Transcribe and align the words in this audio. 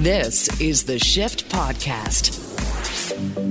This 0.00 0.48
is 0.62 0.84
the 0.84 0.98
Shift 0.98 1.50
Podcast. 1.50 2.38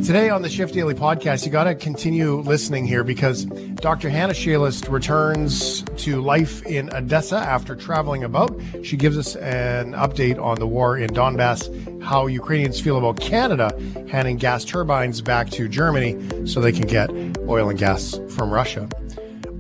Today 0.03 0.31
on 0.31 0.41
the 0.41 0.49
Shift 0.49 0.73
Daily 0.73 0.95
Podcast, 0.95 1.45
you 1.45 1.51
got 1.51 1.65
to 1.65 1.75
continue 1.75 2.37
listening 2.37 2.87
here 2.87 3.03
because 3.03 3.45
Dr. 3.45 4.09
Hanna 4.09 4.33
Shelest 4.33 4.87
returns 4.91 5.83
to 5.97 6.19
life 6.19 6.65
in 6.65 6.91
Odessa 6.91 7.37
after 7.37 7.75
traveling 7.75 8.23
about. 8.23 8.59
She 8.81 8.97
gives 8.97 9.15
us 9.15 9.35
an 9.35 9.93
update 9.93 10.41
on 10.41 10.57
the 10.57 10.65
war 10.65 10.97
in 10.97 11.11
Donbass, 11.11 12.01
how 12.01 12.25
Ukrainians 12.25 12.81
feel 12.81 12.97
about 12.97 13.19
Canada 13.21 13.71
handing 14.09 14.37
gas 14.37 14.65
turbines 14.65 15.21
back 15.21 15.51
to 15.51 15.67
Germany 15.69 16.47
so 16.47 16.61
they 16.61 16.71
can 16.71 16.87
get 16.87 17.11
oil 17.47 17.69
and 17.69 17.77
gas 17.77 18.19
from 18.29 18.49
Russia. 18.49 18.89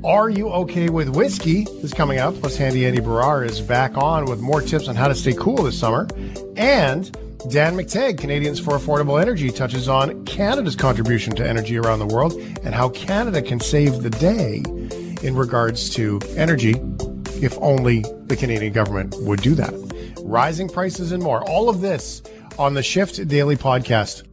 Are 0.03 0.29
You 0.29 0.49
Okay 0.49 0.87
with 0.87 1.09
Whiskey 1.09 1.63
is 1.83 1.93
coming 1.93 2.19
up. 2.19 2.33
Plus, 2.35 2.55
Handy 2.55 2.85
Andy 2.85 3.01
Baryer 3.01 3.45
is 3.45 3.59
back 3.59 3.97
on 3.97 4.25
with 4.25 4.39
more 4.39 4.61
tips 4.61 4.87
on 4.87 4.95
how 4.95 5.09
to 5.09 5.15
stay 5.15 5.33
cool 5.33 5.57
this 5.57 5.77
summer. 5.77 6.07
And 6.55 7.11
Dan 7.49 7.75
McTeague, 7.75 8.17
Canadians 8.17 8.59
for 8.59 8.77
Affordable 8.77 9.21
Energy, 9.21 9.51
touches 9.51 9.89
on 9.89 10.23
Canada's 10.23 10.77
contribution 10.77 11.35
to 11.35 11.47
energy 11.47 11.77
around 11.77 11.99
the 11.99 12.05
world 12.05 12.33
and 12.63 12.73
how 12.73 12.89
Canada 12.89 13.41
can 13.41 13.59
save 13.59 14.01
the 14.01 14.09
day 14.09 14.63
in 15.21 15.35
regards 15.35 15.89
to 15.91 16.21
energy 16.37 16.75
if 17.41 17.57
only 17.59 18.01
the 18.27 18.37
Canadian 18.37 18.71
government 18.71 19.15
would 19.19 19.41
do 19.41 19.53
that. 19.55 19.73
Rising 20.23 20.69
prices 20.69 21.11
and 21.11 21.21
more. 21.21 21.43
All 21.49 21.67
of 21.67 21.81
this 21.81 22.21
on 22.57 22.73
the 22.73 22.83
Shift 22.83 23.27
Daily 23.27 23.57
Podcast. 23.57 24.23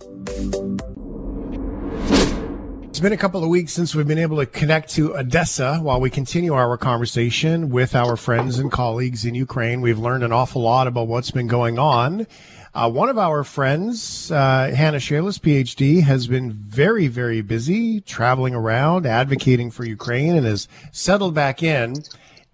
It's 2.96 3.02
been 3.02 3.12
a 3.12 3.18
couple 3.18 3.44
of 3.44 3.50
weeks 3.50 3.74
since 3.74 3.94
we've 3.94 4.08
been 4.08 4.16
able 4.16 4.38
to 4.38 4.46
connect 4.46 4.88
to 4.94 5.18
Odessa 5.18 5.80
while 5.80 6.00
we 6.00 6.08
continue 6.08 6.54
our 6.54 6.78
conversation 6.78 7.68
with 7.68 7.94
our 7.94 8.16
friends 8.16 8.58
and 8.58 8.72
colleagues 8.72 9.26
in 9.26 9.34
Ukraine. 9.34 9.82
We've 9.82 9.98
learned 9.98 10.24
an 10.24 10.32
awful 10.32 10.62
lot 10.62 10.86
about 10.86 11.06
what's 11.06 11.30
been 11.30 11.46
going 11.46 11.78
on. 11.78 12.26
Uh, 12.74 12.88
one 12.88 13.10
of 13.10 13.18
our 13.18 13.44
friends, 13.44 14.32
uh, 14.32 14.72
Hanna 14.74 14.98
Shelest, 14.98 15.42
PhD, 15.42 16.04
has 16.04 16.26
been 16.26 16.54
very, 16.54 17.06
very 17.06 17.42
busy 17.42 18.00
traveling 18.00 18.54
around, 18.54 19.04
advocating 19.04 19.70
for 19.70 19.84
Ukraine, 19.84 20.34
and 20.34 20.46
has 20.46 20.66
settled 20.90 21.34
back 21.34 21.62
in. 21.62 21.96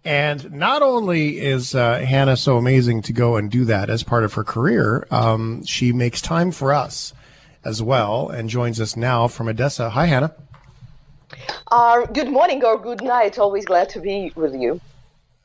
And 0.04 0.50
not 0.50 0.82
only 0.82 1.38
is 1.38 1.76
uh, 1.76 2.00
Hanna 2.00 2.36
so 2.36 2.56
amazing 2.56 3.02
to 3.02 3.12
go 3.12 3.36
and 3.36 3.48
do 3.48 3.64
that 3.66 3.88
as 3.88 4.02
part 4.02 4.24
of 4.24 4.34
her 4.34 4.42
career, 4.42 5.06
um, 5.12 5.64
she 5.64 5.92
makes 5.92 6.20
time 6.20 6.50
for 6.50 6.72
us 6.72 7.14
as 7.64 7.82
well 7.82 8.28
and 8.28 8.48
joins 8.48 8.80
us 8.80 8.96
now 8.96 9.28
from 9.28 9.48
Odessa. 9.48 9.90
Hi, 9.90 10.06
Hanna. 10.06 10.34
Uh, 11.70 12.04
good 12.06 12.28
morning 12.28 12.62
or 12.64 12.78
good 12.78 13.02
night. 13.02 13.38
Always 13.38 13.64
glad 13.64 13.88
to 13.90 14.00
be 14.00 14.32
with 14.34 14.54
you. 14.54 14.80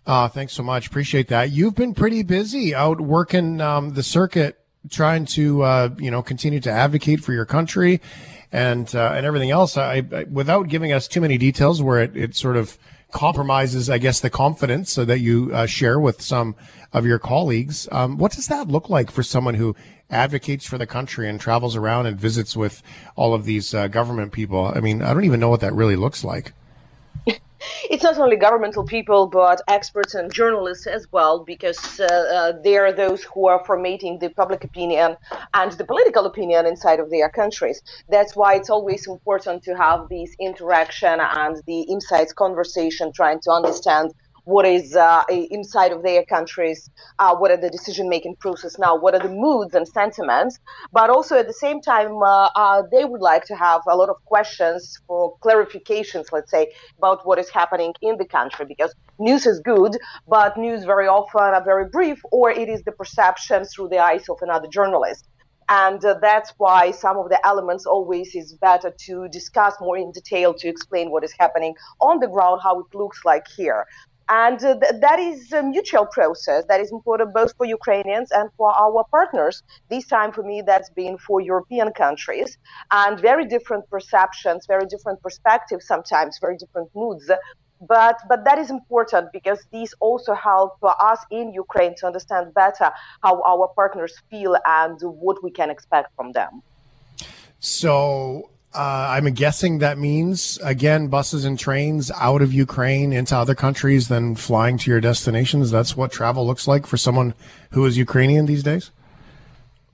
Uh, 0.05 0.27
thanks 0.27 0.53
so 0.53 0.63
much. 0.63 0.87
Appreciate 0.87 1.27
that. 1.29 1.51
You've 1.51 1.75
been 1.75 1.93
pretty 1.93 2.23
busy 2.23 2.73
out 2.73 3.01
working 3.01 3.59
um, 3.61 3.93
the 3.93 4.03
circuit, 4.03 4.57
trying 4.89 5.25
to 5.25 5.63
uh, 5.63 5.89
you 5.97 6.11
know 6.11 6.21
continue 6.21 6.61
to 6.61 6.71
advocate 6.71 7.19
for 7.19 7.33
your 7.33 7.45
country 7.45 7.99
and 8.51 8.93
uh, 8.95 9.13
and 9.15 9.25
everything 9.25 9.51
else. 9.51 9.77
I, 9.77 10.03
I, 10.11 10.23
without 10.23 10.69
giving 10.69 10.93
us 10.93 11.09
too 11.09 11.19
many 11.19 11.37
details, 11.37 11.81
where 11.81 12.01
it, 12.01 12.15
it 12.15 12.35
sort 12.35 12.55
of 12.55 12.77
compromises, 13.11 13.89
I 13.89 13.97
guess, 13.97 14.19
the 14.21 14.29
confidence 14.29 14.91
so 14.91 15.05
that 15.05 15.19
you 15.19 15.51
uh, 15.53 15.65
share 15.65 15.99
with 15.99 16.21
some 16.21 16.55
of 16.93 17.05
your 17.05 17.19
colleagues. 17.19 17.87
Um, 17.91 18.17
what 18.17 18.31
does 18.31 18.47
that 18.47 18.67
look 18.67 18.89
like 18.89 19.11
for 19.11 19.23
someone 19.23 19.55
who 19.55 19.75
advocates 20.09 20.65
for 20.65 20.77
the 20.77 20.87
country 20.87 21.29
and 21.29 21.39
travels 21.39 21.75
around 21.75 22.05
and 22.05 22.19
visits 22.19 22.55
with 22.55 22.81
all 23.15 23.33
of 23.33 23.45
these 23.45 23.73
uh, 23.73 23.87
government 23.87 24.31
people? 24.31 24.71
I 24.73 24.79
mean, 24.79 25.01
I 25.01 25.13
don't 25.13 25.25
even 25.25 25.39
know 25.39 25.49
what 25.49 25.61
that 25.61 25.73
really 25.73 25.95
looks 25.95 26.23
like. 26.23 26.53
It's 27.89 28.03
not 28.03 28.17
only 28.19 28.35
governmental 28.35 28.85
people, 28.85 29.27
but 29.27 29.61
experts 29.67 30.13
and 30.13 30.31
journalists 30.31 30.85
as 30.85 31.07
well, 31.11 31.43
because 31.43 31.99
uh, 31.99 32.05
uh, 32.05 32.51
they 32.63 32.77
are 32.77 32.91
those 32.91 33.23
who 33.23 33.47
are 33.47 33.63
formatting 33.65 34.19
the 34.19 34.29
public 34.29 34.63
opinion 34.63 35.17
and 35.53 35.71
the 35.71 35.83
political 35.83 36.25
opinion 36.25 36.67
inside 36.67 36.99
of 36.99 37.09
their 37.09 37.29
countries. 37.29 37.81
That's 38.09 38.35
why 38.35 38.55
it's 38.55 38.69
always 38.69 39.07
important 39.07 39.63
to 39.63 39.75
have 39.75 40.07
this 40.07 40.35
interaction 40.39 41.19
and 41.19 41.57
the 41.65 41.81
insights 41.81 42.31
conversation, 42.31 43.11
trying 43.11 43.39
to 43.41 43.51
understand 43.51 44.13
what 44.47 44.65
is 44.65 44.95
uh, 44.95 45.23
inside 45.29 45.91
of 45.91 46.03
their 46.03 46.23
countries, 46.23 46.89
uh, 47.19 47.35
what 47.35 47.51
are 47.51 47.57
the 47.57 47.69
decision 47.69 48.07
making 48.07 48.33
process 48.37 48.79
now, 48.79 48.97
what 48.97 49.13
are 49.13 49.19
the 49.19 49.35
moods 49.43 49.75
and 49.75 49.85
sentiments. 49.85 50.57
But 50.93 51.09
also 51.09 51.35
at 51.37 51.47
the 51.47 51.59
same 51.65 51.81
time, 51.81 52.15
uh, 52.23 52.49
uh, 52.55 52.83
they 52.89 53.03
would 53.03 53.19
like 53.19 53.43
to 53.47 53.55
have 53.57 53.81
a 53.89 53.95
lot 53.97 54.07
of 54.07 54.15
questions 54.23 54.97
for 55.05 55.35
clarifications, 55.43 56.27
let's 56.31 56.49
say, 56.49 56.67
about 56.97 57.27
what 57.27 57.39
is 57.39 57.49
happening 57.49 57.93
in 58.01 58.15
the 58.17 58.25
country 58.25 58.65
because 58.65 58.95
news 59.19 59.45
is 59.45 59.59
good, 59.59 59.97
but 60.29 60.55
news 60.55 60.85
very 60.85 61.09
often 61.09 61.41
are 61.41 61.63
very 61.63 61.89
brief, 61.89 62.17
or 62.31 62.49
it 62.49 62.69
is 62.69 62.81
the 62.83 62.93
perception 62.93 63.65
through 63.65 63.89
the 63.89 63.99
eyes 63.99 64.29
of 64.29 64.37
another 64.41 64.67
journalist 64.69 65.27
and 65.69 66.05
uh, 66.05 66.15
that's 66.21 66.53
why 66.59 66.91
some 66.91 67.17
of 67.17 67.27
the 67.27 67.45
elements 67.45 67.85
always 67.85 68.33
is 68.33 68.53
better 68.53 68.93
to 68.97 69.27
discuss 69.27 69.73
more 69.81 69.97
in 69.97 70.13
detail 70.13 70.53
to 70.53 70.69
explain 70.69 71.11
what 71.11 71.25
is 71.25 71.33
happening 71.37 71.73
on 71.99 72.21
the 72.21 72.27
ground 72.27 72.61
how 72.63 72.79
it 72.79 72.85
looks 72.93 73.19
like 73.25 73.43
here 73.57 73.85
and 74.29 74.63
uh, 74.63 74.77
th- 74.79 75.01
that 75.01 75.19
is 75.19 75.51
a 75.53 75.63
mutual 75.63 76.05
process 76.05 76.63
that 76.67 76.79
is 76.79 76.91
important 76.91 77.33
both 77.33 77.55
for 77.55 77.65
Ukrainians 77.65 78.31
and 78.31 78.49
for 78.57 78.73
our 78.73 79.05
partners. 79.09 79.63
This 79.89 80.05
time 80.05 80.31
for 80.31 80.43
me, 80.43 80.61
that's 80.65 80.89
been 80.89 81.17
for 81.17 81.39
European 81.39 81.93
countries 81.93 82.57
and 82.91 83.19
very 83.19 83.45
different 83.45 83.89
perceptions, 83.89 84.65
very 84.67 84.85
different 84.85 85.21
perspectives, 85.21 85.87
sometimes 85.87 86.39
very 86.39 86.57
different 86.57 86.89
moods. 86.93 87.31
But, 87.87 88.17
but 88.27 88.43
that 88.45 88.57
is 88.57 88.69
important 88.69 89.31
because 89.31 89.59
these 89.71 89.93
also 89.99 90.33
help 90.33 90.73
us 90.83 91.19
in 91.31 91.53
Ukraine 91.53 91.93
to 91.97 92.07
understand 92.07 92.53
better 92.53 92.91
how 93.21 93.41
our 93.43 93.67
partners 93.75 94.13
feel 94.29 94.57
and 94.65 94.99
what 95.01 95.43
we 95.43 95.51
can 95.51 95.69
expect 95.69 96.15
from 96.15 96.31
them. 96.31 96.63
So 97.59 98.49
uh, 98.77 99.07
I'm 99.09 99.25
guessing 99.33 99.79
that 99.79 99.97
means 99.97 100.59
again 100.61 101.07
buses 101.07 101.45
and 101.45 101.57
trains 101.57 102.11
out 102.11 102.43
of 102.43 102.53
Ukraine 102.53 103.11
into 103.11 103.35
other 103.35 103.55
countries, 103.55 104.07
then 104.07 104.35
flying 104.35 104.77
to 104.77 104.91
your 104.91 105.01
destinations. 105.01 105.71
That's 105.71 105.97
what 105.97 106.11
travel 106.11 106.45
looks 106.45 106.67
like 106.67 106.85
for 106.85 106.95
someone 106.95 107.33
who 107.71 107.83
is 107.87 107.97
Ukrainian 107.97 108.45
these 108.45 108.61
days. 108.61 108.91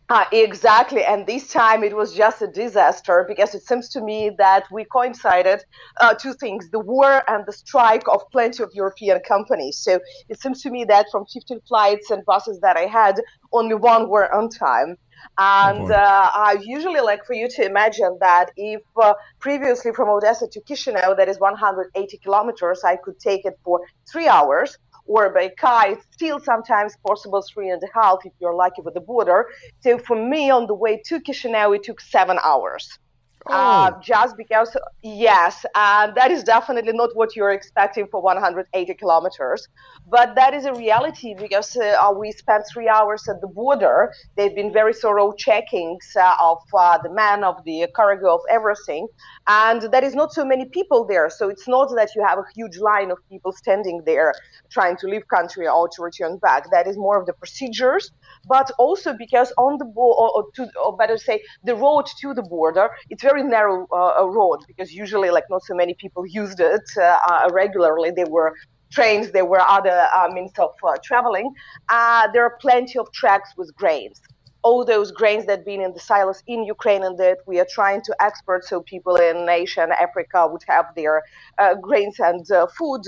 Uh, 0.10 0.26
exactly, 0.34 1.02
and 1.06 1.26
this 1.26 1.48
time 1.48 1.82
it 1.82 1.96
was 1.96 2.14
just 2.14 2.42
a 2.42 2.48
disaster 2.48 3.24
because 3.26 3.56
it 3.56 3.64
seems 3.64 3.88
to 3.88 4.02
me 4.02 4.32
that 4.38 4.66
we 4.70 4.84
coincided 4.84 5.64
uh, 6.02 6.14
two 6.14 6.34
things: 6.34 6.70
the 6.72 6.80
war 6.80 7.24
and 7.30 7.46
the 7.46 7.54
strike 7.54 8.04
of 8.10 8.22
plenty 8.34 8.62
of 8.62 8.70
European 8.74 9.22
companies. 9.22 9.78
So 9.78 10.02
it 10.28 10.42
seems 10.42 10.62
to 10.64 10.70
me 10.70 10.84
that 10.86 11.06
from 11.10 11.26
15 11.34 11.62
flights 11.70 12.12
and 12.12 12.26
buses 12.26 12.60
that 12.60 12.76
I 12.76 12.86
had, 12.86 13.22
only 13.54 13.76
one 13.76 14.10
were 14.10 14.30
on 14.36 14.50
time. 14.50 14.98
And 15.38 15.90
uh, 15.92 16.30
I 16.34 16.58
usually 16.62 17.02
like 17.02 17.26
for 17.26 17.34
you 17.34 17.48
to 17.50 17.66
imagine 17.66 18.18
that 18.20 18.52
if 18.56 18.82
uh, 19.02 19.14
previously 19.40 19.92
from 19.94 20.10
Odessa 20.10 20.48
to 20.48 20.62
Chisinau, 20.62 21.16
that 21.18 21.28
is 21.30 21.40
180 21.40 22.18
kilometers, 22.18 22.84
I 22.84 22.98
could 22.98 23.20
take 23.20 23.46
it 23.46 23.58
for 23.64 23.82
three 24.12 24.28
hours, 24.28 24.78
or 25.06 25.30
by 25.34 25.50
car, 25.50 25.92
it's 25.92 26.06
still 26.12 26.40
sometimes 26.40 26.96
possible 27.06 27.44
three 27.54 27.70
and 27.70 27.82
a 27.84 27.88
half 27.94 28.20
if 28.26 28.34
you're 28.40 28.56
lucky 28.56 28.82
with 28.82 28.94
the 28.94 29.02
border. 29.02 29.48
So 29.82 29.98
for 29.98 30.16
me, 30.16 30.50
on 30.50 30.68
the 30.68 30.76
way 30.76 31.02
to 31.08 31.20
Chisinau, 31.20 31.76
it 31.76 31.84
took 31.84 32.00
seven 32.00 32.38
hours. 32.44 33.00
Uh, 33.50 33.54
oh. 33.54 33.96
Uh, 33.96 34.00
just 34.02 34.38
because, 34.38 34.76
yes, 35.02 35.66
and 35.76 36.16
that 36.16 36.32
is 36.32 36.44
definitely 36.44 36.94
not 36.94 37.10
what 37.16 37.36
you're 37.36 37.52
expecting 37.52 38.08
for 38.08 38.22
180 38.22 38.94
kilometers. 38.96 39.68
But 40.08 40.36
that 40.36 40.54
is 40.54 40.66
a 40.66 40.74
reality 40.74 41.34
because 41.38 41.76
uh, 41.76 42.12
we 42.16 42.32
spent 42.32 42.64
three 42.74 42.88
hours 42.88 43.28
at 43.28 43.42
the 43.42 43.48
border. 43.48 44.12
They've 44.36 44.56
been 44.56 44.72
very 44.72 44.94
thorough 44.94 45.34
checkings 45.34 46.16
uh, 46.16 46.36
of 46.40 46.60
uh, 46.78 46.98
the 47.04 47.10
man, 47.10 47.44
of 47.44 47.64
the 47.66 47.88
cargo, 47.96 48.36
of 48.36 48.42
everything. 48.50 49.08
And 49.48 49.82
there 49.92 50.04
is 50.04 50.16
not 50.16 50.34
so 50.34 50.46
many 50.46 50.66
people 50.66 51.06
there. 51.06 51.30
So 51.30 51.50
it's 51.50 51.68
not 51.68 51.94
that 51.96 52.10
you 52.16 52.26
have 52.26 52.40
a 52.40 52.46
huge 52.56 52.78
line 52.78 53.12
of 53.12 53.18
people 53.30 53.52
standing 53.52 54.04
there 54.06 54.34
trying 54.72 54.98
to 54.98 55.08
leave 55.08 55.28
country 55.28 55.68
or 55.68 55.90
to 55.90 56.02
return 56.02 56.38
back. 56.38 56.70
That 56.72 56.88
is 56.88 56.98
more 56.98 57.20
of 57.20 57.26
the 57.26 57.34
procedures, 57.34 58.12
but 58.48 58.72
also 58.78 59.14
because 59.18 59.52
on 59.58 59.78
the 59.78 59.86
border, 59.86 60.32
or, 60.36 60.46
to, 60.56 60.70
or 60.84 60.96
better 60.96 61.18
say, 61.18 61.42
the 61.64 61.76
road 61.76 62.06
to 62.22 62.34
the 62.34 62.44
border, 62.44 62.90
it's 63.10 63.24
very 63.24 63.44
narrow 63.44 63.88
uh, 63.92 64.28
road 64.28 64.60
because 64.68 64.94
usually 64.94 65.30
like 65.30 65.46
not 65.50 65.64
so 65.64 65.74
many 65.74 65.94
people 65.94 66.26
used 66.26 66.60
it 66.60 66.82
uh, 66.98 67.20
uh 67.30 67.50
regularly. 67.52 68.12
There 68.12 68.28
were 68.28 68.54
trains, 68.92 69.32
there 69.32 69.46
were 69.46 69.62
other 69.62 70.08
uh, 70.16 70.30
means 70.32 70.52
of 70.60 70.72
uh, 70.88 70.98
traveling. 71.04 71.52
there 71.90 72.44
are 72.44 72.58
plenty 72.62 73.00
of 73.00 73.12
tracks 73.12 73.50
with 73.58 73.74
grains 73.76 74.22
all 74.64 74.86
those 74.86 75.12
grains 75.12 75.46
that 75.46 75.66
been 75.66 75.82
in 75.82 75.94
the 75.94 76.00
silos 76.00 76.42
in 76.48 76.64
Ukraine 76.64 77.04
and 77.04 77.18
that 77.20 77.40
we 77.46 77.60
are 77.60 77.68
trying 77.70 78.02
to 78.02 78.16
export 78.22 78.64
so 78.64 78.82
people 78.82 79.16
in 79.16 79.48
Asia 79.48 79.84
and 79.84 79.92
Africa 79.92 80.48
would 80.48 80.64
have 80.68 80.86
their 80.96 81.22
uh, 81.60 81.76
grains 81.76 82.20
and 82.20 82.50
uh, 82.50 82.66
food, 82.68 83.04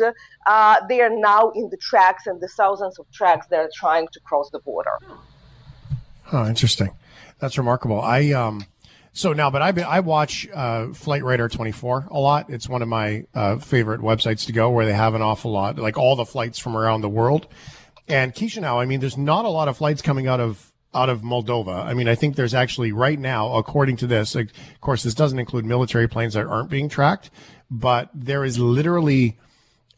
uh, 0.45 0.75
they 0.89 1.01
are 1.01 1.09
now 1.09 1.51
in 1.51 1.69
the 1.69 1.77
tracks 1.77 2.27
and 2.27 2.41
the 2.41 2.49
thousands 2.49 2.99
of 2.99 3.09
tracks 3.11 3.47
that 3.47 3.59
are 3.59 3.71
trying 3.73 4.07
to 4.11 4.19
cross 4.19 4.49
the 4.51 4.59
border. 4.59 4.97
Oh, 6.31 6.45
interesting. 6.47 6.91
That's 7.39 7.57
remarkable. 7.57 8.01
I 8.01 8.31
um 8.31 8.65
so 9.13 9.31
now, 9.31 9.49
but 9.49 9.61
I 9.61 9.69
I 9.81 10.01
watch 10.01 10.45
uh, 10.53 10.87
Flight 10.89 11.23
Radar 11.23 11.47
24 11.47 12.07
a 12.11 12.19
lot. 12.19 12.49
It's 12.49 12.67
one 12.67 12.81
of 12.81 12.89
my 12.89 13.25
uh, 13.33 13.57
favorite 13.57 14.01
websites 14.01 14.45
to 14.47 14.51
go 14.51 14.69
where 14.71 14.85
they 14.85 14.93
have 14.93 15.13
an 15.13 15.21
awful 15.21 15.51
lot, 15.51 15.77
like 15.77 15.97
all 15.97 16.17
the 16.17 16.25
flights 16.25 16.59
from 16.59 16.75
around 16.75 16.99
the 16.99 17.09
world. 17.09 17.47
And 18.09 18.33
Chisinau, 18.33 18.81
I 18.81 18.85
mean, 18.85 18.99
there's 18.99 19.17
not 19.17 19.45
a 19.45 19.49
lot 19.49 19.69
of 19.69 19.77
flights 19.77 20.01
coming 20.01 20.27
out 20.27 20.41
of 20.41 20.71
out 20.95 21.09
of 21.09 21.21
Moldova. 21.21 21.85
I 21.85 21.93
mean, 21.93 22.07
I 22.07 22.15
think 22.15 22.35
there's 22.35 22.53
actually 22.53 22.91
right 22.91 23.19
now, 23.19 23.55
according 23.55 23.97
to 23.97 24.07
this, 24.07 24.35
of 24.35 24.49
course, 24.81 25.03
this 25.03 25.13
doesn't 25.13 25.37
include 25.37 25.65
military 25.65 26.07
planes 26.07 26.33
that 26.33 26.47
aren't 26.47 26.69
being 26.69 26.89
tracked, 26.89 27.29
but 27.69 28.09
there 28.13 28.43
is 28.45 28.57
literally 28.57 29.37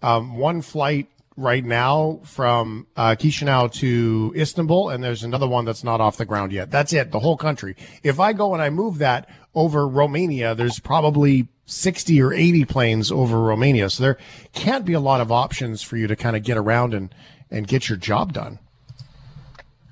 um, 0.01 0.38
one 0.38 0.61
flight 0.61 1.07
right 1.38 1.63
now 1.63 2.19
from 2.23 2.88
uh, 2.95 3.15
Chisinau 3.17 3.71
to 3.73 4.33
Istanbul, 4.35 4.89
and 4.89 5.03
there's 5.03 5.23
another 5.23 5.47
one 5.47 5.65
that's 5.65 5.83
not 5.83 6.01
off 6.01 6.17
the 6.17 6.25
ground 6.25 6.51
yet. 6.51 6.71
That's 6.71 6.91
it, 6.94 7.11
the 7.11 7.19
whole 7.19 7.38
country. 7.38 7.75
If 8.03 8.19
I 8.19 8.33
go 8.33 8.53
and 8.53 8.61
I 8.61 8.71
move 8.71 8.97
that 8.97 9.29
over 9.53 9.88
Romania, 9.88 10.55
there's 10.55 10.79
probably 10.79 11.47
60 11.67 12.21
or 12.21 12.33
80 12.33 12.65
planes 12.65 13.11
over 13.11 13.39
Romania. 13.39 13.89
So 13.89 14.03
there 14.03 14.17
can't 14.53 14.85
be 14.85 14.94
a 14.94 14.99
lot 14.99 15.21
of 15.21 15.31
options 15.31 15.83
for 15.83 15.95
you 15.97 16.07
to 16.07 16.15
kind 16.15 16.35
of 16.35 16.44
get 16.44 16.57
around 16.57 16.94
and, 16.94 17.13
and 17.51 17.67
get 17.67 17.88
your 17.88 17.97
job 17.97 18.33
done. 18.33 18.59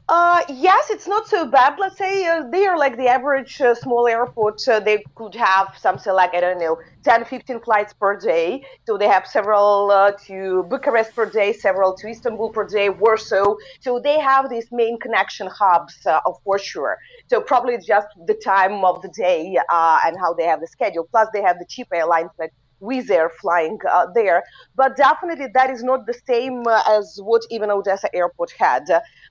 Uh, 0.07 0.43
yes, 0.49 0.91
it's 0.91 1.07
not 1.07 1.27
so 1.27 1.47
bad. 1.49 1.79
Let's 1.79 1.97
say 1.97 2.27
uh, 2.27 2.43
they 2.51 2.67
are 2.67 2.77
like 2.77 2.95
the 2.95 3.07
average 3.07 3.59
uh, 3.59 3.73
small 3.73 4.07
airport. 4.07 4.59
Uh, 4.67 4.79
they 4.79 5.03
could 5.15 5.33
have 5.33 5.69
something 5.79 6.13
like, 6.13 6.35
I 6.35 6.41
don't 6.41 6.59
know, 6.59 6.77
10, 7.03 7.25
15 7.25 7.59
flights 7.61 7.91
per 7.99 8.15
day. 8.15 8.61
So 8.85 8.99
they 8.99 9.07
have 9.07 9.25
several 9.25 9.89
uh, 9.89 10.11
to 10.27 10.63
Bucharest 10.69 11.15
per 11.15 11.27
day, 11.27 11.53
several 11.53 11.95
to 11.97 12.07
Istanbul 12.07 12.51
per 12.51 12.67
day, 12.67 12.89
Warsaw. 12.89 13.55
So 13.81 13.99
they 13.99 14.19
have 14.19 14.47
these 14.47 14.67
main 14.71 14.99
connection 14.99 15.47
hubs 15.47 15.95
uh, 16.05 16.19
for 16.43 16.59
sure. 16.59 16.97
So 17.31 17.41
probably 17.41 17.73
it's 17.73 17.87
just 17.87 18.07
the 18.27 18.35
time 18.45 18.85
of 18.85 19.01
the 19.01 19.09
day 19.09 19.57
and 19.71 20.15
how 20.19 20.35
they 20.35 20.43
have 20.45 20.61
the 20.61 20.67
schedule. 20.67 21.07
Plus 21.09 21.29
they 21.33 21.41
have 21.41 21.57
the 21.57 21.65
cheap 21.67 21.87
airlines 21.91 22.29
like 22.37 22.51
Wizz 22.81 23.09
Air 23.09 23.31
flying 23.41 23.77
uh, 23.89 24.07
there. 24.13 24.43
But 24.75 24.95
definitely 24.97 25.47
that 25.53 25.69
is 25.69 25.83
not 25.83 26.05
the 26.05 26.13
same 26.27 26.63
uh, 26.67 26.81
as 26.89 27.19
what 27.23 27.41
even 27.49 27.71
Odessa 27.71 28.13
Airport 28.15 28.51
had 28.57 28.83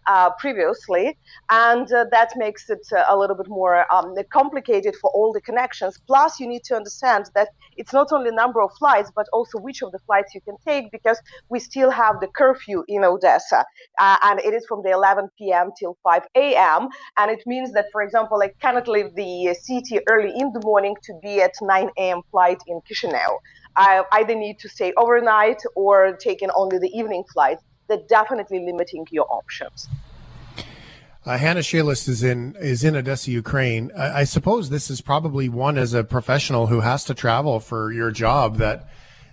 uh, 0.07 0.31
previously. 0.39 1.17
And 1.51 1.91
uh, 1.93 2.07
that 2.11 2.33
makes 2.37 2.69
it 2.71 2.87
uh, 2.93 3.05
a 3.09 3.17
little 3.17 3.37
bit 3.37 3.49
more 3.49 3.93
um, 3.93 4.15
complicated 4.33 4.95
for 5.01 5.11
all 5.15 5.33
the 5.33 5.41
connections. 5.41 5.99
Plus, 6.07 6.41
you 6.41 6.47
need 6.49 6.65
to 6.65 6.77
understand 6.77 7.27
that 7.35 7.49
it's 7.77 7.93
not 7.93 8.13
only 8.13 8.31
number 8.31 8.63
of 8.63 8.71
flights, 8.79 9.11
but 9.15 9.27
also 9.33 9.59
which 9.59 9.83
of 9.83 9.93
the 9.93 9.99
flights 10.01 10.35
you 10.35 10.41
can 10.41 10.57
take 10.67 10.91
because 10.91 11.21
we 11.49 11.59
still 11.59 11.91
have 11.91 12.21
the 12.21 12.29
curfew 12.29 12.85
in 12.89 13.05
Odessa. 13.05 13.65
Uh, 13.99 14.17
and 14.23 14.41
it 14.41 14.55
is 14.55 14.65
from 14.67 14.83
the 14.83 14.91
11 14.91 15.29
p.m. 15.39 15.71
till 15.79 15.97
5 16.03 16.23
a.m. 16.37 16.89
And 17.19 17.31
it 17.31 17.43
means 17.47 17.73
that, 17.73 17.87
for 17.93 18.03
example, 18.03 18.41
I 18.43 18.51
cannot 18.61 18.89
leave 18.89 19.15
the 19.15 19.55
city 19.61 20.01
early 20.09 20.33
in 20.37 20.53
the 20.53 20.61
morning 20.65 20.97
to 21.05 21.15
be 21.23 21.41
at 21.41 21.53
9 21.61 21.91
a.m. 21.99 22.21
flight 22.31 22.59
in 22.67 22.81
Chisinau. 22.89 23.39
I 23.77 24.05
either 24.13 24.35
need 24.35 24.59
to 24.61 24.69
stay 24.69 24.93
overnight 24.97 25.63
or 25.75 26.17
taking 26.17 26.51
only 26.55 26.79
the 26.79 26.91
evening 26.97 27.25
flights. 27.33 27.63
That 27.89 28.09
definitely 28.09 28.65
limiting 28.65 29.07
your 29.11 29.27
options. 29.29 29.89
Uh, 31.27 31.39
Hanna 31.39 31.63
Shelest 31.63 32.09
is 32.09 32.23
in 32.23 32.55
is 32.59 32.85
in 32.85 32.97
Odessa, 32.97 33.31
Ukraine. 33.31 33.91
I, 33.97 34.21
I, 34.21 34.25
suppose 34.25 34.69
this 34.69 34.91
is 34.91 35.01
probably 35.01 35.49
one 35.49 35.79
as 35.79 35.95
a 35.95 36.05
professional 36.05 36.67
who 36.67 36.81
has 36.81 37.05
to 37.05 37.15
travel 37.15 37.61
for 37.61 37.93
your 37.93 38.11
job. 38.11 38.57
That 38.57 38.89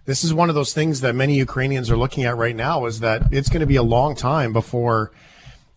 this 0.06 0.24
is 0.24 0.34
one 0.34 0.48
of 0.48 0.56
those 0.56 0.74
things 0.74 1.02
that 1.02 1.16
many 1.16 1.36
Ukrainians 1.36 1.92
are 1.92 1.98
looking 1.98 2.24
at 2.24 2.38
right 2.38 2.56
now. 2.56 2.86
Is 2.86 3.02
that 3.02 3.24
it's 3.32 3.50
going 3.50 3.60
to 3.60 3.66
be 3.66 3.76
a 3.76 3.84
long 3.84 4.16
time 4.16 4.54
before 4.54 5.12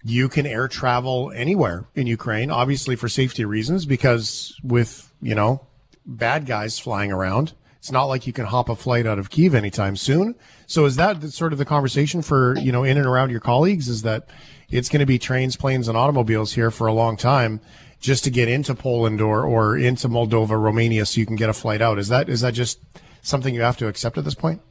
you 0.05 0.28
can 0.28 0.46
air 0.46 0.69
travel 0.69 1.32
anywhere 1.34 1.87
in 1.96 2.06
Ukraine. 2.06 2.50
Obviously, 2.50 2.94
for 2.94 3.08
safety 3.08 3.44
reasons, 3.44 3.84
because 3.84 4.56
with 4.62 5.12
you 5.20 5.34
know 5.34 5.66
bad 6.06 6.46
guys 6.46 6.78
flying 6.78 7.11
around, 7.11 7.55
it's 7.84 7.92
not 7.92 8.04
like 8.04 8.26
you 8.26 8.32
can 8.32 8.46
hop 8.46 8.70
a 8.70 8.76
flight 8.76 9.06
out 9.06 9.19
of 9.19 9.28
Kiev 9.28 9.54
anytime 9.54 9.94
soon. 9.94 10.36
So 10.66 10.86
is 10.86 10.96
that 10.96 11.22
sort 11.25 11.52
of 11.52 11.58
the 11.58 11.66
conversation 11.66 12.22
for, 12.22 12.56
you 12.56 12.72
know, 12.72 12.82
in 12.82 12.96
and 12.96 13.06
around 13.06 13.28
your 13.28 13.40
colleagues 13.40 13.88
is 13.88 14.00
that 14.00 14.26
it's 14.70 14.88
going 14.88 15.00
to 15.00 15.06
be 15.06 15.19
trains, 15.19 15.54
planes, 15.54 15.86
and 15.86 15.94
automobiles 15.94 16.54
here 16.54 16.70
for 16.70 16.86
a 16.86 16.94
long 16.94 17.19
time 17.19 17.60
just 18.00 18.25
to 18.25 18.31
get 18.31 18.48
into 18.48 18.75
Poland 18.75 19.20
or, 19.20 19.44
or 19.44 19.76
into 19.76 20.08
Moldova, 20.08 20.58
Romania, 20.58 21.04
so 21.04 21.20
you 21.20 21.26
can 21.26 21.36
get 21.36 21.50
a 21.50 21.52
flight 21.52 21.82
out. 21.82 21.98
Is 21.98 22.08
that, 22.08 22.31
is 22.31 22.40
that 22.40 22.54
just 22.54 22.81
something 23.20 23.54
you 23.54 23.60
have 23.60 23.76
to 23.76 23.87
accept 23.87 24.16
at 24.16 24.25
this 24.25 24.34
point? 24.34 24.62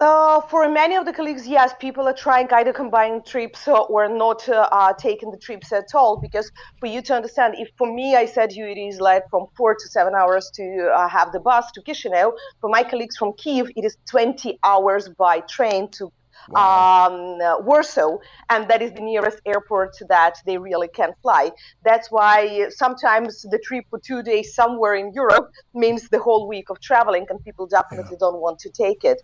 Uh, 0.00 0.40
for 0.40 0.66
many 0.66 0.96
of 0.96 1.04
the 1.04 1.12
colleagues, 1.12 1.46
yes, 1.46 1.74
people 1.78 2.08
are 2.08 2.14
trying 2.14 2.48
either 2.52 2.72
combining 2.72 3.22
trips 3.22 3.68
or 3.68 4.08
not 4.08 4.48
uh, 4.48 4.66
uh, 4.72 4.94
taking 4.94 5.30
the 5.30 5.36
trips 5.36 5.72
at 5.72 5.94
all. 5.94 6.16
Because 6.16 6.50
for 6.78 6.86
you 6.86 7.02
to 7.02 7.14
understand, 7.14 7.54
if 7.58 7.68
for 7.76 7.92
me 7.92 8.16
I 8.16 8.24
said 8.24 8.50
you 8.52 8.64
it 8.64 8.78
is 8.78 8.98
like 8.98 9.24
from 9.28 9.46
four 9.54 9.74
to 9.74 9.88
seven 9.88 10.14
hours 10.14 10.50
to 10.54 10.90
uh, 10.96 11.06
have 11.06 11.32
the 11.32 11.40
bus 11.40 11.70
to 11.72 11.82
Chisinau, 11.82 12.32
for 12.62 12.70
my 12.70 12.82
colleagues 12.82 13.18
from 13.18 13.34
Kiev, 13.34 13.68
it 13.76 13.84
is 13.84 13.98
20 14.08 14.58
hours 14.64 15.10
by 15.18 15.40
train 15.40 15.90
to 15.98 16.10
Wow. 16.48 17.06
Um, 17.06 17.66
Warsaw, 17.66 18.16
and 18.48 18.68
that 18.68 18.80
is 18.82 18.92
the 18.92 19.02
nearest 19.02 19.40
airport 19.44 19.96
that 20.08 20.36
they 20.46 20.56
really 20.56 20.88
can 20.88 21.12
fly. 21.22 21.50
That's 21.84 22.10
why 22.10 22.68
sometimes 22.70 23.42
the 23.42 23.58
trip 23.62 23.84
for 23.90 23.98
two 23.98 24.22
days 24.22 24.54
somewhere 24.54 24.94
in 24.94 25.12
Europe 25.12 25.50
means 25.74 26.08
the 26.08 26.18
whole 26.18 26.48
week 26.48 26.70
of 26.70 26.80
traveling, 26.80 27.26
and 27.28 27.44
people 27.44 27.66
definitely 27.66 28.12
yeah. 28.12 28.26
don't 28.26 28.40
want 28.40 28.58
to 28.60 28.70
take 28.70 29.04
it. 29.04 29.22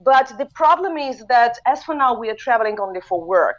But 0.00 0.32
the 0.38 0.46
problem 0.54 0.96
is 0.96 1.24
that 1.28 1.58
as 1.66 1.82
for 1.82 1.94
now, 1.94 2.18
we 2.18 2.28
are 2.30 2.36
traveling 2.38 2.78
only 2.80 3.00
for 3.00 3.26
work. 3.26 3.56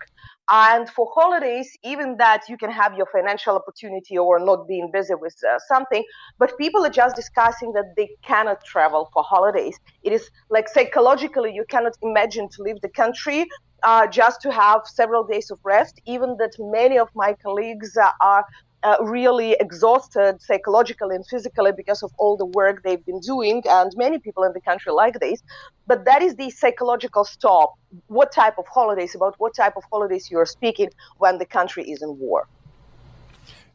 And 0.50 0.90
for 0.90 1.10
holidays, 1.14 1.70
even 1.84 2.16
that 2.18 2.44
you 2.48 2.58
can 2.58 2.72
have 2.72 2.94
your 2.96 3.08
financial 3.12 3.56
opportunity 3.56 4.18
or 4.18 4.40
not 4.40 4.66
being 4.68 4.90
busy 4.94 5.14
with 5.16 5.36
uh, 5.44 5.60
something, 5.68 6.06
but 6.40 6.58
people 6.58 6.86
are 6.86 6.90
just 6.90 7.18
discussing 7.18 7.74
that 7.74 7.94
they 7.98 8.10
cannot 8.26 8.64
travel 8.64 9.10
for 9.14 9.24
holidays. 9.24 9.78
It 10.04 10.14
is 10.14 10.30
like 10.50 10.70
psychologically, 10.70 11.52
you 11.54 11.66
cannot 11.70 11.94
imagine 12.02 12.48
to 12.56 12.64
leave 12.64 12.80
the 12.82 12.90
country 12.90 13.46
uh, 13.84 14.08
just 14.08 14.42
to 14.42 14.52
have 14.52 14.82
several 14.86 15.26
days 15.26 15.52
of 15.52 15.60
rest. 15.66 16.00
Even 16.06 16.38
that 16.40 16.52
many 16.60 16.98
of 16.98 17.10
my 17.14 17.36
colleagues 17.44 17.98
uh, 17.98 18.10
are 18.22 18.46
uh, 18.84 18.98
really 19.02 19.56
exhausted 19.60 20.42
psychologically 20.42 21.16
and 21.16 21.26
physically 21.26 21.72
because 21.76 22.04
of 22.04 22.12
all 22.18 22.38
the 22.38 22.46
work 22.46 22.84
they've 22.84 23.06
been 23.06 23.20
doing, 23.20 23.64
and 23.68 23.92
many 23.96 24.20
people 24.20 24.44
in 24.44 24.54
the 24.54 24.62
country 24.62 24.92
like 24.92 25.20
this. 25.20 25.42
But 25.88 26.06
that 26.06 26.22
is 26.22 26.36
the 26.36 26.50
psychological 26.50 27.26
stop. 27.26 27.74
What 28.08 28.32
type 28.32 28.58
of 28.58 28.66
holidays, 28.68 29.16
about 29.16 29.36
what 29.40 29.56
type 29.56 29.74
of 29.78 29.84
holidays 29.92 30.30
you 30.30 30.38
are 30.38 30.46
speaking 30.46 30.90
when 31.18 31.38
the 31.38 31.46
country 31.46 31.90
is 31.90 32.02
in 32.02 32.18
war. 32.20 32.48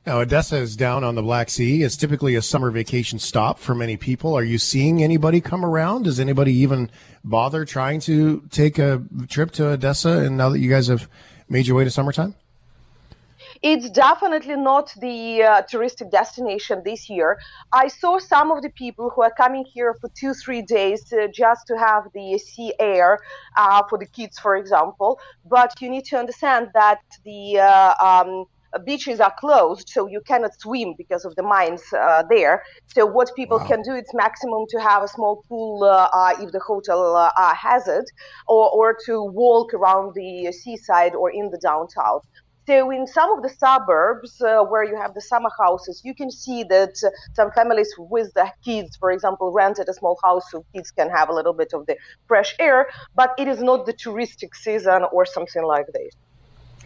Now, 0.04 0.18
Odessa 0.18 0.56
is 0.56 0.74
down 0.74 1.04
on 1.04 1.14
the 1.14 1.22
Black 1.22 1.48
Sea. 1.48 1.84
It's 1.84 1.96
typically 1.96 2.34
a 2.34 2.42
summer 2.42 2.72
vacation 2.72 3.20
stop 3.20 3.60
for 3.60 3.72
many 3.72 3.96
people. 3.96 4.34
Are 4.34 4.42
you 4.42 4.58
seeing 4.58 5.00
anybody 5.00 5.40
come 5.40 5.64
around? 5.64 6.04
Does 6.04 6.18
anybody 6.18 6.52
even 6.54 6.90
bother 7.22 7.64
trying 7.64 8.00
to 8.00 8.42
take 8.50 8.80
a 8.80 9.00
trip 9.28 9.52
to 9.52 9.66
Odessa? 9.68 10.10
And 10.10 10.36
now 10.36 10.48
that 10.48 10.58
you 10.58 10.68
guys 10.68 10.88
have 10.88 11.08
made 11.48 11.68
your 11.68 11.76
way 11.76 11.84
to 11.84 11.90
summertime? 11.90 12.34
It's 13.62 13.88
definitely 13.90 14.56
not 14.56 14.92
the 15.00 15.42
uh, 15.42 15.62
touristic 15.62 16.10
destination 16.10 16.82
this 16.84 17.08
year. 17.08 17.38
I 17.72 17.86
saw 17.88 18.18
some 18.18 18.50
of 18.50 18.62
the 18.62 18.70
people 18.70 19.10
who 19.14 19.22
are 19.22 19.32
coming 19.36 19.64
here 19.64 19.94
for 20.00 20.10
two, 20.18 20.34
three 20.34 20.62
days 20.62 21.12
uh, 21.12 21.28
just 21.32 21.66
to 21.68 21.78
have 21.78 22.04
the 22.12 22.38
sea 22.38 22.74
air 22.80 23.20
uh, 23.56 23.82
for 23.88 23.98
the 23.98 24.06
kids, 24.06 24.38
for 24.38 24.56
example. 24.56 25.20
But 25.44 25.80
you 25.80 25.88
need 25.88 26.04
to 26.06 26.18
understand 26.18 26.68
that 26.74 27.00
the 27.24 27.60
uh, 27.60 27.94
um, 28.04 28.46
beaches 28.84 29.20
are 29.20 29.34
closed, 29.38 29.88
so 29.88 30.08
you 30.08 30.20
cannot 30.26 30.58
swim 30.58 30.94
because 30.98 31.24
of 31.24 31.36
the 31.36 31.42
mines 31.42 31.82
uh, 31.92 32.24
there. 32.28 32.64
So 32.88 33.06
what 33.06 33.30
people 33.36 33.58
wow. 33.58 33.66
can 33.66 33.82
do 33.82 33.94
is 33.94 34.06
maximum 34.12 34.64
to 34.70 34.80
have 34.80 35.04
a 35.04 35.08
small 35.08 35.44
pool 35.48 35.84
uh, 35.84 36.08
uh, 36.12 36.34
if 36.40 36.50
the 36.50 36.60
hotel 36.60 37.14
uh, 37.14 37.54
has 37.54 37.86
it, 37.86 38.10
or, 38.48 38.70
or 38.70 38.96
to 39.06 39.22
walk 39.22 39.72
around 39.72 40.14
the 40.14 40.50
seaside 40.52 41.14
or 41.14 41.30
in 41.30 41.50
the 41.50 41.58
downtown. 41.58 42.20
So 42.66 42.90
in 42.90 43.06
some 43.06 43.32
of 43.36 43.42
the 43.42 43.48
suburbs 43.48 44.40
uh, 44.40 44.62
where 44.62 44.84
you 44.84 44.96
have 44.96 45.14
the 45.14 45.20
summer 45.20 45.50
houses, 45.58 46.00
you 46.04 46.14
can 46.14 46.30
see 46.30 46.62
that 46.64 46.94
uh, 47.04 47.10
some 47.34 47.50
families 47.52 47.92
with 47.98 48.32
the 48.34 48.50
kids, 48.64 48.96
for 48.96 49.10
example, 49.10 49.50
rented 49.50 49.88
a 49.88 49.94
small 49.94 50.18
house 50.22 50.44
so 50.50 50.64
kids 50.72 50.90
can 50.92 51.10
have 51.10 51.28
a 51.28 51.32
little 51.32 51.52
bit 51.52 51.72
of 51.74 51.86
the 51.86 51.96
fresh 52.28 52.54
air, 52.60 52.86
but 53.16 53.30
it 53.36 53.48
is 53.48 53.62
not 53.62 53.86
the 53.86 53.92
touristic 53.92 54.54
season 54.54 55.04
or 55.12 55.26
something 55.26 55.64
like 55.64 55.86
this. 55.92 56.14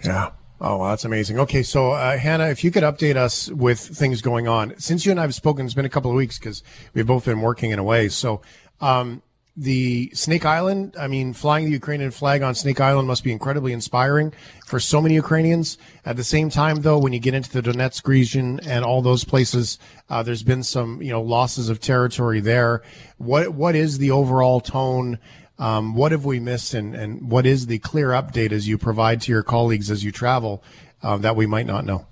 Yeah. 0.04 0.30
Oh, 0.58 0.78
well, 0.78 0.88
that's 0.88 1.04
amazing. 1.04 1.38
Okay, 1.40 1.62
so 1.62 1.92
uh, 1.92 2.16
Hanna, 2.16 2.46
if 2.46 2.64
you 2.64 2.70
could 2.70 2.82
update 2.82 3.16
us 3.16 3.50
with 3.50 3.78
things 3.78 4.22
going 4.22 4.48
on. 4.48 4.78
Since 4.78 5.04
you 5.04 5.10
and 5.10 5.20
I 5.20 5.22
have 5.24 5.34
spoken, 5.34 5.66
it's 5.66 5.74
been 5.74 5.84
a 5.84 5.90
couple 5.90 6.10
of 6.10 6.16
weeks 6.16 6.38
because 6.38 6.62
we've 6.94 7.06
both 7.06 7.26
been 7.26 7.42
working 7.42 7.72
in 7.72 7.78
a 7.78 7.84
way. 7.84 8.08
So, 8.08 8.40
um, 8.80 9.20
the 9.56 10.10
Snake 10.12 10.44
Island, 10.44 10.94
I 11.00 11.08
mean, 11.08 11.32
flying 11.32 11.64
the 11.64 11.70
Ukrainian 11.70 12.10
flag 12.10 12.42
on 12.42 12.54
Snake 12.54 12.80
Island 12.80 13.08
must 13.08 13.24
be 13.24 13.32
incredibly 13.32 13.72
inspiring 13.72 14.32
for 14.66 14.78
so 14.78 15.00
many 15.00 15.14
Ukrainians. 15.14 15.78
At 16.04 16.16
the 16.16 16.24
same 16.24 16.50
time, 16.50 16.82
though, 16.82 16.98
when 16.98 17.14
you 17.14 17.18
get 17.18 17.32
into 17.32 17.50
the 17.50 17.62
Donetsk 17.62 18.06
region 18.06 18.60
and 18.66 18.84
all 18.84 19.00
those 19.00 19.24
places, 19.24 19.78
uh, 20.10 20.22
there's 20.22 20.42
been 20.42 20.62
some, 20.62 21.00
you 21.00 21.10
know, 21.10 21.22
losses 21.22 21.70
of 21.70 21.80
territory 21.80 22.40
there. 22.40 22.82
What 23.16 23.54
what 23.54 23.74
is 23.74 23.96
the 23.96 24.10
overall 24.10 24.60
tone? 24.60 25.18
Um, 25.58 25.94
what 25.94 26.12
have 26.12 26.26
we 26.26 26.38
missed, 26.38 26.74
and 26.74 26.94
and 26.94 27.30
what 27.30 27.46
is 27.46 27.66
the 27.66 27.78
clear 27.78 28.08
update 28.10 28.52
as 28.52 28.68
you 28.68 28.76
provide 28.76 29.22
to 29.22 29.32
your 29.32 29.42
colleagues 29.42 29.90
as 29.90 30.04
you 30.04 30.12
travel 30.12 30.62
uh, 31.02 31.16
that 31.16 31.34
we 31.34 31.46
might 31.46 31.66
not 31.66 31.86
know? 31.86 32.06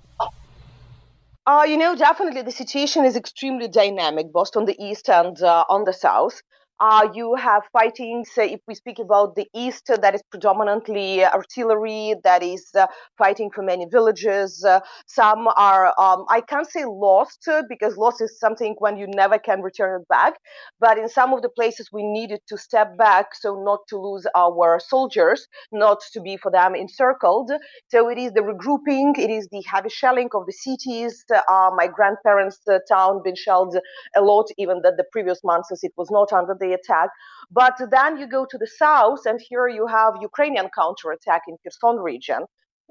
Uh, 1.45 1.63
you 1.67 1.77
know, 1.77 1.95
definitely 1.95 2.41
the 2.41 2.51
situation 2.51 3.05
is 3.05 3.15
extremely 3.15 3.67
dynamic, 3.67 4.33
both 4.33 4.57
on 4.57 4.65
the 4.65 4.75
east 4.83 5.07
and 5.09 5.39
uh, 5.43 5.63
on 5.69 5.83
the 5.83 5.93
south. 5.93 6.41
Uh, 6.77 7.07
you 7.13 7.35
have 7.35 7.63
fighting, 7.71 8.25
say, 8.25 8.51
if 8.51 8.59
we 8.67 8.75
speak 8.75 8.99
about 8.99 9.33
the 9.35 9.47
east, 9.55 9.89
that 10.01 10.13
is 10.13 10.21
predominantly 10.29 11.23
artillery, 11.25 12.15
that 12.25 12.43
is 12.43 12.67
uh, 12.77 12.85
fighting 13.17 13.49
for 13.49 13.61
many 13.63 13.85
villages. 13.85 14.61
Uh, 14.65 14.81
some 15.07 15.47
are, 15.55 15.87
um, 15.97 16.25
I 16.29 16.41
can't 16.41 16.69
say 16.69 16.83
lost, 16.85 17.47
uh, 17.47 17.63
because 17.69 17.95
loss 17.95 18.19
is 18.19 18.37
something 18.37 18.75
when 18.79 18.97
you 18.97 19.07
never 19.07 19.39
can 19.39 19.61
return 19.61 20.01
it 20.01 20.07
back. 20.09 20.33
But 20.81 20.97
in 20.97 21.07
some 21.07 21.31
of 21.33 21.41
the 21.41 21.49
places, 21.49 21.89
we 21.93 22.03
needed 22.03 22.41
to 22.49 22.57
step 22.57 22.97
back 22.97 23.27
so 23.35 23.63
not 23.63 23.79
to 23.89 23.97
lose 23.97 24.27
our 24.35 24.77
soldiers, 24.85 25.47
not 25.71 25.99
to 26.11 26.19
be 26.19 26.35
for 26.35 26.51
them 26.51 26.75
encircled. 26.75 27.51
So 27.87 28.09
it 28.09 28.17
is 28.17 28.33
the 28.33 28.41
regrouping, 28.41 29.17
it 29.17 29.29
is 29.29 29.47
the 29.49 29.63
heavy 29.65 29.89
shelling 29.89 30.29
of 30.35 30.45
the 30.45 30.51
cities. 30.51 31.23
Uh, 31.31 31.69
my 31.73 31.87
grandparents' 31.87 32.59
town 32.89 33.21
been 33.23 33.35
shelled 33.35 33.77
a 34.15 34.21
lot, 34.21 34.47
even 34.57 34.81
that 34.83 34.97
the 34.97 35.05
previous 35.11 35.39
months 35.43 35.69
it 35.83 35.93
was 35.97 36.09
not 36.11 36.33
under 36.33 36.55
the 36.59 36.64
the 36.65 36.73
attack. 36.79 37.09
But 37.51 37.75
then 37.95 38.17
you 38.19 38.27
go 38.27 38.43
to 38.51 38.57
the 38.57 38.71
south, 38.83 39.21
and 39.29 39.39
here 39.49 39.67
you 39.67 39.85
have 39.87 40.11
Ukrainian 40.29 40.67
counterattack 40.79 41.43
in 41.49 41.55
Kherson 41.63 41.97
region. 42.11 42.41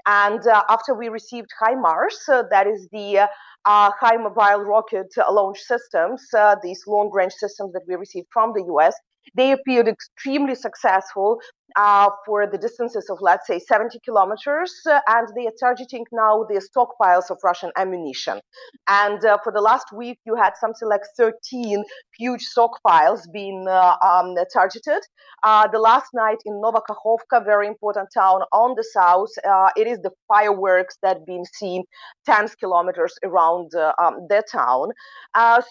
And 0.06 0.42
uh, 0.46 0.62
after 0.68 0.92
we 0.94 1.08
received 1.08 1.50
HIMARS, 1.60 2.18
uh, 2.28 2.42
that 2.50 2.66
is 2.66 2.80
the 2.92 3.08
uh, 3.20 3.26
uh, 3.64 3.90
high 3.98 4.16
mobile 4.16 4.62
rocket 4.74 5.10
launch 5.30 5.60
systems, 5.60 6.20
uh, 6.36 6.56
these 6.62 6.82
long 6.86 7.10
range 7.12 7.32
systems 7.44 7.72
that 7.72 7.84
we 7.88 7.94
received 7.94 8.28
from 8.30 8.52
the 8.52 8.64
US, 8.74 8.94
they 9.34 9.52
appeared 9.52 9.88
extremely 9.88 10.54
successful 10.54 11.40
uh, 11.76 12.08
for 12.24 12.46
the 12.46 12.58
distances 12.58 13.10
of, 13.10 13.18
let's 13.20 13.46
say, 13.46 13.58
70 13.58 13.98
kilometers, 14.04 14.72
uh, 14.88 15.00
and 15.08 15.28
they 15.36 15.46
are 15.46 15.52
targeting 15.58 16.04
now 16.12 16.44
the 16.48 16.60
stockpiles 16.60 17.30
of 17.30 17.38
Russian 17.42 17.72
ammunition. 17.76 18.40
And 18.88 19.24
uh, 19.24 19.38
for 19.42 19.52
the 19.52 19.60
last 19.60 19.86
week, 19.92 20.18
you 20.24 20.36
had 20.36 20.52
something 20.60 20.88
like 20.88 21.02
13 21.16 21.82
huge 22.16 22.46
stockpiles 22.56 23.22
being 23.32 23.66
uh, 23.68 23.96
um, 24.02 24.34
targeted. 24.52 25.02
Uh, 25.42 25.66
the 25.68 25.78
last 25.78 26.10
night 26.14 26.38
in 26.44 26.54
Novokakhovka, 26.62 27.44
very 27.44 27.66
important 27.66 28.08
town 28.14 28.42
on 28.52 28.74
the 28.76 28.84
south, 28.92 29.30
it 29.76 29.86
is 29.86 29.98
the 29.98 30.10
fireworks 30.28 30.96
that 31.02 31.26
been 31.26 31.44
seen 31.54 31.82
10 32.26 32.48
kilometers 32.60 33.14
around 33.24 33.72
um, 33.98 34.26
the 34.28 34.42
town. 34.50 34.90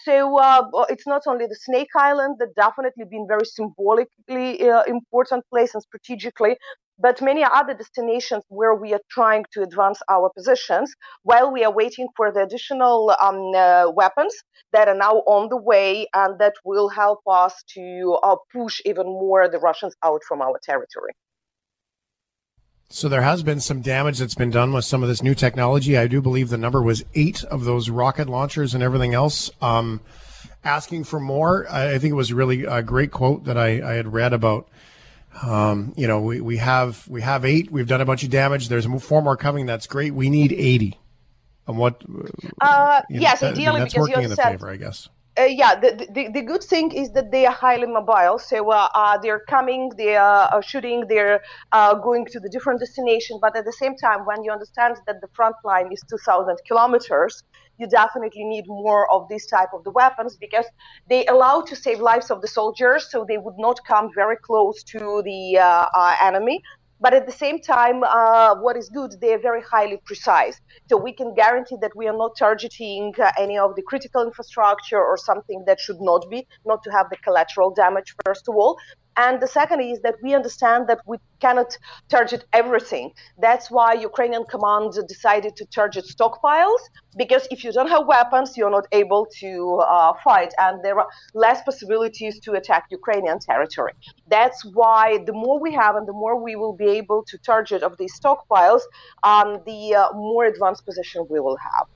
so 0.04 0.86
it's 0.90 1.08
not 1.08 1.22
only 1.28 1.48
the 1.48 1.56
Snake 1.56 1.90
Island 1.96 2.36
that 2.40 2.56
definitely 2.56 3.06
been 3.10 3.26
very 3.28 3.46
symbolically 3.46 4.60
important 4.88 5.44
place 5.50 5.74
and 5.74 5.84
strategically, 5.94 6.58
but 7.00 7.22
many 7.22 7.44
other 7.44 7.74
destinations 7.74 8.44
where 8.50 8.76
we 8.76 8.94
are 8.94 9.02
trying 9.10 9.46
to 9.54 9.62
advance 9.62 10.00
our 10.10 10.30
positions 10.36 10.94
while 11.24 11.52
we 11.52 11.64
are 11.64 11.72
waiting 11.72 12.08
for 12.16 12.32
the 12.32 12.42
additional 12.42 13.16
um, 13.22 13.52
uh, 13.56 13.92
weapons 13.92 14.34
that 14.72 14.88
are 14.88 14.96
now 14.96 15.18
on 15.26 15.50
the 15.50 15.58
way 15.58 16.08
and 16.14 16.40
that 16.40 16.54
will 16.64 16.90
help 16.90 17.20
us 17.28 17.64
to 17.68 18.18
uh, 18.24 18.36
push 18.52 18.82
even 18.86 19.06
more 19.06 19.48
the 19.48 19.60
Russians 19.60 19.96
out 20.04 20.22
from 20.28 20.42
our 20.42 20.60
territory. 20.64 21.14
So 22.90 23.10
there 23.10 23.24
has 23.24 23.42
been 23.42 23.60
some 23.60 23.82
damage 23.82 24.20
that's 24.20 24.36
been 24.36 24.52
done 24.52 24.72
with 24.72 24.86
some 24.86 25.02
of 25.02 25.10
this 25.10 25.24
new 25.24 25.34
technology. 25.34 25.98
I 25.98 26.06
do 26.06 26.22
believe 26.22 26.50
the 26.50 26.60
number 26.60 26.80
was 26.82 27.04
eight 27.16 27.44
of 27.46 27.66
those 27.66 27.90
rocket 27.90 28.30
launchers 28.30 28.76
and 28.76 28.84
everything 28.84 29.16
else. 29.16 29.50
Um, 29.64 30.00
asking 30.64 31.06
for 31.06 31.20
more, 31.20 31.66
I 31.72 31.98
think 31.98 32.12
it 32.12 32.16
was 32.16 32.32
really 32.32 32.66
a 32.66 32.84
great 32.84 33.10
quote 33.10 33.46
that 33.46 33.58
I, 33.58 33.82
I 33.82 33.94
had 33.94 34.14
read 34.14 34.32
about 34.32 34.68
um, 35.42 35.94
you 35.96 36.08
know, 36.08 36.22
we, 36.22 36.42
we 36.42 36.58
have 36.58 37.08
we 37.08 37.22
have 37.22 37.46
eight. 37.46 37.72
We've 37.72 37.88
done 37.88 38.02
a 38.02 38.06
bunch 38.06 38.24
of 38.24 38.30
damage. 38.30 38.70
There's 38.70 38.86
four 39.04 39.22
more 39.22 39.38
coming. 39.38 39.66
That's 39.66 39.88
great. 39.88 40.14
We 40.14 40.30
need 40.30 40.54
eighty. 40.54 41.00
And 41.68 41.78
what? 41.78 42.04
Uh, 42.60 43.02
yes, 43.10 43.42
know, 43.42 43.50
ideally, 43.50 43.80
that's 43.80 43.94
because 43.94 44.10
working 44.10 44.24
in 44.26 44.30
the 44.30 44.36
favor, 44.36 44.70
I 44.70 44.76
guess. 44.76 45.10
Uh, 45.36 45.46
yeah, 45.46 45.74
the, 45.74 46.08
the, 46.12 46.28
the 46.32 46.42
good 46.44 46.64
thing 46.64 46.92
is 46.92 47.12
that 47.14 47.32
they 47.32 47.48
are 47.48 47.54
highly 47.54 47.88
mobile. 47.88 48.38
So 48.38 48.70
uh, 48.70 48.88
uh, 48.94 49.18
they're 49.18 49.44
coming, 49.50 49.90
they 49.98 50.16
are 50.16 50.54
uh, 50.54 50.62
shooting, 50.62 51.06
they're 51.10 51.42
uh, 51.72 51.96
going 51.96 52.28
to 52.28 52.40
the 52.40 52.50
different 52.50 52.80
destination. 52.80 53.40
But 53.42 53.58
at 53.58 53.66
the 53.66 53.74
same 53.74 53.96
time, 53.96 54.26
when 54.26 54.44
you 54.44 54.52
understand 54.52 54.98
that 55.08 55.22
the 55.22 55.28
front 55.34 55.56
line 55.64 55.92
is 55.92 56.04
2,000 56.08 56.56
kilometers, 56.68 57.42
you 57.78 57.88
definitely 57.88 58.44
need 58.44 58.66
more 58.68 59.12
of 59.12 59.28
this 59.30 59.46
type 59.48 59.70
of 59.74 59.84
the 59.84 59.92
weapons 59.92 60.38
because 60.38 60.66
they 61.10 61.26
allow 61.28 61.62
to 61.62 61.76
save 61.76 62.00
lives 62.00 62.30
of 62.32 62.42
the 62.42 62.48
soldiers, 62.48 63.10
so 63.12 63.26
they 63.28 63.38
would 63.38 63.58
not 63.58 63.80
come 63.86 64.10
very 64.16 64.38
close 64.38 64.84
to 64.84 65.22
the 65.26 65.58
uh, 65.58 66.16
enemy 66.22 66.62
but 67.04 67.14
at 67.14 67.26
the 67.26 67.34
same 67.34 67.60
time, 67.60 68.02
uh, 68.06 68.56
what 68.56 68.78
is 68.78 68.88
good, 68.88 69.20
they 69.20 69.34
are 69.34 69.44
very 69.50 69.62
highly 69.62 69.98
precise. 70.06 70.62
So 70.88 70.96
we 70.96 71.12
can 71.12 71.34
guarantee 71.34 71.76
that 71.82 71.92
we 71.98 72.08
are 72.08 72.18
not 72.18 72.38
targeting 72.38 73.14
uh, 73.20 73.30
any 73.38 73.58
of 73.58 73.76
the 73.76 73.82
critical 73.82 74.24
infrastructure 74.24 75.02
or 75.04 75.18
something 75.18 75.66
that 75.68 75.82
should 75.82 76.00
not 76.00 76.30
be, 76.30 76.48
not 76.66 76.82
to 76.84 76.90
have 76.92 77.10
the 77.10 77.18
collateral 77.18 77.72
damage, 77.74 78.16
first 78.26 78.48
of 78.48 78.56
all. 78.56 78.78
And 79.18 79.40
the 79.40 79.48
second 79.48 79.82
is 79.82 80.00
that 80.02 80.16
we 80.24 80.34
understand 80.34 80.88
that 80.88 81.00
we 81.06 81.18
cannot 81.40 81.78
target 82.10 82.46
everything. 82.54 83.12
That's 83.38 83.70
why 83.70 83.94
Ukrainian 83.94 84.46
command 84.46 84.94
decided 85.08 85.56
to 85.58 85.66
target 85.66 86.06
stockpiles, 86.06 86.82
because 87.18 87.48
if 87.52 87.64
you 87.64 87.72
don't 87.72 87.90
have 87.90 88.08
weapons, 88.08 88.58
you're 88.58 88.72
not 88.72 88.88
able 88.92 89.28
to 89.40 89.82
uh, 89.88 90.14
fight, 90.24 90.54
and 90.58 90.84
there 90.84 90.98
are 91.00 91.08
less 91.34 91.62
possibilities 91.64 92.40
to 92.40 92.54
attack 92.54 92.86
Ukrainian 92.90 93.40
territory. 93.40 93.94
That's 94.28 94.66
why 94.66 95.20
the 95.26 95.34
more 95.34 95.60
we 95.60 95.74
have 95.74 95.96
and 95.96 96.08
the 96.08 96.14
more 96.14 96.42
we 96.42 96.56
will 96.56 96.74
be 96.74 96.90
able 97.02 97.24
to 97.32 97.38
target 97.38 97.84
of 97.84 97.98
these 97.98 98.20
stockpiles, 98.20 98.82
um, 99.24 99.60
the 99.66 99.96
uh, 99.96 100.14
more 100.14 100.46
advanced 100.46 100.86
position 100.86 101.26
we 101.30 101.40
will 101.40 101.58
have. 101.58 101.88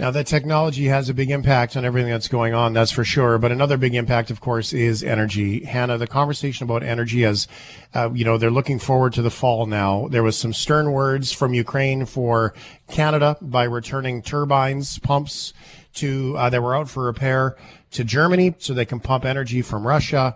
Now, 0.00 0.10
that 0.12 0.26
technology 0.26 0.86
has 0.86 1.10
a 1.10 1.14
big 1.14 1.30
impact 1.30 1.76
on 1.76 1.84
everything 1.84 2.10
that's 2.10 2.26
going 2.26 2.54
on, 2.54 2.72
that's 2.72 2.90
for 2.90 3.04
sure. 3.04 3.36
But 3.36 3.52
another 3.52 3.76
big 3.76 3.94
impact, 3.94 4.30
of 4.30 4.40
course, 4.40 4.72
is 4.72 5.02
energy. 5.02 5.62
Hanna, 5.62 5.98
the 5.98 6.06
conversation 6.06 6.64
about 6.64 6.82
energy 6.82 7.26
as, 7.26 7.46
uh, 7.92 8.08
you 8.14 8.24
know, 8.24 8.38
they're 8.38 8.50
looking 8.50 8.78
forward 8.78 9.12
to 9.12 9.20
the 9.20 9.30
fall 9.30 9.66
now. 9.66 10.08
There 10.08 10.22
was 10.22 10.38
some 10.38 10.54
stern 10.54 10.92
words 10.92 11.32
from 11.32 11.52
Ukraine 11.52 12.06
for 12.06 12.54
Canada 12.88 13.36
by 13.42 13.64
returning 13.64 14.22
turbines, 14.22 14.98
pumps 15.00 15.52
to, 15.96 16.34
uh, 16.38 16.48
that 16.48 16.62
were 16.62 16.74
out 16.74 16.88
for 16.88 17.04
repair 17.04 17.58
to 17.90 18.02
Germany 18.02 18.54
so 18.56 18.72
they 18.72 18.86
can 18.86 19.00
pump 19.00 19.26
energy 19.26 19.60
from 19.60 19.86
Russia. 19.86 20.34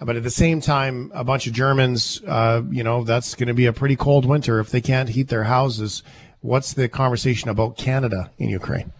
But 0.00 0.16
at 0.16 0.22
the 0.22 0.30
same 0.30 0.60
time, 0.60 1.12
a 1.14 1.24
bunch 1.24 1.46
of 1.46 1.54
Germans, 1.54 2.20
uh, 2.26 2.60
you 2.70 2.84
know, 2.84 3.04
that's 3.04 3.34
going 3.34 3.48
to 3.48 3.54
be 3.54 3.64
a 3.64 3.72
pretty 3.72 3.96
cold 3.96 4.26
winter 4.26 4.60
if 4.60 4.70
they 4.70 4.82
can't 4.82 5.08
heat 5.08 5.28
their 5.28 5.44
houses. 5.44 6.02
What's 6.42 6.74
the 6.74 6.90
conversation 6.90 7.48
about 7.48 7.78
Canada 7.78 8.30
in 8.36 8.50
Ukraine? 8.50 8.92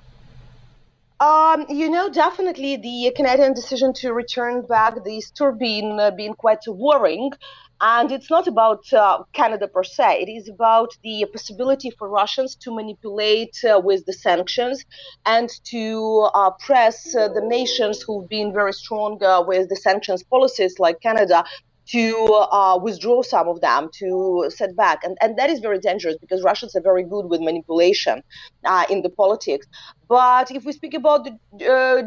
Um, 1.20 1.66
you 1.68 1.90
know, 1.90 2.08
definitely 2.08 2.76
the 2.76 3.12
Canadian 3.16 3.52
decision 3.52 3.92
to 3.94 4.12
return 4.12 4.62
back 4.62 5.02
this 5.04 5.32
turbine 5.32 5.98
uh, 5.98 6.12
being 6.12 6.34
quite 6.34 6.62
worrying. 6.68 7.32
And 7.80 8.10
it's 8.12 8.30
not 8.30 8.46
about 8.46 8.92
uh, 8.92 9.22
Canada 9.32 9.66
per 9.68 9.82
se. 9.82 10.22
It 10.22 10.30
is 10.30 10.48
about 10.48 10.90
the 11.02 11.26
possibility 11.32 11.90
for 11.90 12.08
Russians 12.08 12.56
to 12.56 12.74
manipulate 12.74 13.56
uh, 13.64 13.80
with 13.82 14.04
the 14.06 14.12
sanctions 14.12 14.84
and 15.26 15.48
to 15.66 16.28
uh, 16.34 16.50
press 16.64 17.14
uh, 17.14 17.28
the 17.28 17.42
nations 17.42 18.02
who've 18.02 18.28
been 18.28 18.52
very 18.52 18.72
strong 18.72 19.22
uh, 19.22 19.42
with 19.42 19.68
the 19.68 19.76
sanctions 19.76 20.22
policies, 20.22 20.78
like 20.78 21.00
Canada, 21.00 21.44
to 21.88 22.46
uh, 22.52 22.78
withdraw 22.82 23.22
some 23.22 23.48
of 23.48 23.60
them, 23.60 23.88
to 23.94 24.50
set 24.54 24.76
back. 24.76 25.02
And, 25.04 25.16
and 25.20 25.38
that 25.38 25.48
is 25.48 25.60
very 25.60 25.78
dangerous 25.78 26.16
because 26.20 26.42
Russians 26.42 26.76
are 26.76 26.82
very 26.82 27.02
good 27.02 27.26
with 27.26 27.40
manipulation 27.40 28.22
uh, 28.64 28.84
in 28.90 29.02
the 29.02 29.08
politics. 29.08 29.66
But 30.08 30.50
if 30.50 30.64
we 30.64 30.72
speak 30.72 30.94
about 30.94 31.24
the, 31.24 31.32
uh, 31.66 32.02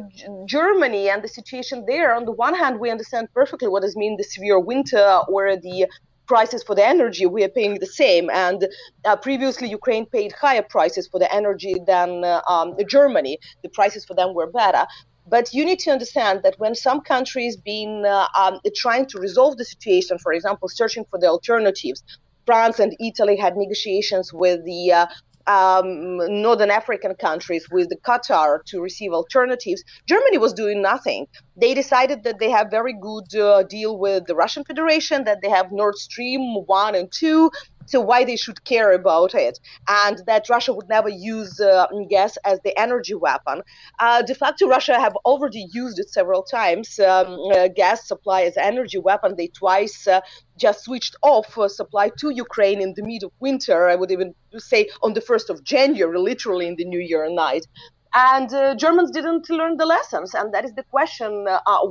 Germany 0.45 1.09
and 1.09 1.23
the 1.23 1.27
situation 1.27 1.85
there, 1.88 2.13
on 2.15 2.25
the 2.25 2.31
one 2.31 2.55
hand, 2.55 2.79
we 2.79 2.89
understand 2.89 3.27
perfectly 3.33 3.67
what 3.67 3.81
does 3.81 3.95
mean 3.95 4.17
the 4.17 4.23
severe 4.23 4.59
winter 4.59 5.21
or 5.27 5.55
the 5.55 5.88
prices 6.27 6.63
for 6.63 6.75
the 6.75 6.88
energy, 6.95 7.25
we 7.25 7.43
are 7.43 7.50
paying 7.50 7.75
the 7.79 7.91
same. 8.01 8.29
And 8.29 8.59
uh, 9.03 9.17
previously, 9.17 9.67
Ukraine 9.69 10.05
paid 10.05 10.31
higher 10.31 10.65
prices 10.75 11.05
for 11.11 11.19
the 11.19 11.29
energy 11.33 11.75
than 11.85 12.23
uh, 12.23 12.41
um, 12.47 12.77
Germany. 12.88 13.38
The 13.63 13.69
prices 13.69 14.05
for 14.05 14.13
them 14.13 14.33
were 14.33 14.50
better. 14.61 14.85
But 15.31 15.53
you 15.53 15.63
need 15.65 15.79
to 15.79 15.91
understand 15.91 16.41
that 16.43 16.55
when 16.59 16.75
some 16.75 17.00
countries 17.01 17.55
been 17.55 18.03
uh, 18.05 18.27
um, 18.38 18.59
trying 18.75 19.05
to 19.07 19.17
resolve 19.19 19.57
the 19.57 19.65
situation, 19.65 20.19
for 20.19 20.33
example, 20.33 20.67
searching 20.67 21.05
for 21.09 21.17
the 21.17 21.27
alternatives, 21.27 22.03
France 22.45 22.79
and 22.79 22.95
Italy 23.00 23.38
had 23.38 23.55
negotiations 23.55 24.33
with 24.33 24.59
the 24.65 24.91
uh, 24.91 25.05
um, 25.47 26.17
northern 26.41 26.69
African 26.69 27.15
countries 27.15 27.65
with 27.71 27.89
the 27.89 27.97
Qatar 27.97 28.63
to 28.65 28.81
receive 28.81 29.11
alternatives. 29.13 29.83
Germany 30.07 30.38
was 30.38 30.53
doing 30.53 30.81
nothing. 30.81 31.27
They 31.55 31.73
decided 31.73 32.23
that 32.23 32.39
they 32.39 32.50
have 32.50 32.69
very 32.69 32.93
good 32.93 33.33
uh, 33.35 33.63
deal 33.63 33.97
with 33.97 34.25
the 34.27 34.35
Russian 34.35 34.63
Federation, 34.65 35.23
that 35.23 35.39
they 35.41 35.50
have 35.50 35.71
Nord 35.71 35.95
Stream 35.95 36.41
one 36.65 36.93
and 36.95 37.11
two, 37.11 37.51
so 37.85 38.00
why 38.01 38.23
they 38.23 38.35
should 38.35 38.63
care 38.63 38.91
about 38.91 39.35
it, 39.35 39.59
and 39.88 40.21
that 40.27 40.50
Russia 40.50 40.73
would 40.73 40.89
never 40.89 41.09
use 41.09 41.59
uh, 41.59 41.88
gas 42.09 42.38
as 42.45 42.59
the 42.63 42.77
energy 42.79 43.15
weapon. 43.15 43.61
Uh, 44.00 44.21
de 44.21 44.35
facto, 44.35 44.67
Russia 44.67 45.00
have 45.00 45.15
already 45.25 45.67
used 45.73 46.00
it 46.00 46.09
several 46.09 46.43
times. 46.43 47.00
Um, 47.00 47.39
uh, 47.55 47.67
gas 47.69 48.07
supply 48.07 48.43
as 48.43 48.57
energy 48.57 48.97
weapon. 48.97 49.35
They 49.38 49.47
twice 49.47 50.07
uh, 50.07 50.21
just 50.57 50.83
switched 50.85 51.15
off 51.21 51.57
uh, 51.57 51.67
supply 51.67 52.09
to 52.19 52.29
Ukraine 52.29 52.81
in 52.81 52.93
the 52.95 53.03
mid 53.03 53.23
of 53.23 53.31
winter. 53.39 53.88
I 53.88 53.95
would 53.95 54.11
even 54.11 54.33
say 54.57 54.89
on 55.01 55.13
the 55.13 55.21
first 55.21 55.50
of 55.50 55.63
January, 55.63 56.17
literally 56.19 56.67
in 56.67 56.75
the 56.75 56.85
New 56.85 57.00
Year 57.00 57.29
night. 57.29 57.65
and 58.13 58.53
uh, 58.53 58.75
Germans 58.75 59.11
didn't 59.11 59.50
learn 59.50 59.77
the 59.77 59.85
lessons, 59.85 60.33
and 60.33 60.53
that 60.53 60.65
is 60.65 60.73
the 60.73 60.83
question 60.83 61.47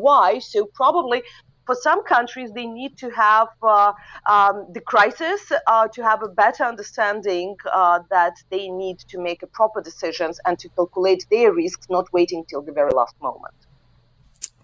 why. 0.07 0.39
So 0.39 0.67
probably 0.75 1.23
for 1.71 1.77
some 1.77 2.03
countries, 2.03 2.51
they 2.53 2.67
need 2.67 2.97
to 2.99 3.09
have 3.11 3.47
uh, 3.63 3.93
um, 4.27 4.67
the 4.73 4.81
crisis 4.81 5.53
uh, 5.69 5.87
to 5.87 6.03
have 6.03 6.21
a 6.21 6.27
better 6.27 6.65
understanding 6.65 7.55
uh, 7.73 8.01
that 8.11 8.35
they 8.51 8.69
need 8.69 8.99
to 8.99 9.21
make 9.21 9.41
proper 9.53 9.81
decisions 9.81 10.41
and 10.47 10.59
to 10.59 10.69
calculate 10.71 11.25
their 11.31 11.53
risks, 11.53 11.87
not 11.89 12.13
waiting 12.13 12.45
till 12.49 12.61
the 12.61 12.73
very 12.73 12.91
last 12.91 13.15
moment. 13.23 13.55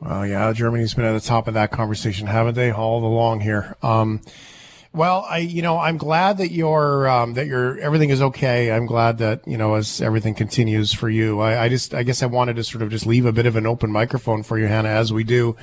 Well, 0.00 0.26
yeah, 0.26 0.52
Germany's 0.52 0.94
been 0.94 1.04
at 1.04 1.12
the 1.12 1.20
top 1.20 1.46
of 1.46 1.54
that 1.54 1.70
conversation, 1.70 2.26
haven't 2.26 2.56
they, 2.56 2.72
all 2.72 3.04
along 3.04 3.38
here? 3.38 3.76
Um, 3.84 4.20
well, 4.92 5.26
I, 5.28 5.38
you 5.38 5.62
know, 5.62 5.78
I'm 5.78 5.98
glad 5.98 6.38
that 6.38 6.50
you're, 6.50 7.06
um, 7.06 7.34
that 7.34 7.46
you're, 7.46 7.78
everything 7.78 8.10
is 8.10 8.22
okay. 8.22 8.72
I'm 8.72 8.86
glad 8.86 9.18
that, 9.18 9.46
you 9.46 9.58
know, 9.58 9.74
as 9.74 10.00
everything 10.00 10.34
continues 10.34 10.92
for 10.92 11.08
you, 11.08 11.38
I, 11.38 11.64
I 11.64 11.68
just, 11.68 11.94
I 11.94 12.02
guess 12.02 12.22
I 12.22 12.26
wanted 12.26 12.56
to 12.56 12.64
sort 12.64 12.82
of 12.82 12.90
just 12.90 13.06
leave 13.06 13.26
a 13.26 13.32
bit 13.32 13.46
of 13.46 13.56
an 13.56 13.66
open 13.66 13.92
microphone 13.92 14.42
for 14.42 14.58
you, 14.58 14.66
Hanna, 14.66 14.88
as 14.88 15.12
we 15.12 15.22
do, 15.22 15.54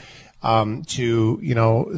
um, 0.43 0.83
to, 0.83 1.39
you 1.41 1.55
know, 1.55 1.91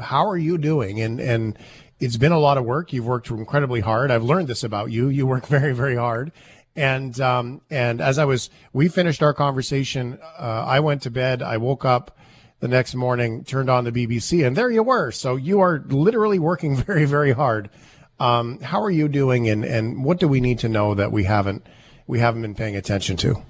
how 0.00 0.26
are 0.26 0.36
you 0.36 0.58
doing? 0.58 1.00
And, 1.00 1.20
and 1.20 1.58
it's 2.00 2.16
been 2.16 2.32
a 2.32 2.38
lot 2.38 2.58
of 2.58 2.64
work. 2.64 2.92
You've 2.92 3.06
worked 3.06 3.30
incredibly 3.30 3.80
hard. 3.80 4.10
I've 4.10 4.24
learned 4.24 4.48
this 4.48 4.64
about 4.64 4.90
you. 4.90 5.08
You 5.08 5.26
work 5.26 5.46
very, 5.48 5.72
very 5.72 5.96
hard. 5.96 6.32
And, 6.74 7.20
um, 7.20 7.60
and 7.68 8.00
as 8.00 8.18
I 8.18 8.24
was, 8.24 8.48
we 8.72 8.88
finished 8.88 9.22
our 9.22 9.34
conversation. 9.34 10.18
Uh, 10.38 10.64
I 10.66 10.80
went 10.80 11.02
to 11.02 11.10
bed. 11.10 11.42
I 11.42 11.58
woke 11.58 11.84
up 11.84 12.16
the 12.60 12.68
next 12.68 12.94
morning, 12.94 13.42
turned 13.44 13.70
on 13.70 13.84
the 13.84 13.92
BBC, 13.92 14.46
and 14.46 14.56
there 14.56 14.70
you 14.70 14.82
were. 14.82 15.10
So 15.10 15.36
you 15.36 15.60
are 15.60 15.82
literally 15.88 16.38
working 16.38 16.76
very, 16.84 17.04
very 17.06 17.32
hard. 17.32 17.70
Um, 18.18 18.60
how 18.60 18.82
are 18.82 18.90
you 18.90 19.08
doing, 19.08 19.48
and, 19.48 19.64
and 19.64 20.04
what 20.04 20.20
do 20.20 20.28
we 20.28 20.40
need 20.40 20.58
to 20.60 20.68
know 20.68 20.94
that 20.94 21.10
we 21.10 21.24
haven't 21.24 21.66
we 22.06 22.18
haven't 22.18 22.42
been 22.42 22.54
paying 22.54 22.76
attention 22.76 23.16
to? 23.18 23.42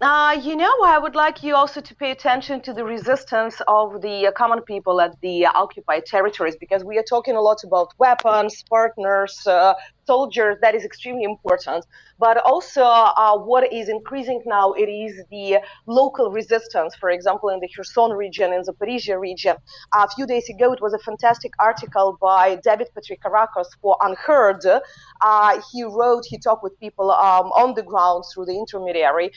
Uh, 0.00 0.40
you 0.42 0.56
know, 0.56 0.72
I 0.82 0.98
would 0.98 1.14
like 1.14 1.42
you 1.42 1.54
also 1.54 1.82
to 1.82 1.94
pay 1.94 2.10
attention 2.10 2.62
to 2.62 2.72
the 2.72 2.84
resistance 2.84 3.60
of 3.68 4.00
the 4.00 4.28
uh, 4.28 4.32
common 4.32 4.62
people 4.62 4.98
at 4.98 5.20
the 5.20 5.44
uh, 5.44 5.52
occupied 5.54 6.06
territories 6.06 6.56
because 6.58 6.82
we 6.82 6.96
are 6.96 7.02
talking 7.02 7.36
a 7.36 7.40
lot 7.42 7.58
about 7.64 7.92
weapons, 7.98 8.64
partners, 8.70 9.38
uh, 9.46 9.74
soldiers. 10.06 10.56
That 10.60 10.74
is 10.74 10.84
extremely 10.84 11.24
important. 11.24 11.84
But 12.18 12.36
also, 12.38 12.82
uh, 12.82 13.38
what 13.38 13.72
is 13.72 13.88
increasing 13.88 14.42
now 14.46 14.72
it 14.72 14.90
is 14.90 15.22
the 15.30 15.60
local 15.86 16.30
resistance. 16.30 16.94
For 16.94 17.10
example, 17.10 17.48
in 17.48 17.60
the 17.60 17.68
Kherson 17.74 18.12
region, 18.12 18.52
in 18.52 18.62
the 18.62 18.72
Zaporizhia 18.72 19.18
region, 19.18 19.56
a 19.94 20.08
few 20.08 20.26
days 20.26 20.48
ago, 20.48 20.72
it 20.72 20.80
was 20.82 20.92
a 20.92 20.98
fantastic 20.98 21.52
article 21.58 22.18
by 22.20 22.56
David 22.62 22.88
Patrikarakos 22.94 23.68
for 23.80 23.96
UnHerd. 24.02 24.80
Uh, 25.22 25.60
he 25.72 25.82
wrote, 25.84 26.24
he 26.26 26.38
talked 26.38 26.62
with 26.62 26.78
people 26.78 27.10
um, 27.10 27.46
on 27.52 27.74
the 27.74 27.82
ground 27.82 28.24
through 28.32 28.46
the 28.46 28.56
intermediary 28.56 29.30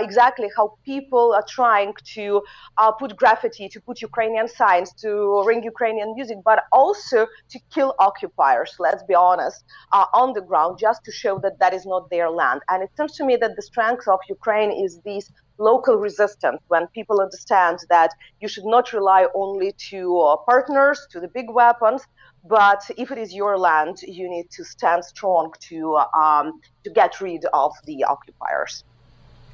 exactly 0.00 0.48
how 0.56 0.76
people 0.84 1.32
are 1.34 1.44
trying 1.48 1.92
to 2.04 2.42
uh, 2.78 2.92
put 2.92 3.16
graffiti, 3.16 3.68
to 3.68 3.80
put 3.80 4.00
Ukrainian 4.00 4.48
signs, 4.48 4.92
to 4.94 5.42
ring 5.46 5.62
Ukrainian 5.62 6.14
music, 6.14 6.38
but 6.44 6.64
also 6.72 7.26
to 7.50 7.58
kill 7.74 7.94
occupiers, 7.98 8.76
let's 8.78 9.02
be 9.04 9.14
honest, 9.14 9.64
uh, 9.92 10.03
on 10.12 10.32
the 10.32 10.40
ground, 10.40 10.78
just 10.78 11.04
to 11.04 11.12
show 11.12 11.38
that 11.40 11.58
that 11.58 11.72
is 11.72 11.86
not 11.86 12.10
their 12.10 12.30
land. 12.30 12.60
And 12.68 12.82
it 12.82 12.90
seems 12.96 13.16
to 13.16 13.24
me 13.24 13.36
that 13.36 13.56
the 13.56 13.62
strength 13.62 14.06
of 14.08 14.18
Ukraine 14.28 14.70
is 14.70 15.00
this 15.00 15.30
local 15.58 15.96
resistance 15.96 16.60
when 16.68 16.86
people 16.88 17.20
understand 17.20 17.78
that 17.88 18.10
you 18.40 18.48
should 18.48 18.64
not 18.64 18.92
rely 18.92 19.26
only 19.34 19.72
to 19.90 20.18
uh, 20.20 20.36
partners, 20.38 21.06
to 21.10 21.20
the 21.20 21.28
big 21.28 21.48
weapons, 21.48 22.02
but 22.44 22.82
if 22.98 23.10
it 23.10 23.18
is 23.18 23.32
your 23.32 23.56
land, 23.58 24.02
you 24.02 24.28
need 24.28 24.50
to 24.50 24.64
stand 24.64 25.04
strong 25.04 25.52
to 25.60 25.96
um, 25.96 26.60
to 26.84 26.90
get 26.90 27.20
rid 27.20 27.44
of 27.52 27.72
the 27.86 28.04
occupiers. 28.04 28.84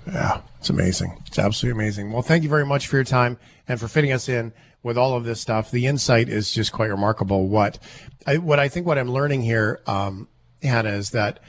Yeah, 0.07 0.41
it's 0.59 0.71
amazing. 0.71 1.23
It's 1.27 1.39
absolutely 1.39 1.81
amazing. 1.81 2.11
Well, 2.13 2.23
thank 2.23 2.43
you 2.43 2.49
very 2.49 2.67
much 2.67 2.89
for 2.89 2.97
your 2.97 3.05
time 3.05 3.39
and 3.69 3.79
for 3.79 3.87
fitting 3.87 4.13
us 4.13 4.29
in 4.29 4.53
with 4.83 4.97
all 4.97 5.15
of 5.15 5.25
this 5.25 5.41
stuff. 5.41 5.71
The 5.71 5.87
insight 5.87 6.29
is 6.29 6.53
just 6.53 6.73
quite 6.73 6.91
remarkable. 6.91 7.47
What 7.47 7.79
I, 8.27 8.39
what 8.39 8.59
I 8.59 8.69
think 8.69 8.87
what 8.87 8.99
I'm 8.99 9.11
learning 9.11 9.43
here, 9.43 9.81
um, 9.87 10.27
Hanna, 10.63 10.91
is 10.91 11.11
that 11.11 11.41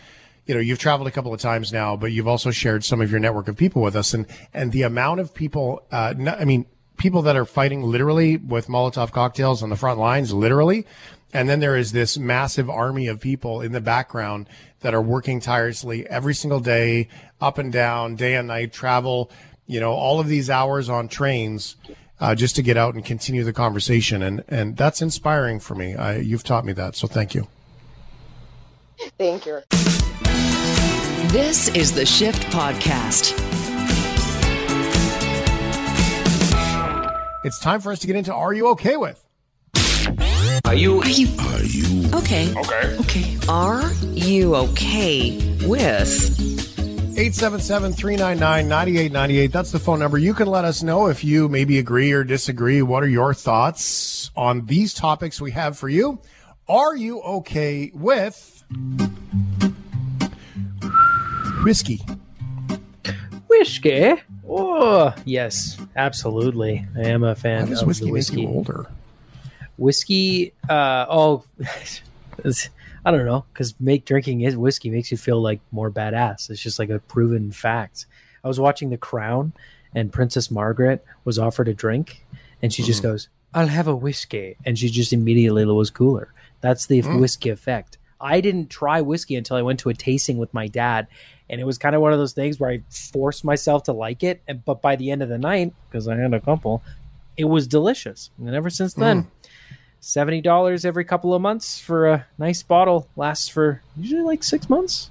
you 0.45 0.53
know 0.53 0.59
you've 0.59 0.79
traveled 0.79 1.07
a 1.07 1.11
couple 1.11 1.33
of 1.33 1.39
times 1.39 1.71
now, 1.71 1.95
but 1.95 2.11
you've 2.11 2.27
also 2.27 2.51
shared 2.51 2.83
some 2.83 3.01
of 3.01 3.11
your 3.11 3.19
network 3.19 3.47
of 3.47 3.57
people 3.57 3.81
with 3.81 3.95
us, 3.95 4.13
and 4.13 4.25
and 4.53 4.71
the 4.71 4.83
amount 4.83 5.19
of 5.19 5.33
people. 5.33 5.83
Uh, 5.91 6.13
I 6.39 6.45
mean, 6.45 6.65
people 6.97 7.21
that 7.23 7.35
are 7.35 7.45
fighting 7.45 7.81
literally 7.81 8.37
with 8.37 8.67
Molotov 8.67 9.11
cocktails 9.11 9.63
on 9.63 9.69
the 9.69 9.75
front 9.75 9.99
lines, 9.99 10.33
literally. 10.33 10.85
And 11.33 11.47
then 11.47 11.61
there 11.61 11.77
is 11.77 11.93
this 11.93 12.17
massive 12.17 12.69
army 12.69 13.07
of 13.07 13.19
people 13.19 13.61
in 13.61 13.71
the 13.71 13.81
background 13.81 14.49
that 14.81 14.93
are 14.93 15.01
working 15.01 15.39
tirelessly 15.39 16.07
every 16.09 16.35
single 16.35 16.59
day, 16.59 17.07
up 17.39 17.57
and 17.57 17.71
down, 17.71 18.15
day 18.15 18.35
and 18.35 18.49
night, 18.49 18.73
travel, 18.73 19.31
you 19.65 19.79
know, 19.79 19.93
all 19.93 20.19
of 20.19 20.27
these 20.27 20.49
hours 20.49 20.89
on 20.89 21.07
trains 21.07 21.77
uh, 22.19 22.35
just 22.35 22.55
to 22.57 22.61
get 22.61 22.77
out 22.77 22.93
and 22.93 23.05
continue 23.05 23.43
the 23.43 23.53
conversation. 23.53 24.21
And, 24.21 24.43
and 24.47 24.77
that's 24.77 25.01
inspiring 25.01 25.59
for 25.59 25.73
me. 25.73 25.95
I, 25.95 26.17
you've 26.17 26.43
taught 26.43 26.65
me 26.65 26.73
that. 26.73 26.95
So 26.95 27.07
thank 27.07 27.33
you. 27.33 27.47
Thank 29.17 29.45
you. 29.45 29.59
This 31.31 31.69
is 31.69 31.93
the 31.93 32.05
Shift 32.05 32.43
Podcast. 32.51 33.37
It's 37.43 37.59
time 37.59 37.81
for 37.81 37.91
us 37.91 37.99
to 37.99 38.07
get 38.07 38.15
into 38.15 38.33
Are 38.33 38.53
You 38.53 38.69
Okay 38.69 38.97
With? 38.97 39.23
Are 40.65 40.73
you? 40.75 41.01
Are 41.01 41.09
you? 41.09 41.27
Are 41.39 41.63
you? 41.63 42.09
Okay. 42.15 42.53
Okay. 42.55 42.97
Okay. 42.99 43.37
Are 43.49 43.91
you 44.13 44.55
okay 44.55 45.57
with? 45.65 46.37
877-399-9898. 47.15 49.51
That's 49.51 49.71
the 49.71 49.79
phone 49.79 49.99
number. 49.99 50.17
You 50.17 50.33
can 50.33 50.47
let 50.47 50.65
us 50.65 50.81
know 50.83 51.07
if 51.07 51.23
you 51.23 51.47
maybe 51.49 51.77
agree 51.79 52.11
or 52.11 52.23
disagree. 52.23 52.81
What 52.81 53.03
are 53.03 53.07
your 53.09 53.33
thoughts 53.33 54.31
on 54.35 54.65
these 54.65 54.93
topics 54.93 55.41
we 55.41 55.51
have 55.51 55.77
for 55.77 55.89
you? 55.89 56.19
Are 56.69 56.95
you 56.95 57.21
okay 57.21 57.91
with 57.93 58.50
whiskey? 61.63 62.01
Whiskey? 63.47 64.13
Oh, 64.49 65.13
yes, 65.25 65.77
absolutely. 65.95 66.85
I 66.97 67.07
am 67.07 67.23
a 67.23 67.35
fan 67.35 67.69
does 67.69 67.81
of 67.81 67.87
whiskey, 67.87 68.05
the 68.05 68.05
make 68.07 68.13
whiskey. 68.13 68.41
you 68.41 68.47
older? 68.47 68.87
Whiskey, 69.77 70.53
uh, 70.69 71.05
oh, 71.09 71.43
I 73.05 73.11
don't 73.11 73.25
know, 73.25 73.45
because 73.53 73.73
make 73.79 74.05
drinking 74.05 74.41
is 74.41 74.57
whiskey 74.57 74.89
makes 74.89 75.11
you 75.11 75.17
feel 75.17 75.41
like 75.41 75.59
more 75.71 75.89
badass. 75.89 76.49
It's 76.49 76.61
just 76.61 76.79
like 76.79 76.89
a 76.89 76.99
proven 76.99 77.51
fact. 77.51 78.05
I 78.43 78.47
was 78.47 78.59
watching 78.59 78.89
The 78.89 78.97
Crown, 78.97 79.53
and 79.95 80.11
Princess 80.11 80.51
Margaret 80.51 81.05
was 81.25 81.39
offered 81.39 81.67
a 81.67 81.73
drink, 81.73 82.25
and 82.61 82.73
she 82.73 82.83
just 82.83 83.03
goes, 83.03 83.29
"I'll 83.53 83.67
have 83.67 83.87
a 83.87 83.95
whiskey," 83.95 84.55
and 84.65 84.77
she 84.77 84.89
just 84.89 85.13
immediately 85.13 85.65
was 85.65 85.89
cooler. 85.89 86.33
That's 86.61 86.85
the 86.85 87.01
whiskey 87.01 87.49
effect. 87.49 87.97
I 88.21 88.41
didn't 88.41 88.69
try 88.69 89.01
whiskey 89.01 89.35
until 89.35 89.57
I 89.57 89.61
went 89.61 89.79
to 89.81 89.89
a 89.89 89.93
tasting 89.93 90.37
with 90.37 90.53
my 90.53 90.67
dad, 90.67 91.07
and 91.49 91.59
it 91.59 91.65
was 91.65 91.77
kind 91.77 91.95
of 91.95 92.01
one 92.01 92.13
of 92.13 92.19
those 92.19 92.33
things 92.33 92.59
where 92.59 92.69
I 92.69 92.81
forced 92.89 93.43
myself 93.43 93.83
to 93.83 93.93
like 93.93 94.23
it. 94.23 94.41
And, 94.47 94.63
but 94.63 94.81
by 94.81 94.95
the 94.95 95.11
end 95.11 95.21
of 95.21 95.29
the 95.29 95.37
night, 95.37 95.73
because 95.89 96.07
I 96.07 96.15
had 96.15 96.33
a 96.33 96.39
couple, 96.39 96.83
it 97.37 97.45
was 97.45 97.67
delicious. 97.67 98.29
And 98.37 98.53
ever 98.53 98.69
since 98.69 98.93
then, 98.93 99.27
seventy 99.99 100.41
dollars 100.41 100.85
every 100.85 101.03
couple 101.05 101.33
of 101.33 101.41
months 101.41 101.79
for 101.79 102.07
a 102.07 102.25
nice 102.37 102.63
bottle 102.63 103.07
lasts 103.15 103.47
for 103.49 103.81
usually 103.97 104.21
like 104.21 104.43
six 104.43 104.69
months. 104.69 105.09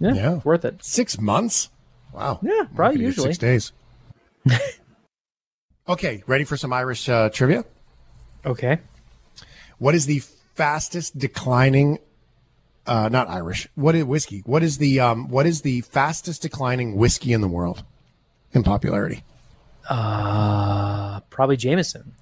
Yeah, 0.00 0.14
Yeah. 0.14 0.40
worth 0.44 0.64
it. 0.64 0.84
Six 0.84 1.18
months? 1.20 1.70
Wow. 2.12 2.38
Yeah, 2.42 2.64
probably 2.74 3.00
usually. 3.02 3.32
Six 3.34 3.38
days. 3.38 3.72
okay, 5.88 6.22
ready 6.26 6.44
for 6.44 6.56
some 6.56 6.72
Irish 6.72 7.08
uh, 7.08 7.30
trivia? 7.30 7.64
Okay. 8.44 8.78
What 9.78 9.94
is 9.94 10.06
the 10.06 10.22
fastest 10.54 11.18
declining? 11.18 11.98
Uh, 12.86 13.08
not 13.08 13.28
Irish. 13.28 13.68
What 13.74 13.94
is 13.94 14.04
whiskey? 14.04 14.42
What 14.46 14.62
is 14.62 14.78
the 14.78 15.00
um? 15.00 15.28
What 15.28 15.46
is 15.46 15.62
the 15.62 15.80
fastest 15.82 16.42
declining 16.42 16.96
whiskey 16.96 17.32
in 17.32 17.40
the 17.40 17.48
world 17.48 17.82
in 18.52 18.62
popularity? 18.62 19.24
Uh, 19.88 21.20
probably 21.30 21.56
Jameson. 21.56 22.12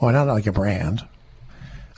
Well, 0.00 0.12
not 0.12 0.26
like 0.26 0.46
a 0.46 0.52
brand. 0.52 1.06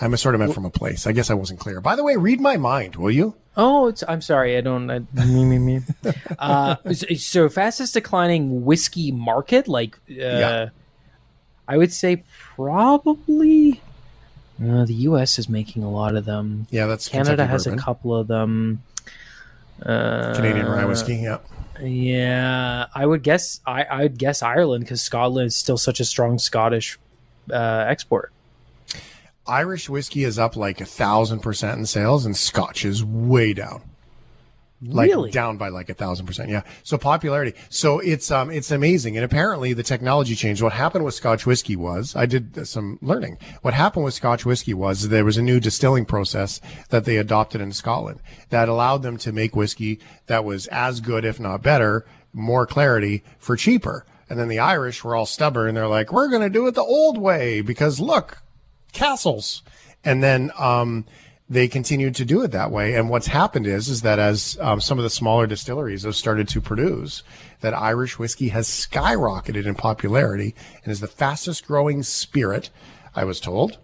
I'm 0.00 0.12
a 0.14 0.16
sort 0.16 0.34
of 0.34 0.40
meant 0.40 0.52
from 0.54 0.64
a 0.64 0.70
place. 0.70 1.06
I 1.06 1.12
guess 1.12 1.30
I 1.30 1.34
wasn't 1.34 1.60
clear. 1.60 1.80
By 1.80 1.94
the 1.94 2.02
way, 2.02 2.16
read 2.16 2.40
my 2.40 2.56
mind, 2.56 2.96
will 2.96 3.10
you? 3.10 3.34
Oh, 3.56 3.86
it's, 3.86 4.02
I'm 4.08 4.20
sorry. 4.20 4.56
I 4.56 4.60
don't. 4.60 4.90
I, 4.90 4.98
me, 5.24 5.44
me, 5.44 5.58
me. 5.58 5.80
Uh, 6.38 6.76
so, 6.92 7.06
so 7.14 7.48
fastest 7.48 7.94
declining 7.94 8.64
whiskey 8.64 9.12
market, 9.12 9.68
like, 9.68 9.96
uh, 10.10 10.14
Yeah. 10.14 10.68
I 11.68 11.76
would 11.76 11.92
say 11.92 12.24
probably 12.56 13.80
uh, 14.70 14.84
the 14.84 14.94
U.S. 14.94 15.38
is 15.38 15.48
making 15.48 15.82
a 15.82 15.90
lot 15.90 16.14
of 16.14 16.24
them. 16.24 16.66
Yeah, 16.70 16.86
that's 16.86 17.08
Canada 17.08 17.30
Kentucky 17.44 17.50
has 17.50 17.66
a 17.66 17.76
couple 17.76 18.14
of 18.14 18.28
them. 18.28 18.82
Uh, 19.84 20.34
Canadian 20.34 20.66
rye 20.66 20.84
whiskey. 20.84 21.16
Yeah. 21.16 21.38
Yeah, 21.80 22.86
I 22.94 23.04
would 23.04 23.22
guess. 23.22 23.60
I 23.66 23.82
I 23.84 24.02
would 24.02 24.18
guess 24.18 24.42
Ireland 24.42 24.84
because 24.84 25.02
Scotland 25.02 25.46
is 25.48 25.56
still 25.56 25.78
such 25.78 25.98
a 26.00 26.04
strong 26.04 26.38
Scottish 26.38 26.98
uh, 27.50 27.84
export. 27.88 28.32
Irish 29.46 29.88
whiskey 29.88 30.22
is 30.22 30.38
up 30.38 30.54
like 30.54 30.80
a 30.80 30.84
thousand 30.84 31.40
percent 31.40 31.78
in 31.78 31.86
sales, 31.86 32.24
and 32.24 32.36
Scotch 32.36 32.84
is 32.84 33.04
way 33.04 33.52
down. 33.52 33.82
Like 34.84 35.08
Really? 35.10 35.30
down 35.30 35.56
by 35.58 35.68
like 35.68 35.88
a 35.88 35.94
thousand 35.94 36.26
percent. 36.26 36.48
Yeah. 36.50 36.62
So 36.82 36.98
popularity. 36.98 37.54
So 37.68 38.00
it's 38.00 38.30
um 38.30 38.50
it's 38.50 38.70
amazing. 38.70 39.16
And 39.16 39.24
apparently 39.24 39.72
the 39.72 39.82
technology 39.82 40.34
changed. 40.34 40.62
What 40.62 40.72
happened 40.72 41.04
with 41.04 41.14
Scotch 41.14 41.46
whiskey 41.46 41.76
was 41.76 42.16
I 42.16 42.26
did 42.26 42.66
some 42.66 42.98
learning. 43.00 43.38
What 43.62 43.74
happened 43.74 44.04
with 44.04 44.14
Scotch 44.14 44.44
whiskey 44.44 44.74
was 44.74 45.08
there 45.08 45.24
was 45.24 45.36
a 45.36 45.42
new 45.42 45.60
distilling 45.60 46.04
process 46.04 46.60
that 46.90 47.04
they 47.04 47.16
adopted 47.16 47.60
in 47.60 47.72
Scotland 47.72 48.20
that 48.50 48.68
allowed 48.68 49.02
them 49.02 49.16
to 49.18 49.32
make 49.32 49.54
whiskey 49.54 50.00
that 50.26 50.44
was 50.44 50.66
as 50.68 51.00
good, 51.00 51.24
if 51.24 51.38
not 51.38 51.62
better, 51.62 52.04
more 52.32 52.66
clarity 52.66 53.22
for 53.38 53.56
cheaper. 53.56 54.04
And 54.28 54.38
then 54.40 54.48
the 54.48 54.58
Irish 54.60 55.04
were 55.04 55.14
all 55.14 55.26
stubborn 55.26 55.68
and 55.68 55.76
they're 55.76 55.86
like, 55.86 56.12
we're 56.12 56.28
going 56.28 56.42
to 56.42 56.48
do 56.48 56.66
it 56.66 56.74
the 56.74 56.80
old 56.82 57.18
way 57.18 57.60
because 57.60 58.00
look, 58.00 58.38
castles. 58.92 59.62
And 60.04 60.22
then, 60.22 60.50
um, 60.58 61.04
they 61.52 61.68
continued 61.68 62.14
to 62.14 62.24
do 62.24 62.42
it 62.42 62.50
that 62.52 62.70
way. 62.70 62.94
And 62.94 63.10
what's 63.10 63.26
happened 63.26 63.66
is, 63.66 63.88
is 63.88 64.00
that 64.02 64.18
as 64.18 64.56
um, 64.60 64.80
some 64.80 64.98
of 64.98 65.02
the 65.02 65.10
smaller 65.10 65.46
distilleries 65.46 66.04
have 66.04 66.16
started 66.16 66.48
to 66.48 66.62
produce, 66.62 67.22
that 67.60 67.74
Irish 67.74 68.18
whiskey 68.18 68.48
has 68.48 68.66
skyrocketed 68.66 69.66
in 69.66 69.74
popularity 69.74 70.54
and 70.82 70.90
is 70.90 71.00
the 71.00 71.06
fastest 71.06 71.66
growing 71.66 72.02
spirit, 72.02 72.70
I 73.14 73.24
was 73.24 73.38
told, 73.38 73.76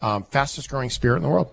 um, 0.00 0.24
fastest 0.24 0.70
growing 0.70 0.88
spirit 0.88 1.16
in 1.16 1.22
the 1.22 1.28
world 1.28 1.52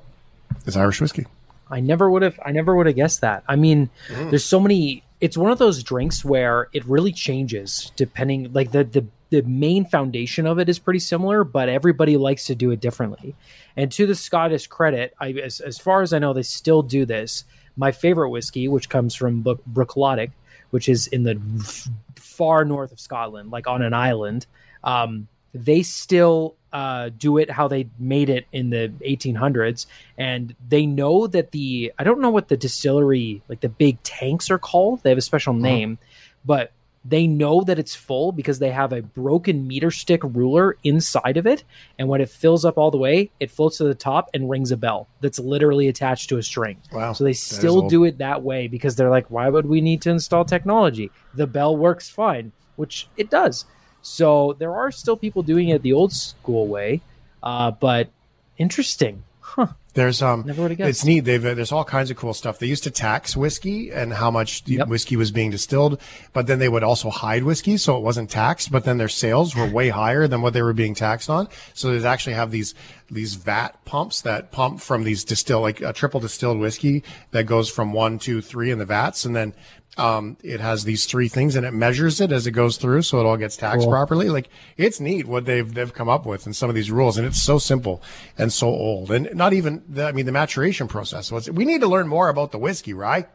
is 0.66 0.78
Irish 0.78 1.02
whiskey. 1.02 1.26
I 1.70 1.82
never 1.82 2.10
would 2.10 2.22
have 2.22 2.40
I 2.44 2.52
never 2.52 2.76
would 2.76 2.88
have 2.88 2.96
guessed 2.96 3.22
that. 3.22 3.44
I 3.48 3.56
mean, 3.58 3.90
there's 4.10 4.46
so 4.46 4.60
many 4.62 5.04
it's 5.20 5.38
one 5.38 5.52
of 5.52 5.58
those 5.58 5.84
drinks 5.84 6.24
where 6.24 6.70
it 6.72 6.86
really 6.86 7.12
changes 7.12 7.92
depending 7.98 8.52
like 8.54 8.72
the 8.72 8.86
the 8.86 9.06
the 9.30 9.42
main 9.44 9.86
foundation 9.86 10.48
of 10.48 10.60
it 10.60 10.70
is 10.70 10.80
pretty 10.80 11.00
similar, 11.00 11.44
but 11.44 11.70
everybody 11.70 12.18
likes 12.18 12.46
to 12.48 12.56
do 12.56 12.72
it 12.72 12.80
differently. 12.80 13.36
And 13.78 13.92
to 13.94 14.08
the 14.08 14.16
Scottish 14.16 14.68
credit, 14.68 15.14
I 15.20 15.32
as, 15.32 15.60
as 15.60 15.78
far 15.78 16.02
as 16.02 16.14
I 16.14 16.20
know, 16.20 16.34
they 16.34 16.44
still 16.44 16.82
do 16.82 17.06
this. 17.06 17.44
My 17.76 17.92
favorite 17.92 18.30
whiskey, 18.30 18.68
which 18.68 18.90
comes 18.90 19.16
from 19.16 19.42
Brook- 19.42 19.64
Bruichladdich, 19.72 20.32
which 20.72 20.90
is 20.90 21.08
in 21.08 21.24
the 21.24 21.40
f- 21.60 21.88
far 22.16 22.66
north 22.66 22.92
of 22.92 23.00
Scotland, 23.00 23.52
like 23.52 23.68
on 23.68 23.82
an 23.82 23.94
island, 23.94 24.46
um, 24.84 25.28
they 25.54 25.82
still 25.84 26.56
uh, 26.72 27.10
do 27.18 27.38
it 27.38 27.50
how 27.50 27.68
they 27.68 27.88
made 27.98 28.30
it 28.30 28.46
in 28.52 28.70
the 28.70 28.92
1800s, 29.02 29.86
and 30.18 30.56
they 30.68 30.86
know 30.86 31.28
that 31.28 31.52
the 31.52 31.92
I 31.98 32.04
don't 32.04 32.20
know 32.20 32.30
what 32.30 32.48
the 32.48 32.58
distillery 32.58 33.42
like 33.48 33.62
the 33.62 33.70
big 33.70 34.02
tanks 34.04 34.52
are 34.52 34.60
called. 34.60 35.04
They 35.04 35.10
have 35.10 35.18
a 35.18 35.22
special 35.22 35.54
name, 35.54 35.98
but 36.46 36.72
they 37.06 37.28
know 37.28 37.62
that 37.64 37.80
it's 37.80 37.96
full 37.96 38.32
because 38.32 38.60
they 38.60 38.72
have 38.72 38.92
a 38.92 39.02
broken 39.02 39.68
meter 39.68 39.90
stick 39.90 40.22
ruler 40.24 40.78
inside 40.84 41.38
of 41.38 41.48
it, 41.48 41.64
and 41.98 42.08
when 42.08 42.22
it 42.22 42.30
fills 42.30 42.66
up 42.66 42.78
all 42.78 42.92
the 42.92 42.98
way, 42.98 43.32
it 43.40 43.52
floats 43.52 43.78
to 43.78 43.86
the 43.86 43.96
top 43.96 44.30
and 44.34 44.50
rings 44.50 44.72
a 44.72 44.78
bell 44.78 45.08
that's 45.22 45.40
literally 45.40 45.88
attached 45.88 46.30
to 46.30 46.38
a 46.38 46.44
string. 46.44 46.78
Wow, 46.92 47.14
So 47.14 47.24
they 47.24 47.34
still 47.34 47.88
do 47.88 48.04
it 48.04 48.18
that 48.18 48.44
way 48.44 48.68
because 48.68 48.96
they're 48.96 49.10
like, 49.10 49.32
why 49.32 49.50
would 49.50 49.66
we 49.66 49.82
need 49.82 50.02
to 50.04 50.10
install 50.10 50.44
technology? 50.44 51.12
The 51.34 51.48
bell 51.48 51.76
works 51.76 52.10
fine, 52.10 52.52
which 52.76 53.08
it 53.16 53.30
does. 53.30 53.66
So 54.02 54.56
there 54.60 54.76
are 54.76 54.92
still 54.92 55.18
people 55.18 55.44
doing 55.44 55.70
it 55.70 55.82
the 55.82 55.94
old 55.94 56.12
school 56.12 56.68
way, 56.68 57.02
uh, 57.44 57.72
but 57.72 58.10
interesting. 58.58 59.24
Huh. 59.40 59.68
There's 59.96 60.22
um, 60.22 60.44
Never 60.46 60.62
would've 60.62 60.78
guessed. 60.78 60.90
it's 60.90 61.06
neat. 61.06 61.22
They've 61.22 61.44
uh, 61.44 61.56
there's 61.56 61.72
all 61.72 61.84
kinds 61.84 62.12
of 62.12 62.18
cool 62.18 62.34
stuff. 62.36 62.60
They 62.60 62.68
used 62.68 62.84
to 62.84 62.92
tax 62.92 63.36
whiskey 63.36 63.92
and 63.92 64.14
how 64.14 64.30
much 64.30 64.64
the 64.66 64.76
Yep. 64.76 64.88
whiskey 64.88 65.16
was 65.16 65.32
being 65.32 65.50
distilled, 65.50 66.00
but 66.32 66.46
then 66.48 66.60
they 66.60 66.70
would 66.70 66.84
also 66.84 67.10
hide 67.10 67.44
whiskey 67.44 67.76
so 67.78 67.98
it 67.98 68.02
wasn't 68.04 68.30
taxed. 68.30 68.72
But 68.72 68.84
then 68.86 68.98
their 69.00 69.10
sales 69.10 69.56
were 69.56 69.66
way 69.66 69.90
higher 69.90 70.28
than 70.28 70.42
what 70.44 70.54
they 70.54 70.62
were 70.62 70.74
being 70.74 70.94
taxed 70.94 71.30
on. 71.30 71.48
So 71.74 71.98
they 71.98 72.08
actually 72.08 72.34
have 72.34 72.52
these 72.52 72.76
these 73.10 73.34
vat 73.34 73.84
pumps 73.86 74.22
that 74.22 74.52
pump 74.52 74.80
from 74.80 75.04
these 75.04 75.24
distill 75.24 75.62
like 75.62 75.82
a 75.82 75.92
triple 75.92 76.20
distilled 76.20 76.60
whiskey 76.60 77.04
that 77.32 77.46
goes 77.46 77.68
from 77.70 77.92
one, 77.92 78.20
two, 78.20 78.42
three 78.42 78.70
in 78.70 78.78
the 78.78 78.86
vats, 78.86 79.26
and 79.26 79.36
then 79.36 79.54
um, 79.98 80.38
it 80.44 80.60
has 80.62 80.84
these 80.86 81.06
three 81.06 81.28
things 81.28 81.56
and 81.56 81.66
it 81.66 81.74
measures 81.74 82.22
it 82.22 82.32
as 82.32 82.48
it 82.48 82.52
goes 82.52 82.78
through, 82.78 83.02
so 83.02 83.20
it 83.20 83.26
all 83.26 83.36
gets 83.38 83.58
taxed 83.58 83.82
Cool. 83.84 83.92
properly. 83.92 84.30
Like 84.30 84.50
it's 84.78 85.00
neat 85.00 85.26
what 85.26 85.46
they've 85.46 85.72
they've 85.74 85.94
come 85.94 86.08
up 86.08 86.26
with 86.26 86.46
and 86.46 86.56
some 86.56 86.70
of 86.70 86.76
these 86.76 86.90
rules, 86.92 87.18
and 87.18 87.26
it's 87.28 87.42
so 87.42 87.58
simple 87.58 88.02
and 88.38 88.54
so 88.54 88.68
old, 88.68 89.12
and 89.12 89.34
not 89.36 89.54
even 89.54 89.84
the, 89.90 90.06
I 90.06 90.12
mean 90.14 90.26
the 90.26 90.32
maturation 90.32 90.88
process. 90.88 91.32
Was 91.32 91.50
we 91.50 91.66
need 91.66 91.82
to 91.82 91.88
learn 91.88 92.08
more 92.08 92.30
about 92.30 92.52
the 92.52 92.60
whiskey, 92.60 92.94
right? 92.94 93.28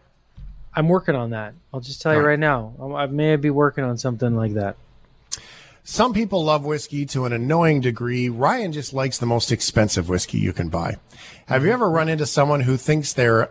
I'm 0.76 0.88
working 0.88 1.14
on 1.14 1.30
that. 1.30 1.54
I'll 1.72 1.80
just 1.80 2.00
tell 2.02 2.12
you 2.12 2.18
All 2.18 2.24
right. 2.24 2.30
right 2.30 2.38
now. 2.38 2.74
I 2.80 3.02
I 3.02 3.06
may 3.06 3.36
be 3.36 3.50
working 3.50 3.84
on 3.84 3.98
something 3.98 4.34
like 4.34 4.54
that. 4.54 4.76
Some 5.86 6.14
people 6.14 6.42
love 6.42 6.64
whiskey 6.64 7.04
to 7.06 7.26
an 7.26 7.34
annoying 7.34 7.82
degree. 7.82 8.30
Ryan 8.30 8.72
just 8.72 8.94
likes 8.94 9.18
the 9.18 9.26
most 9.26 9.52
expensive 9.52 10.08
whiskey 10.08 10.38
you 10.38 10.54
can 10.54 10.70
buy. 10.70 10.96
Have 11.46 11.62
you 11.62 11.72
ever 11.72 11.90
run 11.90 12.08
into 12.08 12.24
someone 12.24 12.62
who 12.62 12.78
thinks 12.78 13.12
they're 13.12 13.50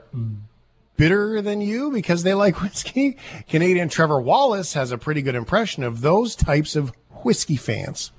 bitter 0.97 1.41
than 1.41 1.61
you 1.61 1.91
because 1.91 2.23
they 2.23 2.33
like 2.33 2.61
whiskey? 2.61 3.17
Canadian 3.47 3.89
Trevor 3.89 4.19
Wallace 4.19 4.73
has 4.73 4.91
a 4.91 4.97
pretty 4.97 5.21
good 5.21 5.35
impression 5.35 5.83
of 5.83 6.01
those 6.01 6.35
types 6.35 6.75
of 6.75 6.91
whiskey 7.23 7.55
fans. 7.55 8.11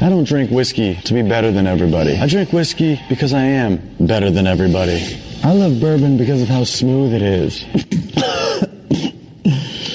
I 0.00 0.08
don't 0.08 0.24
drink 0.24 0.50
whiskey 0.50 0.96
to 0.96 1.14
be 1.14 1.22
better 1.22 1.50
than 1.52 1.66
everybody. 1.66 2.16
I 2.16 2.26
drink 2.26 2.52
whiskey 2.52 3.00
because 3.08 3.32
I 3.32 3.42
am 3.42 3.96
better 4.00 4.30
than 4.30 4.46
everybody. 4.46 5.00
I 5.44 5.52
love 5.52 5.80
bourbon 5.80 6.16
because 6.16 6.42
of 6.42 6.48
how 6.48 6.64
smooth 6.64 7.14
it 7.14 7.22
is. 7.22 7.64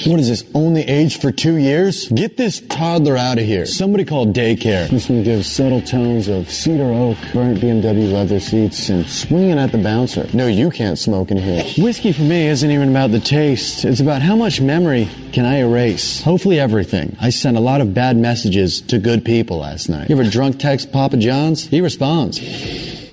What 0.06 0.20
is 0.20 0.28
this? 0.28 0.44
Only 0.54 0.82
aged 0.82 1.22
for 1.22 1.32
two 1.32 1.56
years? 1.56 2.08
Get 2.08 2.36
this 2.36 2.60
toddler 2.60 3.16
out 3.16 3.38
of 3.38 3.44
here. 3.46 3.64
Somebody 3.64 4.04
call 4.04 4.26
daycare. 4.26 4.86
This 4.90 5.08
one 5.08 5.22
gives 5.22 5.50
subtle 5.50 5.80
tones 5.80 6.28
of 6.28 6.50
cedar 6.50 6.92
oak, 6.92 7.16
burnt 7.32 7.60
BMW 7.60 8.12
leather 8.12 8.38
seats, 8.38 8.90
and 8.90 9.06
swinging 9.06 9.58
at 9.58 9.72
the 9.72 9.78
bouncer. 9.78 10.28
No, 10.34 10.46
you 10.46 10.70
can't 10.70 10.98
smoke 10.98 11.30
in 11.30 11.38
here. 11.38 11.64
Whiskey 11.82 12.12
for 12.12 12.20
me 12.20 12.48
isn't 12.48 12.70
even 12.70 12.90
about 12.90 13.12
the 13.12 13.20
taste. 13.20 13.86
It's 13.86 14.00
about 14.00 14.20
how 14.20 14.36
much 14.36 14.60
memory 14.60 15.08
can 15.32 15.46
I 15.46 15.60
erase. 15.60 16.22
Hopefully 16.22 16.60
everything. 16.60 17.16
I 17.18 17.30
sent 17.30 17.56
a 17.56 17.60
lot 17.60 17.80
of 17.80 17.94
bad 17.94 18.18
messages 18.18 18.82
to 18.82 18.98
good 18.98 19.24
people 19.24 19.60
last 19.60 19.88
night. 19.88 20.10
You 20.10 20.20
ever 20.20 20.28
drunk 20.28 20.58
text 20.58 20.92
Papa 20.92 21.16
John's? 21.16 21.68
He 21.68 21.80
responds. 21.80 22.40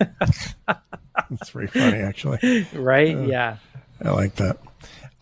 That's 0.00 1.50
pretty 1.52 1.78
funny, 1.78 1.98
actually. 1.98 2.66
Right? 2.72 3.14
Uh, 3.14 3.20
yeah. 3.20 3.56
I 4.04 4.10
like 4.10 4.34
that. 4.36 4.58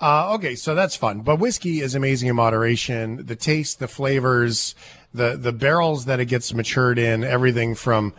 Uh, 0.00 0.35
okay, 0.35 0.54
so 0.54 0.74
that's 0.74 0.94
fun. 0.94 1.20
But 1.20 1.38
whiskey 1.38 1.80
is 1.80 1.94
amazing 1.94 2.28
in 2.28 2.37
moderation. 2.37 3.24
The 3.24 3.37
taste, 3.37 3.78
the 3.78 3.88
flavors, 3.88 4.74
the 5.14 5.37
the 5.37 5.52
barrels 5.52 6.04
that 6.04 6.20
it 6.20 6.26
gets 6.26 6.52
matured 6.52 6.98
in, 6.98 7.24
everything 7.24 7.74
from 7.74 8.12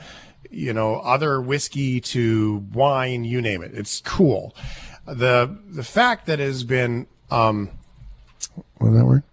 you 0.49 0.73
know 0.73 0.95
other 1.01 1.39
whiskey 1.39 2.01
to 2.01 2.65
wine, 2.73 3.25
you 3.25 3.41
name 3.41 3.61
it. 3.61 3.71
It's 3.73 4.01
cool. 4.01 4.55
The 5.05 5.55
the 5.69 5.83
fact 5.83 6.25
that 6.25 6.39
it 6.39 6.45
has 6.45 6.63
been 6.63 7.05
um, 7.29 7.69
what 8.77 8.89
is 8.89 8.97
that 8.97 9.05
word? 9.05 9.23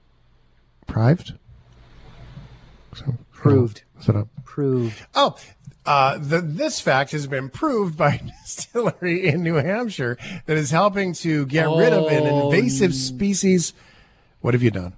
Prived. 0.87 1.35
So, 2.95 3.15
Proved. 3.33 3.83
Is 4.01 4.09
it 4.09 4.17
up? 4.17 4.29
Proved. 4.45 5.05
Oh, 5.15 5.37
uh, 5.87 6.19
the, 6.19 6.41
this 6.41 6.81
fact 6.81 7.13
has 7.13 7.27
been 7.27 7.49
proved 7.51 7.97
by 7.97 8.15
a 8.15 8.19
distillery 8.43 9.27
in 9.27 9.43
New 9.43 9.55
Hampshire 9.55 10.17
that 10.47 10.57
is 10.57 10.71
helping 10.71 11.13
to 11.15 11.47
get 11.47 11.69
rid 11.69 11.93
of 11.93 12.07
an 12.07 12.27
Oh, 12.27 12.51
invasive 12.51 12.95
species. 12.95 13.73
What 14.41 14.55
have 14.55 14.63
you 14.63 14.71
done? 14.71 14.93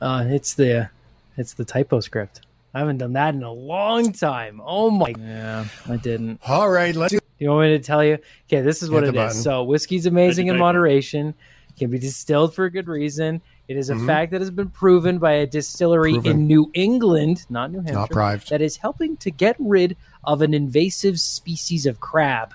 Uh, 0.00 0.24
it's 0.28 0.54
the 0.54 0.90
it's 1.36 1.54
the 1.54 1.64
typo 1.64 2.00
script. 2.00 2.40
I 2.74 2.80
haven't 2.80 2.98
done 2.98 3.14
that 3.14 3.34
in 3.34 3.42
a 3.42 3.52
long 3.52 4.12
time. 4.12 4.60
Oh 4.64 4.90
my! 4.90 5.14
Yeah, 5.18 5.64
I 5.88 5.96
didn't. 5.96 6.40
All 6.46 6.68
right, 6.68 6.94
let's 6.94 7.12
do 7.12 7.18
You 7.38 7.50
want 7.50 7.62
me 7.70 7.78
to 7.78 7.82
tell 7.82 8.04
you? 8.04 8.18
Okay, 8.46 8.60
this 8.60 8.82
is 8.82 8.90
what 8.90 9.04
Hit 9.04 9.14
it 9.14 9.18
the 9.18 9.26
is. 9.26 9.42
So 9.42 9.64
whiskey's 9.64 10.06
amazing 10.06 10.48
in 10.48 10.58
moderation, 10.58 11.34
can 11.78 11.90
be 11.90 11.98
distilled 11.98 12.54
for 12.54 12.66
a 12.66 12.70
good 12.70 12.86
reason. 12.88 13.40
It 13.68 13.76
is 13.76 13.90
a 13.90 13.96
fact 14.06 14.32
that 14.32 14.40
has 14.40 14.50
been 14.50 14.70
proven 14.70 15.18
by 15.18 15.32
a 15.32 15.46
distillery 15.46 16.12
Mm-hmm. 16.14 16.22
Proven. 16.22 16.40
in 16.40 16.46
New 16.46 16.70
England, 16.72 17.44
not 17.50 17.70
New 17.70 17.82
Hampshire, 17.82 18.12
prived. 18.14 18.48
that 18.50 18.62
is 18.62 18.78
helping 18.78 19.16
to 19.18 19.30
get 19.30 19.56
rid 19.58 19.94
of 20.24 20.40
an 20.40 20.54
invasive 20.54 21.20
species 21.20 21.84
of 21.84 22.00
crab 22.00 22.54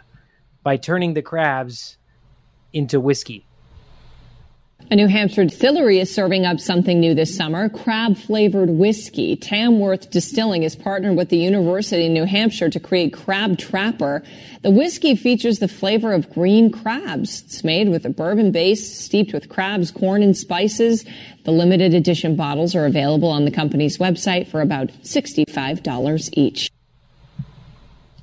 by 0.64 0.76
turning 0.76 1.14
the 1.14 1.22
crabs 1.22 1.98
into 2.74 3.00
whiskey. 3.00 3.46
A 4.92 4.96
New 4.96 5.08
Hampshire 5.08 5.46
distillery 5.46 6.00
is 6.00 6.14
serving 6.14 6.46
up 6.46 6.60
something 6.60 7.00
new 7.00 7.16
this 7.16 7.36
summer 7.36 7.70
crab 7.70 8.18
flavored 8.18 8.70
whiskey. 8.70 9.36
Tamworth 9.36 10.12
Distilling 10.12 10.64
is 10.64 10.76
partnered 10.76 11.16
with 11.16 11.30
the 11.30 11.38
University 11.38 12.06
of 12.06 12.12
New 12.12 12.26
Hampshire 12.26 12.70
to 12.70 12.80
create 12.80 13.14
Crab 13.14 13.58
Trapper. 13.58 14.24
The 14.62 14.70
whiskey 14.70 15.16
features 15.16 15.60
the 15.60 15.68
flavor 15.68 16.14
of 16.14 16.30
green 16.30 16.70
crabs. 16.70 17.42
It's 17.44 17.64
made 17.64 17.90
with 17.90 18.06
a 18.06 18.10
bourbon 18.10 18.52
base 18.52 18.96
steeped 18.96 19.34
with 19.34 19.50
crabs, 19.50 19.90
corn, 19.90 20.22
and 20.22 20.38
spices. 20.38 21.06
The 21.46 21.52
limited 21.52 21.94
edition 21.94 22.36
bottles 22.36 22.76
are 22.76 22.86
available 22.86 23.30
on 23.30 23.46
the 23.46 23.52
company's 23.52 23.98
website 23.98 24.48
for 24.48 24.62
about 24.62 24.90
$65 25.04 26.30
each. 26.34 26.72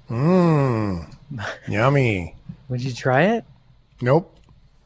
Mmm. 0.08 1.14
Yummy. 1.68 2.36
Would 2.68 2.84
you 2.84 2.92
try 2.92 3.22
it? 3.22 3.44
Nope. 4.00 4.36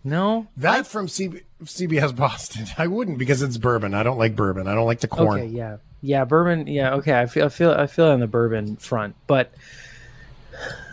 No. 0.04 0.46
That 0.56 0.86
from 0.86 1.06
CB, 1.06 1.42
CBS 1.64 2.14
Boston. 2.14 2.66
I 2.78 2.86
wouldn't 2.86 3.18
because 3.18 3.42
it's 3.42 3.56
bourbon. 3.58 3.94
I 3.94 4.02
don't 4.02 4.18
like 4.18 4.36
bourbon. 4.36 4.66
I 4.68 4.74
don't 4.74 4.86
like 4.86 5.00
the 5.00 5.08
corn. 5.08 5.40
Okay, 5.40 5.48
yeah, 5.48 5.76
yeah, 6.00 6.24
bourbon. 6.24 6.66
Yeah, 6.66 6.94
okay. 6.94 7.18
I 7.18 7.26
feel, 7.26 7.46
I 7.46 7.48
feel, 7.48 7.70
I 7.72 7.86
feel 7.86 8.06
on 8.06 8.20
the 8.20 8.26
bourbon 8.26 8.76
front, 8.76 9.16
but 9.26 9.52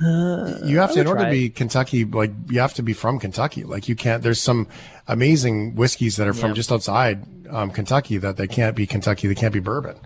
you 0.02 0.80
have 0.80 0.92
to, 0.94 1.00
in 1.02 1.08
order 1.08 1.26
to 1.26 1.30
be 1.30 1.50
Kentucky, 1.50 2.06
like 2.06 2.32
you 2.50 2.60
have 2.60 2.74
to 2.76 2.84
be 2.84 2.94
from 2.94 3.20
Kentucky. 3.20 3.64
Like 3.64 3.88
you 3.88 3.96
can't. 3.96 4.24
There's 4.24 4.42
some 4.42 4.68
amazing 5.08 5.76
whiskeys 5.76 6.18
that 6.18 6.28
are 6.28 6.34
from 6.34 6.50
Yeah. 6.50 6.56
just 6.56 6.72
outside 6.72 7.24
um, 7.50 7.70
Kentucky 7.72 8.18
that 8.18 8.38
they 8.38 8.48
can't 8.48 8.76
be 8.76 8.88
Kentucky. 8.88 9.28
They 9.28 9.36
can't 9.36 9.54
be 9.54 9.60
bourbon. 9.60 9.98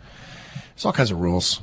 There's 0.75 0.85
all 0.85 0.93
kinds 0.93 1.11
of 1.11 1.19
rules. 1.19 1.61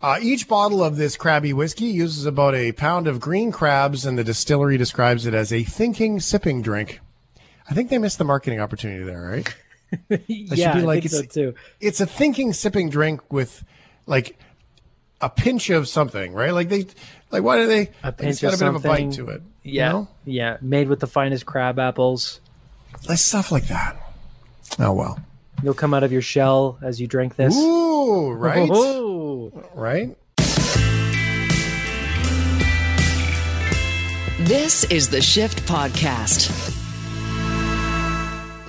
Uh, 0.00 0.18
each 0.20 0.46
bottle 0.46 0.84
of 0.84 0.96
this 0.96 1.16
crabby 1.16 1.52
whiskey 1.54 1.86
uses 1.86 2.26
about 2.26 2.54
a 2.54 2.72
pound 2.72 3.06
of 3.08 3.18
green 3.20 3.50
crabs, 3.50 4.04
and 4.04 4.18
the 4.18 4.24
distillery 4.24 4.76
describes 4.76 5.24
it 5.24 5.32
as 5.32 5.50
a 5.52 5.64
thinking 5.64 6.20
sipping 6.20 6.60
drink. 6.60 7.00
I 7.68 7.74
think 7.74 7.90
they 7.90 7.98
missed 7.98 8.18
the 8.18 8.24
marketing 8.24 8.60
opportunity 8.60 9.04
there, 9.04 9.22
right? 9.22 9.54
yeah, 10.28 10.74
be 10.74 10.80
I 10.80 10.82
like 10.82 11.02
think 11.02 11.12
so 11.12 11.18
it's- 11.20 11.34
too. 11.34 11.54
it's 11.80 12.00
a 12.00 12.06
thinking 12.06 12.52
sipping 12.52 12.90
drink 12.90 13.32
with 13.32 13.64
like 14.06 14.36
a 15.20 15.30
pinch 15.30 15.70
of 15.70 15.88
something, 15.88 16.32
right? 16.34 16.52
Like 16.52 16.68
they, 16.68 16.86
like 17.30 17.42
why 17.42 17.56
do 17.58 17.66
they? 17.66 17.88
A 18.02 18.06
like 18.06 18.16
pinch 18.18 18.30
it's 18.32 18.40
got 18.42 18.54
of 18.54 18.60
a 18.60 18.64
bit 18.64 18.68
of 18.74 18.84
a 18.84 18.88
bite 18.88 19.12
to 19.12 19.28
it. 19.28 19.42
Yeah, 19.62 19.86
you 19.86 19.92
know? 19.92 20.08
yeah, 20.26 20.56
made 20.60 20.88
with 20.88 21.00
the 21.00 21.06
finest 21.06 21.46
crab 21.46 21.78
apples. 21.78 22.40
like 23.08 23.18
stuff 23.18 23.50
like 23.50 23.68
that. 23.68 23.96
Oh 24.78 24.92
well. 24.92 25.18
You'll 25.62 25.72
come 25.72 25.94
out 25.94 26.02
of 26.02 26.12
your 26.12 26.20
shell 26.20 26.78
as 26.82 27.00
you 27.00 27.06
drink 27.06 27.36
this. 27.36 27.56
Ooh, 27.56 28.32
right, 28.36 28.68
Ooh. 28.68 29.50
right. 29.74 30.14
This 34.40 34.84
is 34.90 35.08
the 35.08 35.22
Shift 35.22 35.64
Podcast 35.64 36.73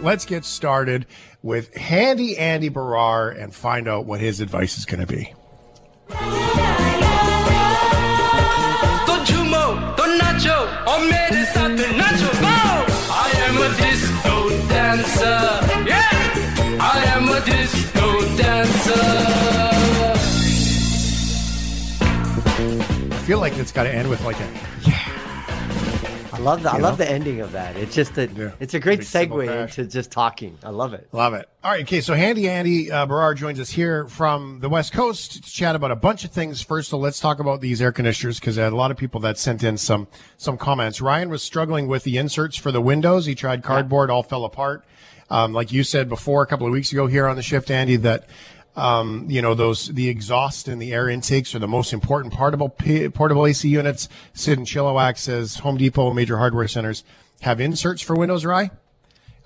let's 0.06 0.24
get 0.24 0.46
started 0.46 1.08
with 1.42 1.76
Handy 1.76 2.38
Andy 2.38 2.70
Baryer 2.70 3.42
and 3.42 3.54
find 3.54 3.88
out 3.88 4.06
what 4.06 4.22
his 4.22 4.40
advice 4.40 4.78
is 4.78 4.86
going 4.86 5.00
to 5.00 5.08
be. 5.08 5.34
I 13.18 13.32
am 13.48 13.58
a 13.58 13.70
disco 13.82 14.50
dancer. 14.70 15.40
Yeah, 15.90 16.10
I 16.80 17.04
am 17.16 17.28
a 17.30 17.40
disco 17.44 18.22
dancer. 18.38 19.06
I 23.12 23.18
feel 23.26 23.40
like 23.40 23.58
it's 23.58 23.72
got 23.72 23.84
to 23.84 23.92
end 23.92 24.08
with 24.10 24.24
like 24.24 24.40
a 24.40 24.48
yeah. 24.88 25.05
I 26.36 26.40
love 26.40 26.64
that. 26.64 26.74
I 26.74 26.78
love 26.78 27.00
know? 27.00 27.06
the 27.06 27.12
ending 27.12 27.40
of 27.40 27.54
that. 27.54 27.78
It's 27.78 27.96
just 27.96 28.18
a, 28.18 28.28
Yeah. 28.28 28.52
it's 28.60 28.74
a 28.74 28.80
great 28.80 29.00
segue 29.02 29.62
into 29.64 29.86
just 29.86 30.12
talking. 30.12 30.58
I 30.64 30.70
love 30.70 30.94
it. 30.94 31.08
Love 31.12 31.34
it. 31.34 31.48
All 31.64 31.72
right. 31.72 31.82
Okay. 31.84 32.02
So 32.02 32.14
Handy 32.14 32.50
Andy 32.50 32.92
uh, 32.92 33.06
Baryer 33.06 33.36
joins 33.36 33.60
us 33.60 33.70
here 33.70 34.06
from 34.08 34.60
the 34.60 34.70
West 34.70 34.92
Coast 34.94 35.44
to 35.44 35.52
chat 35.52 35.76
about 35.76 35.92
a 35.92 35.96
bunch 35.96 36.26
of 36.26 36.32
things. 36.32 36.62
First, 36.62 36.90
so 36.90 36.98
let's 36.98 37.20
talk 37.20 37.40
about 37.40 37.62
these 37.62 37.82
air 37.82 37.92
conditioners 37.92 38.40
because 38.40 38.60
I 38.60 38.64
had 38.64 38.74
a 38.74 38.76
lot 38.76 38.92
of 38.92 38.98
people 38.98 39.20
that 39.22 39.38
sent 39.38 39.64
in 39.64 39.78
some 39.78 40.08
some 40.38 40.58
comments. 40.58 41.02
Ryan 41.02 41.30
was 41.30 41.42
struggling 41.42 41.88
with 41.88 42.04
the 42.04 42.18
inserts 42.18 42.58
for 42.58 42.72
the 42.72 42.82
windows. 42.82 43.26
He 43.26 43.36
tried 43.36 43.64
cardboard, 43.64 44.10
all 44.10 44.24
fell 44.24 44.46
apart. 44.46 44.84
Um, 45.30 45.54
like 45.54 45.72
you 45.72 45.84
said 45.84 46.08
before 46.08 46.44
a 46.44 46.46
couple 46.48 46.68
of 46.68 46.74
weeks 46.74 46.92
ago 46.92 47.08
here 47.08 47.26
on 47.28 47.36
the 47.36 47.42
shift, 47.42 47.72
Andy, 47.72 47.96
that 47.96 48.30
um, 48.76 49.26
you 49.30 49.42
know 49.42 49.54
those 49.54 49.88
the 49.88 50.10
exhaust 50.10 50.68
and 50.68 50.82
the 50.82 50.94
air 50.94 51.10
intakes 51.10 51.56
are 51.56 51.60
the 51.60 51.68
most 51.68 51.94
important 51.94 52.34
portable 52.34 52.70
portable 52.70 53.46
AC 53.46 53.68
units. 53.68 54.10
Sid 54.34 54.58
and 54.58 54.68
Chilliwack 54.68 55.18
says 55.18 55.58
Home 55.58 55.78
Depot, 55.78 56.14
major 56.14 56.38
hardware 56.38 56.68
centers 56.68 57.04
have 57.42 57.60
inserts 57.60 58.02
for 58.02 58.16
windows. 58.16 58.46
Rye. 58.46 58.72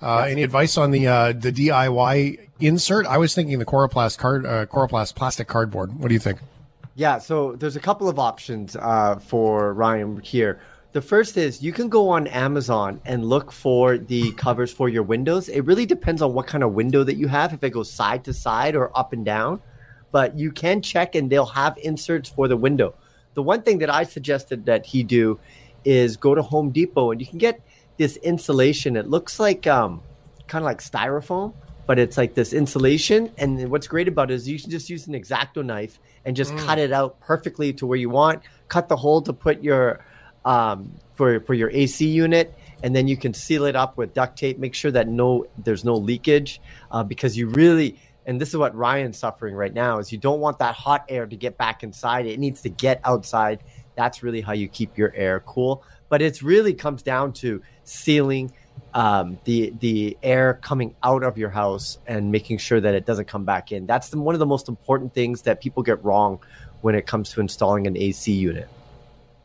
Uh, 0.02 0.20
any 0.20 0.42
advice 0.42 0.78
on 0.78 0.90
the 0.90 1.06
uh, 1.06 1.32
the 1.32 1.52
DIY 1.52 2.48
insert? 2.58 3.06
I 3.06 3.18
was 3.18 3.34
thinking 3.34 3.58
the 3.58 3.66
Coroplast 3.66 4.18
card, 4.18 4.46
uh, 4.46 4.66
Coroplast 4.66 5.14
plastic 5.14 5.46
cardboard. 5.46 5.98
What 5.98 6.08
do 6.08 6.14
you 6.14 6.20
think? 6.20 6.38
Yeah, 6.94 7.18
so 7.18 7.52
there's 7.56 7.76
a 7.76 7.80
couple 7.80 8.08
of 8.08 8.18
options 8.18 8.76
uh, 8.76 9.16
for 9.16 9.72
Ryan 9.74 10.20
here. 10.20 10.60
The 10.92 11.00
first 11.00 11.36
is 11.36 11.62
you 11.62 11.72
can 11.72 11.88
go 11.88 12.08
on 12.08 12.26
Amazon 12.26 13.00
and 13.04 13.24
look 13.24 13.52
for 13.52 13.96
the 13.96 14.32
covers 14.32 14.72
for 14.72 14.88
your 14.88 15.04
windows. 15.04 15.48
It 15.48 15.60
really 15.60 15.86
depends 15.86 16.20
on 16.20 16.34
what 16.34 16.48
kind 16.48 16.64
of 16.64 16.72
window 16.72 17.04
that 17.04 17.14
you 17.14 17.28
have, 17.28 17.52
if 17.52 17.62
it 17.62 17.70
goes 17.70 17.88
side 17.88 18.24
to 18.24 18.32
side 18.32 18.74
or 18.74 18.96
up 18.98 19.12
and 19.12 19.24
down. 19.24 19.62
But 20.10 20.36
you 20.36 20.50
can 20.50 20.82
check 20.82 21.14
and 21.14 21.30
they'll 21.30 21.46
have 21.46 21.78
inserts 21.78 22.28
for 22.28 22.48
the 22.48 22.56
window. 22.56 22.94
The 23.34 23.42
one 23.42 23.62
thing 23.62 23.78
that 23.78 23.90
I 23.90 24.02
suggested 24.02 24.66
that 24.66 24.84
he 24.84 25.04
do 25.04 25.38
is 25.84 26.16
go 26.16 26.34
to 26.34 26.42
Home 26.42 26.70
Depot 26.70 27.12
and 27.12 27.20
you 27.20 27.26
can 27.26 27.38
get 27.38 27.60
this 27.96 28.16
insulation. 28.16 28.96
It 28.96 29.08
looks 29.08 29.38
like 29.38 29.68
um, 29.68 30.02
kind 30.48 30.64
of 30.64 30.66
like 30.66 30.80
styrofoam, 30.80 31.54
but 31.86 32.00
it's 32.00 32.16
like 32.16 32.34
this 32.34 32.52
insulation. 32.52 33.30
And 33.38 33.70
what's 33.70 33.86
great 33.86 34.08
about 34.08 34.32
it 34.32 34.34
is 34.34 34.48
you 34.48 34.58
can 34.58 34.70
just 34.70 34.90
use 34.90 35.06
an 35.06 35.14
exacto 35.14 35.64
knife 35.64 36.00
and 36.24 36.34
just 36.34 36.56
cut 36.56 36.80
it 36.80 36.90
out 36.90 37.20
perfectly 37.20 37.72
to 37.74 37.86
where 37.86 37.98
you 37.98 38.10
want. 38.10 38.42
Cut 38.66 38.88
the 38.88 38.96
hole 38.96 39.22
to 39.22 39.32
put 39.32 39.62
your 39.62 40.04
um, 40.44 40.92
for 41.14 41.40
for 41.40 41.54
your 41.54 41.70
AC 41.70 42.06
unit, 42.06 42.54
and 42.82 42.94
then 42.94 43.08
you 43.08 43.16
can 43.16 43.34
seal 43.34 43.64
it 43.64 43.76
up 43.76 43.96
with 43.96 44.14
duct 44.14 44.38
tape. 44.38 44.58
Make 44.58 44.74
sure 44.74 44.90
that 44.90 45.08
no 45.08 45.46
there's 45.58 45.84
no 45.84 45.94
leakage 45.94 46.60
uh, 46.90 47.04
because 47.04 47.36
you 47.36 47.48
really 47.48 47.98
and 48.26 48.40
this 48.40 48.50
is 48.50 48.56
what 48.56 48.74
Ryan's 48.74 49.18
suffering 49.18 49.54
right 49.54 49.72
now 49.72 49.98
is 49.98 50.12
you 50.12 50.18
don't 50.18 50.40
want 50.40 50.58
that 50.58 50.74
hot 50.74 51.06
air 51.08 51.26
to 51.26 51.36
get 51.36 51.56
back 51.56 51.82
inside. 51.82 52.26
It 52.26 52.38
needs 52.38 52.62
to 52.62 52.68
get 52.68 53.00
outside. 53.04 53.62
That's 53.96 54.22
really 54.22 54.40
how 54.40 54.52
you 54.52 54.68
keep 54.68 54.96
your 54.96 55.12
air 55.14 55.40
cool. 55.40 55.82
But 56.08 56.22
it 56.22 56.42
really 56.42 56.74
comes 56.74 57.02
down 57.02 57.32
to 57.34 57.62
sealing 57.84 58.52
um, 58.94 59.38
the 59.44 59.72
the 59.78 60.16
air 60.22 60.54
coming 60.54 60.94
out 61.02 61.22
of 61.22 61.38
your 61.38 61.50
house 61.50 61.98
and 62.06 62.32
making 62.32 62.58
sure 62.58 62.80
that 62.80 62.94
it 62.94 63.06
doesn't 63.06 63.26
come 63.26 63.44
back 63.44 63.72
in. 63.72 63.86
That's 63.86 64.08
the, 64.08 64.20
one 64.20 64.34
of 64.34 64.38
the 64.38 64.46
most 64.46 64.68
important 64.68 65.14
things 65.14 65.42
that 65.42 65.60
people 65.60 65.82
get 65.82 66.04
wrong 66.04 66.40
when 66.80 66.94
it 66.94 67.06
comes 67.06 67.30
to 67.30 67.40
installing 67.40 67.86
an 67.86 67.96
AC 67.96 68.32
unit. 68.32 68.68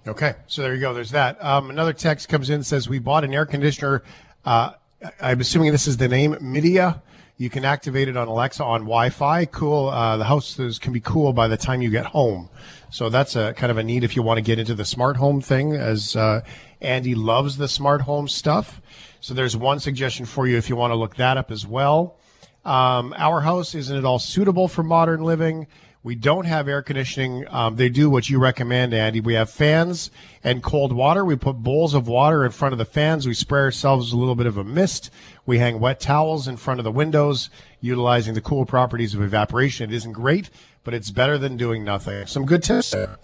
Okay, 0.08 0.36
so 0.46 0.62
there 0.62 0.76
you 0.76 0.82
go. 0.82 0.94
There's 0.94 1.12
that. 1.12 1.44
Um, 1.44 1.72
another 1.72 1.92
text 1.92 2.30
comes 2.30 2.52
in 2.52 2.62
says 2.62 2.88
we 2.88 3.00
bought 3.00 3.24
an 3.24 3.34
air 3.34 3.48
conditioner. 3.48 4.04
Uh, 4.46 4.74
I'm 5.20 5.42
assuming 5.42 5.72
this 5.72 5.88
is 5.88 5.98
the 5.98 6.08
name 6.08 6.36
Midea. 6.36 7.02
You 7.38 7.50
can 7.50 7.66
activate 7.66 8.08
it 8.08 8.16
on 8.16 8.28
Alexa 8.28 8.64
on 8.64 8.82
Wi-Fi. 8.82 9.46
Cool. 9.46 9.90
Uh, 9.90 10.18
the 10.18 10.24
house 10.24 10.58
can 10.78 10.94
be 10.94 11.00
cool 11.00 11.34
by 11.34 11.48
the 11.48 11.58
time 11.58 11.82
you 11.82 11.90
get 11.90 12.06
home. 12.06 12.50
So 12.92 13.10
that's 13.10 13.36
a 13.36 13.54
kind 13.54 13.72
of 13.72 13.80
a 13.80 13.84
need 13.84 14.04
if 14.04 14.16
you 14.16 14.22
want 14.22 14.38
to 14.38 14.44
get 14.44 14.60
into 14.60 14.76
the 14.76 14.86
smart 14.86 15.18
home 15.18 15.42
thing. 15.42 15.74
As 15.74 16.16
uh, 16.16 16.42
Andy 16.82 17.16
loves 17.16 17.58
the 17.58 17.68
smart 17.68 18.02
home 18.02 18.28
stuff. 18.28 18.80
So 19.22 19.34
there's 19.34 19.58
one 19.58 19.80
suggestion 19.80 20.28
for 20.28 20.46
you 20.46 20.56
if 20.58 20.70
you 20.70 20.76
want 20.76 20.92
to 20.92 20.96
look 20.96 21.16
that 21.16 21.36
up 21.36 21.50
as 21.50 21.66
well. 21.66 22.16
Um, 22.64 23.14
our 23.18 23.42
house 23.42 23.74
isn't 23.74 23.98
at 23.98 24.06
all 24.06 24.20
suitable 24.20 24.68
for 24.68 24.84
modern 24.84 25.24
living. 25.24 25.66
We 26.06 26.14
don't 26.14 26.46
have 26.46 26.68
air 26.68 26.84
conditioning. 26.84 27.46
Um, 27.50 27.78
they 27.78 27.90
do 27.90 28.12
what 28.12 28.30
you 28.30 28.38
recommend, 28.38 28.94
Andy. 28.94 29.22
We 29.22 29.34
have 29.34 29.50
fans 29.50 30.12
and 30.44 30.62
cold 30.62 30.94
water. 30.94 31.26
We 31.26 31.36
put 31.36 31.54
bowls 31.54 31.96
of 31.96 32.08
water 32.08 32.46
in 32.46 32.52
front 32.52 32.74
of 32.74 32.78
the 32.78 32.86
fans. 32.86 33.28
We 33.28 33.34
spray 33.34 33.62
ourselves 33.62 34.14
a 34.14 34.16
little 34.16 34.36
bit 34.36 34.46
of 34.46 34.56
a 34.56 34.64
mist. 34.64 35.10
We 35.48 35.58
hang 35.58 35.80
wet 35.80 36.00
towels 36.00 36.48
in 36.48 36.58
front 36.58 36.80
of 36.80 36.84
the 36.84 36.92
windows, 36.92 37.50
utilizing 37.82 38.36
the 38.36 38.42
cool 38.42 38.68
properties 38.68 39.16
of 39.16 39.22
evaporation. 39.24 39.90
It 39.90 39.96
isn't 39.96 40.12
great, 40.14 40.52
but 40.84 40.94
it's 40.94 41.10
better 41.10 41.40
than 41.40 41.58
doing 41.58 41.84
nothing. 41.84 42.28
Some 42.28 42.46
good 42.46 42.62
tips 42.62 42.92
there. 42.92 43.18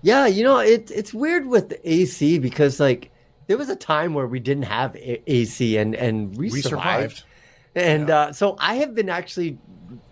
Yeah, 0.00 0.26
you 0.26 0.42
know, 0.42 0.60
it 0.60 0.90
it's 0.90 1.12
weird 1.12 1.46
with 1.46 1.68
the 1.68 1.90
AC 1.92 2.38
because 2.38 2.80
like 2.80 3.10
there 3.48 3.58
was 3.58 3.68
a 3.68 3.76
time 3.76 4.14
where 4.14 4.26
we 4.26 4.40
didn't 4.40 4.62
have 4.62 4.96
a- 4.96 5.30
AC 5.30 5.76
and 5.76 5.94
and 5.94 6.38
we, 6.38 6.50
We 6.50 6.62
survived. 6.62 7.18
survived. 7.18 7.24
And 7.74 8.10
uh, 8.10 8.32
so 8.32 8.56
I 8.58 8.76
have 8.76 8.94
been 8.94 9.08
actually 9.08 9.58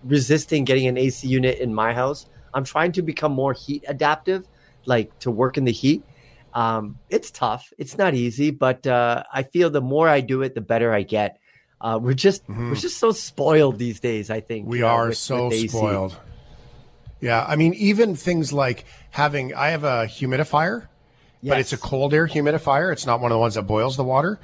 resisting 0.05 0.64
getting 0.64 0.87
an 0.87 0.97
AC 0.97 1.27
unit 1.27 1.59
in 1.59 1.75
my 1.75 1.92
house. 1.92 2.27
I'm 2.55 2.64
trying 2.64 2.92
to 2.92 3.03
become 3.03 3.33
more 3.33 3.53
heat 3.53 3.85
adaptive, 3.88 4.47
like 4.87 5.16
to 5.21 5.31
work 5.31 5.57
in 5.59 5.64
the 5.64 5.73
heat. 5.73 6.03
Um, 6.55 6.99
it's 7.11 7.31
tough. 7.31 7.73
It's 7.79 7.99
not 7.99 8.14
easy, 8.14 8.51
but 8.51 8.87
uh, 8.87 9.23
I 9.33 9.42
feel 9.42 9.71
the 9.71 9.81
more 9.81 10.09
I 10.09 10.21
do 10.21 10.42
it, 10.42 10.55
the 10.55 10.61
better 10.61 10.92
I 10.92 11.03
get. 11.03 11.38
Uh, 11.81 11.99
we're 12.03 12.14
just 12.14 12.42
we're 12.49 12.75
just 12.75 12.99
so 12.99 13.12
spoiled 13.12 13.79
these 13.79 14.01
days. 14.01 14.31
I 14.31 14.40
think 14.40 14.64
Mm-hmm. 14.64 14.71
We 14.73 14.83
uh, 14.83 14.88
are 14.88 15.09
with- 15.09 15.18
so 15.18 15.49
with 15.49 15.71
spoiled. 15.71 16.16
Yeah, 17.21 17.44
I 17.47 17.57
mean, 17.57 17.75
even 17.75 18.14
things 18.14 18.53
like 18.53 18.85
having 19.11 19.53
I 19.55 19.68
have 19.71 19.83
a 19.85 20.07
humidifier, 20.07 20.87
but 21.42 21.59
it's 21.59 21.73
a 21.73 21.77
cold 21.79 22.14
air 22.14 22.27
humidifier. 22.29 22.92
It's 22.92 23.07
not 23.07 23.21
one 23.21 23.31
of 23.33 23.35
the 23.37 23.40
ones 23.40 23.55
that 23.55 23.62
boils 23.62 23.97
the 23.97 24.05
water. 24.05 24.38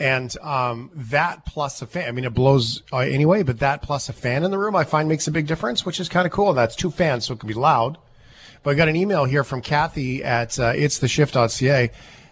And 0.00 0.34
um, 0.38 0.90
that 0.94 1.44
plus 1.44 1.82
a 1.82 1.86
fan, 1.86 2.08
I 2.08 2.12
mean, 2.12 2.24
it 2.24 2.32
blows 2.32 2.82
uh, 2.90 2.98
anyway, 2.98 3.42
but 3.42 3.58
that 3.58 3.82
plus 3.82 4.08
a 4.08 4.14
fan 4.14 4.44
in 4.44 4.50
the 4.50 4.56
room, 4.56 4.74
I 4.74 4.84
find 4.84 5.06
makes 5.08 5.28
a 5.28 5.30
big 5.30 5.46
difference, 5.46 5.84
which 5.84 6.00
is 6.00 6.08
kind 6.08 6.24
of 6.24 6.32
cool. 6.32 6.54
That's 6.54 6.74
two 6.74 6.90
fans, 6.90 7.26
so 7.26 7.34
it 7.34 7.40
can 7.40 7.46
be 7.46 7.54
loud. 7.54 7.98
But 8.62 8.70
I 8.70 8.74
got 8.74 8.88
an 8.88 8.96
email 8.96 9.26
here 9.26 9.44
from 9.44 9.60
Kathy 9.60 10.24
at 10.24 10.58
uh, 10.58 10.72
it's 10.74 10.98
the 10.98 11.08
shift.ca. 11.08 11.90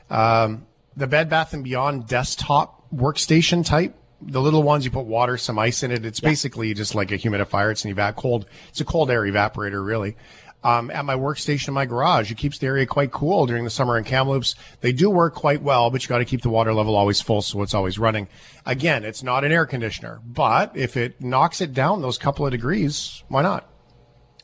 Um, 0.09 0.66
the 0.96 1.07
Bed 1.07 1.28
Bath 1.28 1.52
and 1.52 1.62
Beyond 1.62 2.07
desktop 2.07 2.90
workstation 2.90 3.64
type, 3.64 3.94
the 4.22 4.40
little 4.40 4.62
ones 4.62 4.87
you 4.87 4.90
put 4.90 5.04
water, 5.04 5.37
some 5.37 5.59
ice 5.59 5.83
in 5.83 5.90
it. 5.90 6.07
It's 6.07 6.20
basically 6.20 6.72
just 6.72 6.94
like 6.94 7.12
a 7.12 7.18
humidifier. 7.18 7.70
It's 7.70 7.85
an 7.85 7.94
evap 7.94 8.16
cold. 8.16 8.46
It's 8.70 8.81
a 8.81 8.85
cold 8.87 9.11
air 9.11 9.22
evaporator, 9.22 9.85
really. 9.85 10.16
Um, 10.64 10.90
at 10.90 11.04
my 11.04 11.14
workstation 11.14 11.68
in 11.68 11.74
my 11.74 11.86
garage, 11.86 12.32
it 12.32 12.36
keeps 12.36 12.58
the 12.58 12.66
area 12.66 12.84
quite 12.84 13.12
cool 13.12 13.46
during 13.46 13.62
the 13.62 13.70
summer 13.70 13.96
in 13.96 14.02
Kamloops. 14.02 14.56
They 14.80 14.92
do 14.92 15.08
work 15.08 15.34
quite 15.34 15.62
well, 15.62 15.88
but 15.90 16.02
you 16.02 16.08
got 16.08 16.18
to 16.18 16.24
keep 16.24 16.42
the 16.42 16.50
water 16.50 16.74
level 16.74 16.96
always 16.96 17.20
full, 17.20 17.42
so 17.42 17.62
it's 17.62 17.74
always 17.74 17.96
running. 17.96 18.28
Again, 18.66 19.04
it's 19.04 19.22
not 19.22 19.44
an 19.44 19.52
air 19.52 19.66
conditioner, 19.66 20.20
but 20.26 20.76
if 20.76 20.96
it 20.96 21.20
knocks 21.20 21.60
it 21.60 21.72
down 21.72 22.02
those 22.02 22.18
couple 22.18 22.44
of 22.44 22.50
degrees, 22.50 23.22
why 23.28 23.42
not? 23.42 23.70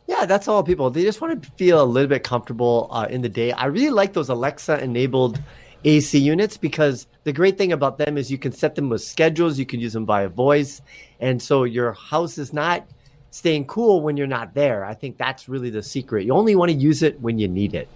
Yeah, 0.07 0.21
Yeah, 0.21 0.27
that's 0.27 0.47
all 0.47 0.63
people. 0.63 0.91
They 0.91 1.03
just 1.03 1.21
want 1.21 1.43
to 1.43 1.51
feel 1.53 1.83
a 1.83 1.85
little 1.85 2.09
bit 2.09 2.23
comfortable 2.23 2.89
uh, 2.93 3.09
in 3.11 3.23
the 3.23 3.29
day. 3.29 3.51
I 3.51 3.67
really 3.67 3.91
like 3.91 4.13
those 4.13 4.29
Alexa 4.29 4.83
enabled 4.85 5.41
AC 5.85 6.19
units 6.19 6.57
because 6.57 7.07
the 7.25 7.33
great 7.33 7.59
thing 7.59 7.73
about 7.73 7.99
them 7.99 8.17
is 8.17 8.31
you 8.31 8.39
can 8.39 8.53
set 8.53 8.75
them 8.75 8.89
with 8.89 9.03
schedules, 9.03 9.59
you 9.59 9.67
can 9.67 9.81
use 9.81 9.93
them 9.93 10.07
via 10.07 10.29
voice. 10.29 10.81
And 11.21 11.43
so 11.43 11.65
your 11.65 11.93
house 11.93 12.39
is 12.39 12.53
not 12.53 12.87
staying 13.35 13.67
cool 13.67 14.01
when 14.01 14.17
you're 14.17 14.29
not 14.29 14.55
there. 14.55 14.85
I 14.85 14.95
think 14.95 15.19
that's 15.19 15.49
really 15.49 15.69
the 15.69 15.83
secret. 15.83 16.25
You 16.25 16.35
only 16.35 16.55
want 16.55 16.71
to 16.71 16.77
use 16.77 17.03
it 17.03 17.21
when 17.21 17.37
you 17.37 17.49
need 17.49 17.75
it. 17.75 17.89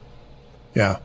Yeah. 0.75 0.99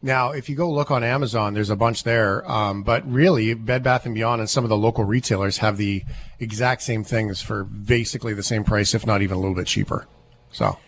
Now, 0.00 0.30
if 0.30 0.48
you 0.48 0.54
go 0.54 0.70
look 0.70 0.92
on 0.92 1.02
Amazon, 1.02 1.52
there's 1.52 1.68
a 1.68 1.74
bunch 1.74 2.04
there. 2.04 2.48
Um, 2.48 2.84
but 2.84 3.04
really, 3.10 3.54
Bed 3.54 3.82
Bath 3.82 4.06
and 4.06 4.14
Beyond 4.14 4.40
and 4.40 4.48
some 4.48 4.62
of 4.62 4.70
the 4.70 4.76
local 4.76 5.04
retailers 5.04 5.58
have 5.58 5.78
the 5.78 6.04
exact 6.38 6.82
same 6.82 7.02
things 7.02 7.42
for 7.42 7.64
basically 7.64 8.34
the 8.34 8.44
same 8.44 8.62
price, 8.62 8.94
if 8.94 9.04
not 9.04 9.20
even 9.20 9.36
a 9.36 9.40
little 9.40 9.56
bit 9.56 9.66
cheaper. 9.66 10.06
So, 10.52 10.78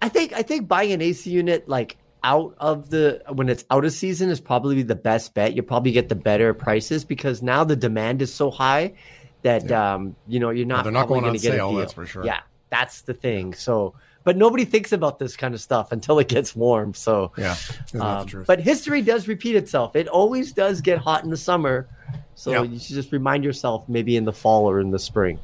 I 0.00 0.08
think 0.08 0.32
I 0.32 0.42
think 0.42 0.68
buying 0.68 0.92
an 0.92 1.02
AC 1.02 1.28
unit 1.28 1.68
like 1.68 1.96
out 2.22 2.54
of 2.58 2.90
the 2.90 3.24
when 3.32 3.48
it's 3.48 3.64
out 3.70 3.84
of 3.84 3.92
season 3.92 4.30
is 4.30 4.40
probably 4.40 4.82
the 4.84 4.94
best 4.94 5.34
bet. 5.34 5.56
You 5.56 5.64
probably 5.64 5.90
get 5.90 6.08
the 6.08 6.14
better 6.14 6.54
prices 6.54 7.04
because 7.04 7.42
now 7.42 7.64
the 7.64 7.76
demand 7.76 8.22
is 8.22 8.32
so 8.32 8.52
high 8.52 8.94
that 9.42 9.68
Yeah. 9.68 9.94
um 9.94 10.16
you 10.28 10.40
know 10.40 10.50
you're 10.50 10.66
not 10.66 10.84
they're 10.84 10.92
not 10.92 11.08
going 11.08 11.24
on 11.24 11.32
get 11.32 11.42
sale, 11.42 11.74
that's 11.74 11.92
for 11.92 12.06
sure. 12.06 12.24
Yeah, 12.24 12.40
that's 12.70 13.02
the 13.02 13.14
thing. 13.14 13.54
So, 13.54 13.94
but 14.24 14.36
nobody 14.36 14.64
thinks 14.64 14.92
about 14.92 15.18
this 15.18 15.36
kind 15.36 15.54
of 15.54 15.60
stuff 15.60 15.92
until 15.92 16.18
it 16.18 16.28
gets 16.28 16.54
warm. 16.54 16.94
So 16.94 17.32
yeah, 17.38 17.56
um, 17.98 18.26
but 18.46 18.60
history 18.60 19.02
does 19.02 19.28
repeat 19.28 19.56
itself. 19.56 19.96
It 19.96 20.08
always 20.08 20.52
does 20.52 20.80
get 20.80 20.98
hot 20.98 21.24
in 21.24 21.30
the 21.30 21.36
summer. 21.36 21.88
So 22.34 22.50
Yeah. 22.52 22.62
you 22.62 22.78
should 22.78 22.94
just 22.96 23.12
remind 23.12 23.44
yourself 23.44 23.88
maybe 23.88 24.16
in 24.16 24.24
the 24.24 24.32
fall 24.32 24.68
or 24.68 24.80
in 24.80 24.90
the 24.90 24.98
spring. 24.98 25.38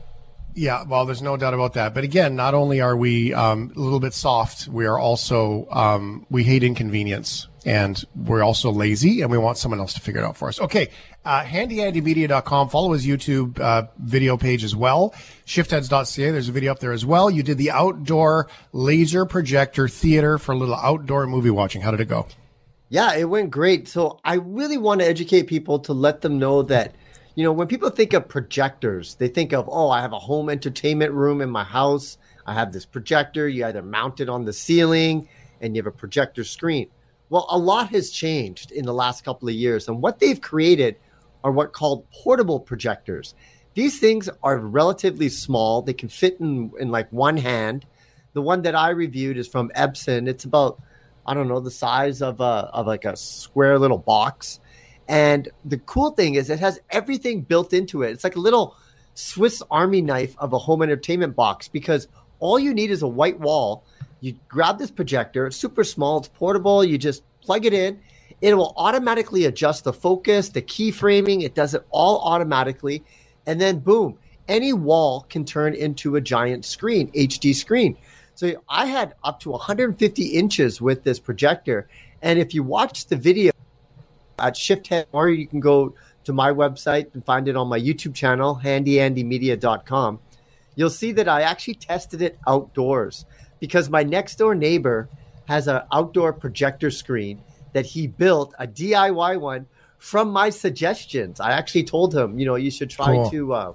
Yeah, 0.54 0.84
well, 0.88 1.04
there's 1.04 1.20
no 1.20 1.36
doubt 1.36 1.52
about 1.52 1.74
that. 1.74 1.92
But 1.92 2.04
again, 2.04 2.34
not 2.34 2.54
only 2.54 2.80
are 2.80 2.96
we 2.96 3.34
um, 3.34 3.70
a 3.76 3.78
little 3.78 4.00
bit 4.00 4.14
soft, 4.14 4.66
we 4.68 4.86
are 4.86 4.98
also 4.98 5.68
um, 5.70 6.24
we 6.30 6.44
hate 6.44 6.62
inconvenience, 6.62 7.48
and 7.66 8.04
we're 8.14 8.44
also 8.44 8.70
lazy, 8.70 9.22
and 9.22 9.30
we 9.30 9.36
want 9.36 9.58
someone 9.58 9.80
else 9.80 9.92
to 9.94 10.00
figure 10.00 10.20
it 10.20 10.24
out 10.24 10.36
for 10.36 10.46
us. 10.48 10.60
Okay, 10.60 10.88
uh, 11.24 11.42
handyandymedia.com. 11.42 12.68
Follow 12.68 12.92
his 12.92 13.04
YouTube 13.04 13.58
uh, 13.58 13.88
video 13.98 14.36
page 14.36 14.62
as 14.62 14.76
well. 14.76 15.12
Shiftheads.ca. 15.46 16.30
There's 16.30 16.48
a 16.48 16.52
video 16.52 16.70
up 16.70 16.78
there 16.78 16.92
as 16.92 17.04
well. 17.04 17.28
You 17.28 17.42
did 17.42 17.58
the 17.58 17.72
outdoor 17.72 18.46
laser 18.72 19.26
projector 19.26 19.88
theater 19.88 20.38
for 20.38 20.52
a 20.52 20.56
little 20.56 20.76
outdoor 20.76 21.26
movie 21.26 21.50
watching. 21.50 21.82
How 21.82 21.90
did 21.90 22.00
it 22.00 22.08
go? 22.08 22.28
Yeah, 22.88 23.16
it 23.16 23.24
went 23.24 23.50
great. 23.50 23.88
So 23.88 24.20
I 24.24 24.34
really 24.34 24.78
want 24.78 25.00
to 25.00 25.06
educate 25.06 25.48
people 25.48 25.80
to 25.80 25.92
let 25.92 26.20
them 26.20 26.38
know 26.38 26.62
that, 26.62 26.94
you 27.34 27.42
know, 27.42 27.52
when 27.52 27.66
people 27.66 27.90
think 27.90 28.12
of 28.12 28.28
projectors, 28.28 29.16
they 29.16 29.26
think 29.26 29.52
of, 29.52 29.68
oh, 29.68 29.90
I 29.90 30.02
have 30.02 30.12
a 30.12 30.20
home 30.20 30.48
entertainment 30.48 31.12
room 31.12 31.40
in 31.40 31.50
my 31.50 31.64
house. 31.64 32.16
I 32.46 32.54
have 32.54 32.72
this 32.72 32.86
projector. 32.86 33.48
You 33.48 33.66
either 33.66 33.82
mount 33.82 34.20
it 34.20 34.28
on 34.28 34.44
the 34.44 34.52
ceiling 34.52 35.28
and 35.60 35.74
you 35.74 35.82
have 35.82 35.92
a 35.92 35.96
projector 35.96 36.44
screen. 36.44 36.90
Well, 37.28 37.46
a 37.50 37.58
lot 37.58 37.90
has 37.90 38.10
changed 38.10 38.70
in 38.70 38.84
the 38.84 38.94
last 38.94 39.24
couple 39.24 39.48
of 39.48 39.54
years. 39.54 39.88
And 39.88 40.00
what 40.00 40.18
they've 40.20 40.40
created 40.40 40.96
are 41.42 41.50
what 41.50 41.72
called 41.72 42.08
portable 42.10 42.60
projectors. 42.60 43.34
These 43.74 43.98
things 43.98 44.28
are 44.42 44.58
relatively 44.58 45.28
small. 45.28 45.82
They 45.82 45.92
can 45.92 46.08
fit 46.08 46.38
in, 46.40 46.72
in 46.78 46.90
like 46.90 47.10
one 47.12 47.36
hand. 47.36 47.84
The 48.32 48.42
one 48.42 48.62
that 48.62 48.74
I 48.74 48.90
reviewed 48.90 49.38
is 49.38 49.48
from 49.48 49.70
Epson. 49.76 50.28
It's 50.28 50.44
about 50.44 50.80
I 51.26 51.34
don't 51.34 51.48
know, 51.48 51.60
the 51.60 51.70
size 51.70 52.22
of 52.22 52.40
a 52.40 52.70
of 52.72 52.86
like 52.86 53.04
a 53.04 53.16
square 53.16 53.78
little 53.78 53.98
box. 53.98 54.60
And 55.08 55.48
the 55.64 55.78
cool 55.78 56.10
thing 56.12 56.36
is 56.36 56.50
it 56.50 56.60
has 56.60 56.80
everything 56.90 57.42
built 57.42 57.72
into 57.72 58.02
it. 58.02 58.12
It's 58.12 58.24
like 58.24 58.36
a 58.36 58.40
little 58.40 58.76
Swiss 59.14 59.62
Army 59.70 60.02
knife 60.02 60.34
of 60.38 60.52
a 60.52 60.58
home 60.58 60.82
entertainment 60.82 61.34
box 61.34 61.68
because 61.68 62.08
all 62.38 62.58
you 62.58 62.72
need 62.74 62.90
is 62.90 63.02
a 63.02 63.08
white 63.08 63.40
wall. 63.40 63.84
You 64.26 64.34
grab 64.48 64.76
this 64.76 64.90
projector, 64.90 65.46
it's 65.46 65.56
super 65.56 65.84
small, 65.84 66.18
it's 66.18 66.26
portable, 66.26 66.82
you 66.82 66.98
just 66.98 67.22
plug 67.42 67.64
it 67.64 67.72
in. 67.72 68.00
It 68.40 68.56
will 68.56 68.74
automatically 68.76 69.44
adjust 69.44 69.84
the 69.84 69.92
focus, 69.92 70.48
the 70.48 70.62
keyframing, 70.62 71.44
it 71.44 71.54
does 71.54 71.74
it 71.74 71.86
all 71.90 72.18
automatically. 72.22 73.04
And 73.46 73.60
then 73.60 73.78
boom, 73.78 74.18
any 74.48 74.72
wall 74.72 75.26
can 75.28 75.44
turn 75.44 75.74
into 75.74 76.16
a 76.16 76.20
giant 76.20 76.64
screen, 76.64 77.08
HD 77.12 77.54
screen. 77.54 77.96
So 78.34 78.60
I 78.68 78.86
had 78.86 79.14
up 79.22 79.38
to 79.40 79.50
150 79.50 80.24
inches 80.24 80.80
with 80.80 81.04
this 81.04 81.20
projector. 81.20 81.88
And 82.20 82.40
if 82.40 82.52
you 82.52 82.64
watch 82.64 83.06
the 83.06 83.14
video 83.14 83.52
at 84.40 84.56
Shift 84.56 84.86
Shifthead, 84.86 85.06
or 85.12 85.30
you 85.30 85.46
can 85.46 85.60
go 85.60 85.94
to 86.24 86.32
my 86.32 86.50
website 86.50 87.14
and 87.14 87.24
find 87.24 87.46
it 87.46 87.54
on 87.54 87.68
my 87.68 87.78
YouTube 87.78 88.16
channel, 88.16 88.60
handyandymedia.com, 88.60 90.18
you'll 90.74 90.90
see 90.90 91.12
that 91.12 91.28
I 91.28 91.42
actually 91.42 91.74
tested 91.74 92.22
it 92.22 92.40
outdoors 92.48 93.24
because 93.60 93.88
my 93.90 94.02
next 94.02 94.36
door 94.36 94.54
neighbor 94.54 95.08
has 95.46 95.68
an 95.68 95.82
outdoor 95.92 96.32
projector 96.32 96.90
screen 96.90 97.40
that 97.72 97.86
he 97.86 98.06
built, 98.06 98.54
a 98.58 98.66
DIY 98.66 99.40
one 99.40 99.66
from 99.98 100.30
my 100.30 100.50
suggestions. 100.50 101.40
I 101.40 101.52
actually 101.52 101.84
told 101.84 102.14
him, 102.14 102.38
you 102.38 102.46
know, 102.46 102.54
you 102.54 102.70
should 102.70 102.90
try 102.90 103.06
Cool. 103.06 103.30
to. 103.30 103.52
Uh, 103.52 103.72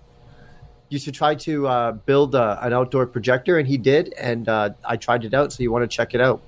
you 0.89 0.99
should 0.99 1.13
try 1.13 1.35
to 1.35 1.67
uh, 1.67 1.91
build 1.93 2.35
a, 2.35 2.59
an 2.61 2.73
outdoor 2.73 3.07
projector, 3.07 3.57
and 3.57 3.65
he 3.65 3.77
did, 3.77 4.13
and 4.19 4.49
uh, 4.49 4.71
I 4.83 4.97
tried 4.97 5.23
it 5.23 5.33
out. 5.33 5.53
So 5.53 5.63
you 5.63 5.71
want 5.71 5.89
to 5.89 5.95
check 5.95 6.13
it 6.13 6.19
out? 6.19 6.41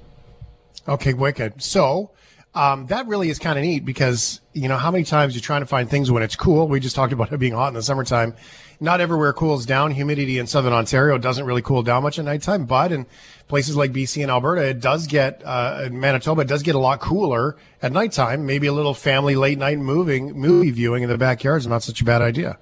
Okay, 0.86 1.14
wicked. 1.14 1.62
So 1.64 2.12
um, 2.56 2.86
that 2.88 3.08
really 3.08 3.30
is 3.30 3.40
kind 3.40 3.58
of 3.58 3.66
neat 3.66 3.84
because 3.84 4.40
you 4.54 4.68
know 4.68 4.78
how 4.78 4.92
many 4.92 5.04
times 5.04 5.34
you're 5.34 5.42
trying 5.42 5.62
to 5.62 5.66
find 5.66 5.90
things 5.90 6.12
when 6.12 6.22
it's 6.22 6.36
cool. 6.36 6.68
We 6.68 6.80
just 6.80 6.96
talked 6.96 7.12
about 7.12 7.32
it 7.32 7.38
being 7.40 7.54
hot 7.54 7.70
in 7.70 7.74
the 7.74 7.82
summertime. 7.82 8.36
Not 8.80 9.02
everywhere 9.02 9.34
cools 9.34 9.66
down. 9.66 9.92
Humidity 9.92 10.38
in 10.38 10.46
southern 10.46 10.74
Ontario 10.74 11.18
doesn't 11.18 11.46
really 11.46 11.62
cool 11.62 11.82
down 11.82 12.04
much 12.04 12.20
at 12.20 12.26
nighttime, 12.26 12.66
but 12.66 12.92
in 12.92 13.08
places 13.48 13.76
like 13.76 13.92
BC 13.92 14.22
and 14.22 14.30
Alberta, 14.30 14.62
it 14.68 14.80
does 14.80 15.08
get 15.08 15.42
uh, 15.44 15.84
in 15.86 16.00
Manitoba. 16.00 16.42
It 16.42 16.48
does 16.48 16.64
get 16.64 16.76
a 16.76 16.80
lot 16.80 17.00
cooler 17.00 17.58
at 17.82 17.92
nighttime. 17.92 18.46
Maybe 18.46 18.68
a 18.68 18.74
little 18.74 18.94
family 18.94 19.36
late 19.36 19.58
night 19.58 19.80
moving 19.80 20.34
movie 20.34 20.72
viewing 20.72 21.02
in 21.02 21.10
the 21.10 21.18
backyard 21.18 21.62
is 21.62 21.68
not 21.68 21.82
such 21.82 22.02
a 22.02 22.06
bad 22.06 22.22
idea. 22.22 22.60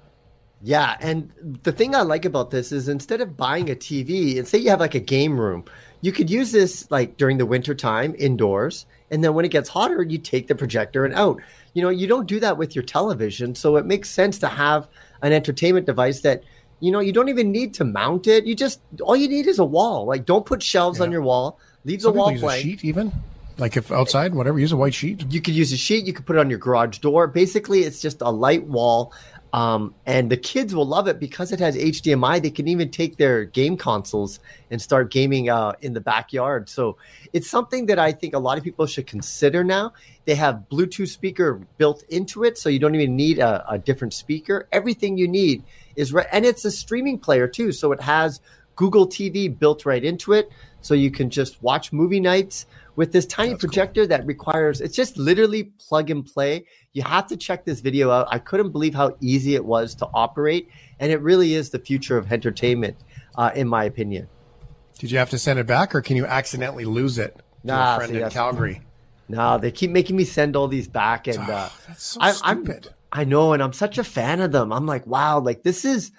Yeah, 0.64 0.96
and 1.00 1.32
the 1.64 1.72
thing 1.72 1.94
I 1.96 2.02
like 2.02 2.24
about 2.24 2.52
this 2.52 2.70
is 2.70 2.88
instead 2.88 3.20
of 3.20 3.36
buying 3.36 3.68
a 3.68 3.74
TV, 3.74 4.38
and 4.38 4.46
say 4.46 4.58
you 4.58 4.70
have 4.70 4.78
like 4.78 4.94
a 4.94 5.00
game 5.00 5.38
room, 5.38 5.64
you 6.02 6.12
could 6.12 6.30
use 6.30 6.52
this 6.52 6.88
like 6.88 7.16
during 7.16 7.38
the 7.38 7.46
winter 7.46 7.74
time 7.74 8.14
indoors, 8.16 8.86
and 9.12 9.22
then 9.22 9.34
when 9.34 9.44
it 9.44 9.50
gets 9.50 9.68
hotter, 9.68 10.02
you 10.02 10.18
take 10.18 10.48
the 10.48 10.54
projector 10.54 11.04
and 11.04 11.14
out. 11.14 11.40
You 11.74 11.82
know, 11.82 11.90
you 11.90 12.06
don't 12.06 12.26
do 12.26 12.40
that 12.40 12.56
with 12.56 12.74
your 12.74 12.82
television, 12.82 13.54
so 13.54 13.76
it 13.76 13.84
makes 13.84 14.08
sense 14.08 14.38
to 14.38 14.48
have 14.48 14.88
an 15.20 15.32
entertainment 15.32 15.86
device 15.86 16.22
that 16.22 16.42
you 16.80 16.90
know 16.90 16.98
you 16.98 17.12
don't 17.12 17.28
even 17.28 17.52
need 17.52 17.74
to 17.74 17.84
mount 17.84 18.26
it. 18.26 18.46
You 18.46 18.56
just 18.56 18.80
all 19.02 19.14
you 19.14 19.28
need 19.28 19.46
is 19.46 19.58
a 19.58 19.64
wall. 19.64 20.06
Like, 20.06 20.24
don't 20.24 20.46
put 20.46 20.62
shelves 20.62 21.00
on 21.00 21.12
your 21.12 21.22
wall. 21.22 21.60
Leave 21.84 22.00
Some 22.02 22.14
the 22.14 22.18
wall 22.18 22.32
use 22.32 22.42
a 22.42 22.58
sheet 22.58 22.84
even, 22.84 23.12
like 23.58 23.76
if 23.76 23.92
outside, 23.92 24.34
whatever. 24.34 24.58
Use 24.58 24.72
a 24.72 24.76
white 24.76 24.94
sheet. 24.94 25.30
You 25.30 25.42
could 25.42 25.54
use 25.54 25.72
a 25.72 25.76
sheet. 25.76 26.06
You 26.06 26.14
could 26.14 26.24
put 26.24 26.36
it 26.36 26.38
on 26.40 26.48
your 26.48 26.58
garage 26.58 26.98
door. 26.98 27.26
Basically, 27.26 27.80
it's 27.80 28.00
just 28.00 28.22
a 28.22 28.30
light 28.30 28.64
wall. 28.64 29.12
Um, 29.52 29.94
and 30.06 30.30
the 30.30 30.36
kids 30.36 30.74
will 30.74 30.86
love 30.86 31.08
it 31.08 31.20
because 31.20 31.52
it 31.52 31.60
has 31.60 31.76
HDMI. 31.76 32.40
They 32.40 32.50
can 32.50 32.68
even 32.68 32.90
take 32.90 33.18
their 33.18 33.44
game 33.44 33.76
consoles 33.76 34.40
and 34.70 34.80
start 34.80 35.10
gaming 35.10 35.50
uh, 35.50 35.72
in 35.82 35.92
the 35.92 36.00
backyard. 36.00 36.70
So 36.70 36.96
it's 37.34 37.50
something 37.50 37.86
that 37.86 37.98
I 37.98 38.12
think 38.12 38.34
a 38.34 38.38
lot 38.38 38.56
of 38.56 38.64
people 38.64 38.86
should 38.86 39.06
consider 39.06 39.62
now. 39.62 39.92
They 40.24 40.34
have 40.36 40.64
Bluetooth 40.70 41.08
speaker 41.08 41.60
built 41.76 42.02
into 42.08 42.44
it, 42.44 42.56
so 42.56 42.70
you 42.70 42.78
don't 42.78 42.94
even 42.94 43.14
need 43.14 43.40
a, 43.40 43.64
a 43.70 43.78
different 43.78 44.14
speaker. 44.14 44.68
Everything 44.72 45.18
you 45.18 45.28
need 45.28 45.62
is 45.96 46.14
right, 46.14 46.26
and 46.32 46.46
it's 46.46 46.64
a 46.64 46.70
streaming 46.70 47.18
player 47.18 47.46
too. 47.46 47.72
So 47.72 47.92
it 47.92 48.00
has 48.00 48.40
Google 48.76 49.06
TV 49.06 49.56
built 49.58 49.84
right 49.84 50.02
into 50.02 50.32
it, 50.32 50.50
so 50.80 50.94
you 50.94 51.10
can 51.10 51.28
just 51.28 51.62
watch 51.62 51.92
movie 51.92 52.20
nights 52.20 52.64
with 52.96 53.12
this 53.12 53.26
tiny 53.26 53.54
projector 53.54 54.06
that 54.06 54.26
requires 54.26 54.80
it's 54.80 54.96
just 54.96 55.16
literally 55.16 55.64
plug 55.64 56.10
and 56.10 56.24
play. 56.24 56.64
You 56.92 57.02
have 57.02 57.26
to 57.28 57.36
check 57.36 57.64
this 57.64 57.80
video 57.80 58.10
out. 58.10 58.28
I 58.30 58.38
couldn't 58.38 58.70
believe 58.70 58.94
how 58.94 59.16
easy 59.20 59.54
it 59.54 59.64
was 59.64 59.94
to 59.96 60.08
operate, 60.12 60.68
and 61.00 61.10
it 61.10 61.20
really 61.22 61.54
is 61.54 61.70
the 61.70 61.78
future 61.78 62.18
of 62.18 62.30
entertainment, 62.30 62.96
uh, 63.36 63.50
in 63.54 63.66
my 63.66 63.84
opinion. 63.84 64.28
Did 64.98 65.10
you 65.10 65.18
have 65.18 65.30
to 65.30 65.38
send 65.38 65.58
it 65.58 65.66
back, 65.66 65.94
or 65.94 66.02
can 66.02 66.16
you 66.16 66.26
accidentally 66.26 66.84
lose 66.84 67.18
it? 67.18 67.34
to 67.36 67.42
Nah, 67.64 67.94
a 67.94 67.96
friend 67.96 68.12
see, 68.12 68.20
in 68.20 68.30
Calgary. 68.30 68.82
No, 69.28 69.56
they 69.56 69.70
keep 69.70 69.90
making 69.90 70.16
me 70.16 70.24
send 70.24 70.56
all 70.56 70.68
these 70.68 70.88
back, 70.88 71.26
and 71.26 71.38
uh, 71.38 71.70
That's 71.88 72.02
so 72.04 72.20
I, 72.20 72.34
I'm 72.42 72.66
stupid. 72.66 72.92
I 73.12 73.24
know, 73.24 73.54
and 73.54 73.62
I'm 73.62 73.72
such 73.72 73.96
a 73.96 74.04
fan 74.04 74.40
of 74.42 74.52
them. 74.52 74.72
I'm 74.72 74.84
like, 74.84 75.06
wow, 75.06 75.38
like 75.38 75.62
this 75.62 75.86
is 75.86 76.10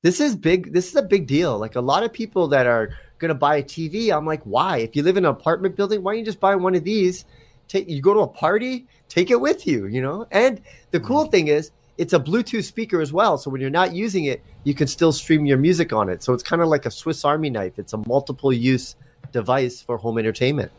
this 0.00 0.20
is 0.20 0.36
big. 0.36 0.72
This 0.72 0.88
is 0.88 0.96
a 0.96 1.02
big 1.02 1.26
deal. 1.26 1.58
Like 1.58 1.74
a 1.74 1.82
lot 1.82 2.02
of 2.02 2.14
people 2.14 2.48
that 2.48 2.66
are 2.66 2.90
gonna 3.18 3.34
buy 3.34 3.56
a 3.56 3.62
TV, 3.62 4.16
I'm 4.16 4.24
like, 4.24 4.42
why? 4.44 4.78
If 4.78 4.96
you 4.96 5.02
live 5.02 5.18
in 5.18 5.26
an 5.26 5.32
apartment 5.32 5.76
building, 5.76 6.02
why 6.02 6.12
don't 6.12 6.20
you 6.20 6.24
just 6.24 6.40
buy 6.40 6.54
one 6.56 6.74
of 6.74 6.84
these? 6.84 7.26
Take 7.68 7.88
you 7.88 8.00
go 8.00 8.14
to 8.14 8.20
a 8.20 8.28
party, 8.28 8.86
take 9.08 9.30
it 9.30 9.40
with 9.40 9.66
you, 9.66 9.86
you 9.86 10.00
know. 10.00 10.26
And 10.30 10.60
the 10.90 11.00
cool 11.00 11.22
Mm-hmm. 11.22 11.30
thing 11.30 11.48
is, 11.48 11.70
it's 11.98 12.12
a 12.12 12.20
Bluetooth 12.20 12.64
speaker 12.64 13.00
as 13.00 13.12
well. 13.12 13.38
So 13.38 13.50
when 13.50 13.60
you're 13.60 13.70
not 13.70 13.94
using 13.94 14.26
it, 14.26 14.42
you 14.64 14.74
can 14.74 14.86
still 14.86 15.12
stream 15.12 15.46
your 15.46 15.56
music 15.58 15.92
on 15.92 16.08
it. 16.10 16.22
So 16.22 16.34
it's 16.34 16.42
kind 16.42 16.60
of 16.60 16.68
like 16.68 16.84
a 16.86 16.90
Swiss 16.90 17.24
Army 17.24 17.48
knife. 17.50 17.78
It's 17.78 17.92
a 17.94 17.96
multiple 18.06 18.52
use 18.52 18.96
device 19.32 19.80
for 19.80 19.96
home 19.96 20.18
entertainment. 20.18 20.70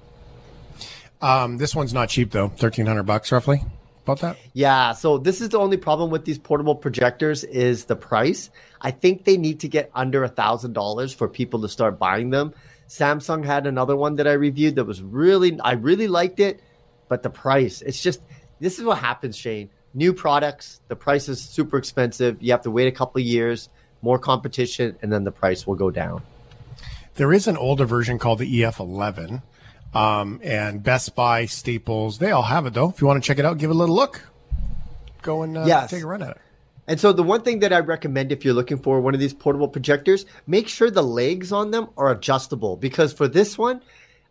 Um, 1.21 1.57
this 1.57 1.75
one's 1.75 1.93
not 1.93 2.09
cheap 2.09 2.31
though. 2.31 2.49
Thirteen 2.49 2.85
hundred 2.85 3.03
bucks 3.03 3.31
roughly. 3.31 3.61
About 4.03 4.19
that. 4.21 4.37
Yeah, 4.53 4.93
so 4.93 5.17
this 5.17 5.41
is 5.41 5.49
the 5.49 5.59
only 5.59 5.75
problem 5.75 6.11
with 6.11 6.23
these 6.23 6.37
portable 6.37 6.75
projectors 6.75 7.43
is 7.43 7.85
the 7.85 7.95
price. 7.97 8.49
I 8.79 8.91
think 8.91 9.25
they 9.25 9.35
need 9.35 9.59
to 9.61 9.67
get 9.67 9.91
under 9.93 10.23
a 10.23 10.29
thousand 10.29 10.73
dollars 10.73 11.13
for 11.13 11.27
people 11.27 11.61
to 11.63 11.67
start 11.67 11.99
buying 11.99 12.29
them. 12.29 12.53
Samsung 12.87 13.43
had 13.43 13.67
another 13.67 13.97
one 13.97 14.15
that 14.15 14.25
I 14.25 14.31
reviewed 14.33 14.75
that 14.75 14.85
was 14.85 15.01
really, 15.01 15.59
I 15.59 15.73
really 15.73 16.07
liked 16.07 16.39
it, 16.39 16.61
but 17.09 17.23
the 17.23 17.29
price, 17.29 17.81
it's 17.81 18.01
just, 18.01 18.21
this 18.59 18.79
is 18.79 18.85
what 18.85 18.97
happens, 18.99 19.35
Shane. 19.37 19.69
New 19.93 20.13
products, 20.13 20.81
the 20.87 20.95
price 20.95 21.27
is 21.29 21.41
super 21.41 21.77
expensive. 21.77 22.37
You 22.41 22.51
have 22.51 22.61
to 22.63 22.71
wait 22.71 22.87
a 22.87 22.91
couple 22.91 23.19
of 23.19 23.25
years, 23.25 23.69
more 24.01 24.19
competition, 24.19 24.97
and 25.01 25.11
then 25.11 25.23
the 25.23 25.31
price 25.31 25.65
will 25.65 25.75
go 25.75 25.89
down. 25.91 26.21
There 27.15 27.33
is 27.33 27.47
an 27.47 27.57
older 27.57 27.85
version 27.85 28.19
called 28.19 28.39
the 28.39 28.61
EF11, 28.61 29.41
um, 29.95 30.39
and 30.43 30.83
Best 30.83 31.15
Buy, 31.15 31.45
Staples, 31.45 32.19
they 32.19 32.31
all 32.31 32.43
have 32.43 32.65
it 32.65 32.73
though. 32.73 32.89
If 32.89 33.01
you 33.01 33.07
want 33.07 33.23
to 33.23 33.25
check 33.27 33.39
it 33.39 33.45
out, 33.45 33.57
give 33.57 33.69
it 33.71 33.75
a 33.75 33.79
little 33.79 33.95
look. 33.95 34.21
Go 35.23 35.43
and 35.43 35.57
uh, 35.57 35.63
Yes. 35.65 35.89
take 35.89 36.03
a 36.03 36.07
run 36.07 36.21
at 36.21 36.31
it. 36.31 36.37
And 36.89 36.99
so 36.99 37.11
the 37.11 37.23
one 37.23 37.41
thing 37.41 37.59
that 37.59 37.73
I 37.73 37.79
recommend 37.79 38.31
if 38.31 38.45
you're 38.45 38.53
looking 38.53 38.77
for 38.77 39.01
one 39.01 39.13
of 39.13 39.19
these 39.19 39.33
portable 39.33 39.67
projectors, 39.67 40.25
make 40.45 40.67
sure 40.69 40.89
the 40.89 41.03
legs 41.03 41.51
on 41.51 41.71
them 41.71 41.89
are 41.97 42.11
adjustable 42.11 42.77
because 42.77 43.11
for 43.11 43.27
this 43.27 43.57
one, 43.57 43.81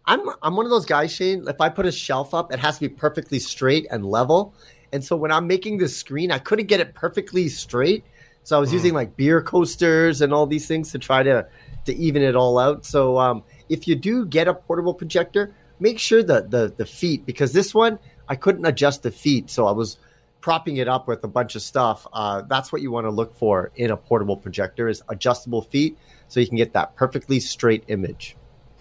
I'm 0.07 0.21
I'm 0.43 0.57
one 0.57 0.67
of 0.67 0.71
those 0.71 0.87
guys, 0.87 1.13
Shane. 1.13 1.45
If 1.49 1.61
I 1.61 1.69
put 1.69 1.87
a 1.87 1.93
shelf 1.93 2.33
up, 2.35 2.53
it 2.53 2.59
has 2.59 2.77
to 2.77 2.89
be 2.89 2.89
perfectly 2.89 3.39
straight 3.39 3.87
and 3.91 4.07
level. 4.07 4.55
And 4.93 5.05
so 5.05 5.17
when 5.17 5.33
I'm 5.33 5.47
making 5.47 5.79
this 5.79 5.97
screen, 5.97 6.31
I 6.31 6.39
couldn't 6.39 6.67
get 6.67 6.81
it 6.81 6.95
perfectly 6.95 7.49
straight. 7.49 8.05
So 8.45 8.57
I 8.57 8.61
was 8.61 8.73
using 8.73 8.95
like 8.95 9.17
beer 9.17 9.43
coasters 9.43 10.21
and 10.21 10.33
all 10.33 10.47
these 10.47 10.69
things 10.69 10.93
to 10.93 10.99
try 10.99 11.25
to 11.25 11.47
to 11.87 11.97
even 11.97 12.23
it 12.23 12.37
all 12.37 12.59
out. 12.59 12.85
So 12.85 13.19
um, 13.19 13.43
if 13.69 13.89
you 13.89 13.97
do 13.97 14.25
get 14.25 14.47
a 14.47 14.55
portable 14.55 14.95
projector, 14.95 15.55
make 15.81 15.99
sure 15.99 16.23
the 16.23 16.43
the 16.43 16.73
the 16.77 16.87
feet 16.87 17.27
because 17.27 17.53
this 17.53 17.75
one 17.75 17.99
I 18.29 18.37
couldn't 18.37 18.65
adjust 18.65 19.03
the 19.03 19.11
feet, 19.11 19.51
so 19.51 19.67
I 19.67 19.73
was 19.73 19.99
propping 20.41 20.77
it 20.77 20.87
up 20.87 21.09
with 21.09 21.25
a 21.25 21.29
bunch 21.29 21.57
of 21.57 21.63
stuff. 21.63 22.07
Uh, 22.13 22.43
that's 22.43 22.73
what 22.73 22.83
you 22.83 22.93
want 22.93 23.07
to 23.07 23.11
look 23.11 23.35
for 23.35 23.73
in 23.75 23.91
a 23.91 23.97
portable 23.97 24.37
projector 24.37 24.89
is 24.89 25.03
adjustable 25.09 25.63
feet, 25.63 25.99
so 26.29 26.39
you 26.39 26.47
can 26.47 26.57
get 26.57 26.73
that 26.73 26.95
perfectly 26.95 27.41
straight 27.41 27.83
image. 27.89 28.37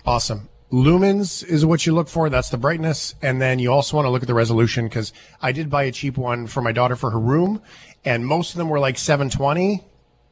Awesome. 0.05 0.47
Lumens 0.76 1.41
is 1.41 1.65
what 1.65 1.86
you 1.86 1.93
look 1.93 2.09
for. 2.09 2.30
That's 2.30 2.49
the 2.49 2.57
brightness. 2.57 3.15
And 3.21 3.41
then 3.41 3.59
you 3.59 3.71
also 3.71 3.95
want 3.95 4.07
to 4.07 4.09
look 4.09 4.23
at 4.23 4.28
the 4.28 4.34
resolution 4.34 4.86
because 4.86 5.13
I 5.41 5.53
did 5.53 5.69
buy 5.69 5.84
a 5.84 5.91
cheap 5.91 6.17
one 6.17 6.47
for 6.47 6.61
my 6.61 6.73
daughter 6.73 6.97
for 6.97 7.11
her 7.11 7.19
room 7.19 7.61
and 8.03 8.26
most 8.26 8.51
of 8.51 8.57
them 8.57 8.67
were 8.67 8.80
like 8.80 8.97
720. 8.97 9.82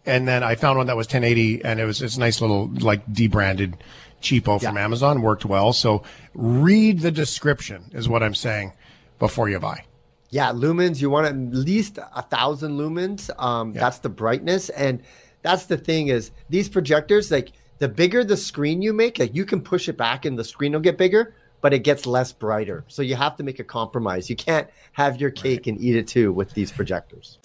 And 0.05 0.27
then 0.27 0.43
I 0.43 0.55
found 0.55 0.77
one 0.77 0.87
that 0.87 0.97
was 0.97 1.07
1080 1.07 1.63
and 1.63 1.79
it 1.79 1.85
was, 1.85 2.01
it's 2.01 2.17
a 2.17 2.19
nice 2.19 2.41
little 2.41 2.67
like 2.67 3.01
debranded 3.09 3.77
cheapo 4.21 4.61
from 4.61 4.75
Amazon. 4.77 5.21
Worked 5.21 5.45
well. 5.45 5.71
So 5.71 6.03
read 6.33 6.99
the 6.99 7.11
description 7.11 7.89
is 7.93 8.09
what 8.09 8.21
I'm 8.21 8.35
saying 8.35 8.73
before 9.19 9.47
you 9.47 9.59
buy. 9.59 9.85
Yeah, 10.29 10.51
lumens. 10.51 10.99
You 10.99 11.09
want 11.09 11.27
at 11.27 11.37
least 11.37 11.99
a 11.99 12.21
thousand 12.21 12.77
lumens. 12.77 13.29
Um, 13.41 13.71
That's 13.71 13.99
the 13.99 14.09
brightness, 14.09 14.69
and 14.69 15.03
that's 15.43 15.67
the 15.67 15.77
thing 15.77 16.07
is 16.07 16.31
these 16.49 16.69
projectors. 16.69 17.29
Like 17.29 17.51
the 17.79 17.89
bigger 17.89 18.23
the 18.23 18.37
screen 18.37 18.81
you 18.81 18.93
make, 18.93 19.19
like 19.19 19.35
you 19.35 19.45
can 19.45 19.61
push 19.61 19.89
it 19.89 19.97
back, 19.97 20.25
and 20.25 20.37
the 20.37 20.43
screen 20.43 20.73
will 20.73 20.79
get 20.79 20.97
bigger, 20.97 21.33
but 21.61 21.73
it 21.73 21.79
gets 21.79 22.05
less 22.05 22.31
brighter. 22.31 22.85
So 22.87 23.01
you 23.01 23.15
have 23.15 23.35
to 23.37 23.43
make 23.43 23.59
a 23.59 23.63
compromise. 23.63 24.29
You 24.29 24.35
can't 24.35 24.69
have 24.93 25.19
your 25.19 25.31
cake 25.31 25.67
and 25.67 25.79
eat 25.81 25.95
it 25.95 26.07
too 26.07 26.31
with 26.31 26.53
these 26.53 26.71
projectors. 26.71 27.39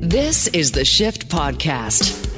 This 0.00 0.48
is 0.48 0.72
the 0.72 0.84
Shift 0.84 1.28
Podcast. 1.28 2.31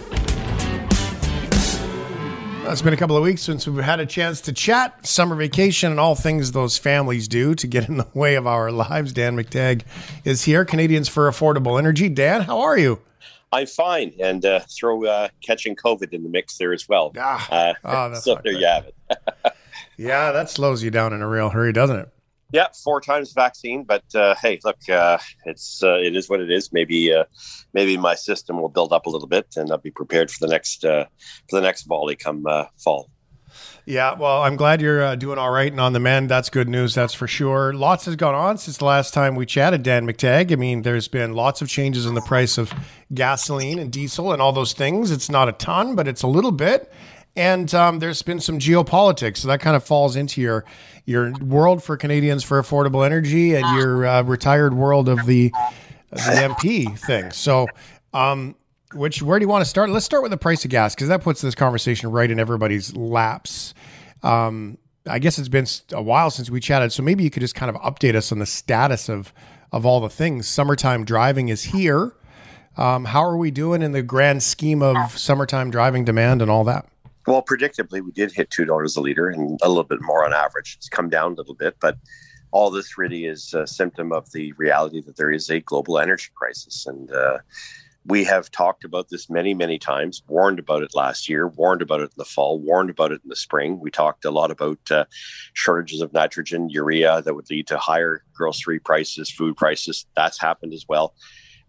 It's 2.67 2.83
been 2.83 2.95
a 2.95 2.97
couple 2.97 3.17
of 3.17 3.23
weeks 3.23 3.43
since 3.43 3.67
we've 3.69 3.85
had 3.85 4.01
a 4.01 4.07
chance 4.07 4.41
to 4.43 4.53
chat 4.53 5.07
summer 5.07 5.37
vacation 5.37 5.91
and 5.91 6.01
all 6.01 6.15
things 6.15 6.53
those 6.53 6.77
families 6.79 7.29
do 7.29 7.55
to 7.55 7.67
get 7.67 7.89
in 7.89 7.99
the 7.99 8.07
way 8.15 8.35
of 8.35 8.47
our 8.47 8.73
lives. 8.73 9.13
Dan 9.13 9.37
McTeague 9.37 9.83
is 10.25 10.45
here, 10.45 10.65
Canadians 10.65 11.09
for 11.09 11.31
Affordable 11.31 11.79
Energy. 11.79 12.09
Dan, 12.09 12.41
how 12.43 12.61
are 12.61 12.77
you? 12.79 13.01
I'm 13.53 13.67
fine, 13.67 14.13
and 14.21 14.45
uh, 14.45 14.61
throw 14.69 15.05
uh, 15.05 15.29
catching 15.41 15.77
COVID 15.77 16.13
in 16.13 16.25
the 16.25 16.29
mix 16.29 16.59
there 16.59 16.73
as 16.73 16.89
well. 16.89 17.13
Ah, 17.17 17.47
Uh, 17.51 17.75
oh, 17.85 18.11
that's 18.11 18.25
so 18.25 18.35
there 18.43 18.53
great. 18.55 18.61
you 18.61 18.67
have 18.67 18.87
it. 18.87 19.53
Yeah, 19.97 20.33
that 20.33 20.51
slows 20.51 20.83
you 20.83 20.91
down 20.91 21.13
in 21.13 21.23
a 21.23 21.29
real 21.29 21.51
hurry, 21.51 21.73
doesn't 21.73 21.97
it? 21.97 22.09
Yeah, 22.55 22.69
four 22.85 23.01
times 23.01 23.33
vaccine, 23.33 23.83
but 23.83 24.05
uh, 24.15 24.37
hey, 24.41 24.61
look, 24.63 24.79
uh, 24.89 25.19
it's 25.45 25.83
uh, 25.83 25.97
it 25.97 26.15
is 26.15 26.31
what 26.31 26.39
it 26.39 26.53
is. 26.53 26.73
Maybe 26.73 27.13
uh, 27.13 27.25
maybe 27.73 27.97
my 27.97 28.15
system 28.15 28.61
will 28.61 28.69
build 28.69 28.93
up 28.93 29.07
a 29.07 29.11
little 29.11 29.27
bit, 29.27 29.49
and 29.57 29.73
I'll 29.73 29.79
be 29.79 29.91
prepared 29.91 30.31
for 30.31 30.47
the 30.47 30.53
next 30.53 30.85
uh, 30.85 31.07
for 31.51 31.61
the 31.61 31.63
next 31.63 31.83
volley 31.83 32.15
come 32.15 32.47
uh, 32.47 32.67
fall. 32.77 33.11
Yeah, 33.87 34.15
well, 34.15 34.43
I'm 34.43 34.55
glad 34.55 34.81
you're 34.81 35.03
uh, 35.03 35.17
doing 35.17 35.37
all 35.37 35.51
right 35.51 35.71
and 35.71 35.81
on 35.81 35.95
the 35.95 36.01
mend. 36.01 36.31
That's 36.31 36.49
good 36.49 36.69
news, 36.69 36.95
that's 36.95 37.13
for 37.13 37.27
sure. 37.27 37.73
Lots 37.73 38.05
has 38.05 38.15
gone 38.15 38.37
on 38.37 38.57
since 38.57 38.79
the 38.79 38.85
last 38.85 39.13
time 39.13 39.35
we 39.35 39.47
chatted, 39.47 39.83
Dan 39.83 40.07
McTeague. 40.07 40.53
I 40.53 40.57
mean, 40.57 40.83
there's 40.83 41.09
been 41.09 41.35
lots 41.35 41.61
of 41.61 41.69
changes 41.69 42.07
in 42.07 42.15
the 42.15 42.23
price 42.23 42.57
of 42.57 42.73
gasoline 43.13 43.81
and 43.81 43.93
diesel 43.93 44.33
and 44.33 44.41
all 44.41 44.53
those 44.53 44.75
things. 44.75 45.11
It's 45.11 45.29
not 45.29 45.49
a 45.49 45.53
ton, 45.53 45.97
but 45.97 46.07
it's 46.07 46.23
a 46.23 46.29
little 46.29 46.53
bit. 46.53 46.93
And 47.37 47.75
um, 47.75 47.99
there's 47.99 48.23
been 48.23 48.39
some 48.39 48.59
geopolitics, 48.59 49.39
so 49.39 49.49
that 49.49 49.61
kind 49.61 49.75
of 49.75 49.83
falls 49.83 50.15
into 50.15 50.41
your 50.41 50.65
your 51.05 51.33
world 51.41 51.83
for 51.83 51.97
Canadians 51.97 52.45
for 52.45 52.63
affordable 52.63 53.05
energy 53.05 53.55
and 53.55 53.67
your 53.77 54.07
uh, 54.07 54.23
retired 54.23 54.75
world 54.75 55.09
of 55.09 55.27
the 55.27 55.53
the 56.11 56.17
MP 56.17 56.97
thing. 56.99 57.33
So, 57.33 57.67
um, 58.13 58.55
which 58.93 59.21
where 59.21 59.39
do 59.39 59.45
you 59.45 59.49
want 59.49 59.63
to 59.63 59.69
start? 59.69 59.91
Let's 59.91 60.05
start 60.05 60.23
with 60.23 60.31
the 60.31 60.37
price 60.37 60.65
of 60.65 60.71
gas 60.71 60.95
because 60.95 61.09
that 61.09 61.23
puts 61.23 61.41
this 61.41 61.57
conversation 61.57 62.11
right 62.11 62.31
in 62.31 62.39
everybody's 62.39 62.95
laps. 62.95 63.75
Um, 64.23 64.79
I 65.07 65.19
guess 65.19 65.39
it's 65.39 65.49
been 65.49 65.67
a 65.93 66.03
while 66.03 66.31
since 66.31 66.49
we 66.51 66.61
chatted, 66.61 66.93
so 66.93 67.03
maybe 67.03 67.25
you 67.25 67.31
could 67.31 67.41
just 67.41 67.57
kind 67.57 67.75
of 67.75 67.83
update 67.83 68.15
us 68.15 68.31
on 68.31 68.39
the 68.39 68.47
status 68.47 69.09
of 69.09 69.33
of 69.73 69.85
all 69.85 70.01
the 70.01 70.09
things. 70.09 70.47
Summertime 70.47 71.05
driving 71.05 71.49
is 71.49 71.65
here. 71.65 72.15
Um, 72.77 73.07
how 73.07 73.25
are 73.25 73.37
we 73.37 73.51
doing 73.51 73.83
in 73.83 73.93
the 73.93 74.03
grand 74.03 74.43
scheme 74.43 74.83
of 74.83 75.19
summertime 75.19 75.71
driving 75.71 76.05
demand 76.05 76.41
and 76.41 76.51
all 76.51 76.65
that? 76.65 76.87
Well, 77.27 77.43
predictably, 77.43 78.03
we 78.03 78.13
did 78.13 78.33
hit 78.33 78.51
two 78.51 78.65
dollars 78.65 78.97
a 78.97 79.01
liter, 79.01 79.29
and 79.29 79.59
a 79.63 79.69
little 79.69 79.85
bit 79.85 80.03
more 80.03 80.25
on 80.25 80.33
average. 80.33 80.75
It's 80.77 80.89
come 80.89 81.09
down 81.09 81.33
a 81.33 81.37
little 81.37 81.55
bit, 81.55 81.77
but 81.81 81.97
all 82.51 82.71
this 82.71 82.99
really 82.99 83.25
is 83.25 83.55
a 83.55 83.67
symptom 83.67 84.13
of 84.13 84.31
the 84.33 84.53
reality 84.53 85.01
that 85.03 85.17
there 85.17 85.31
is 85.31 85.51
a 85.51 85.61
global 85.61 85.99
energy 85.99 86.31
crisis, 86.35 86.87
and 86.87 87.11
uh, 87.11 87.39
we 88.07 88.25
have 88.25 88.51
talked 88.51 88.85
about 88.85 89.09
this 89.09 89.31
many, 89.31 89.55
many 89.55 89.79
times. 89.79 90.23
Warned 90.29 90.59
about 90.59 90.83
it 90.83 90.95
last 90.95 91.29
year, 91.29 91.49
warned 91.49 91.81
about 91.81 92.01
it 92.01 92.05
in 92.05 92.19
the 92.19 92.25
fall, 92.25 92.59
warned 92.59 92.91
about 92.91 93.13
it 93.13 93.23
in 93.25 93.31
the 93.31 93.37
spring. 93.37 93.81
We 93.81 93.91
talked 93.91 94.25
a 94.25 94.31
lot 94.31 94.51
about 94.51 94.79
uh, 94.91 95.07
shortages 95.55 96.03
of 96.03 96.13
nitrogen, 96.13 96.69
urea 96.69 97.23
that 97.23 97.35
would 97.35 97.49
lead 97.51 97.67
to 97.69 97.79
higher 97.79 98.23
grocery 98.35 98.79
prices, 98.79 99.31
food 99.31 99.57
prices. 99.57 100.07
That's 100.15 100.39
happened 100.39 100.75
as 100.75 100.85
well. 100.87 101.15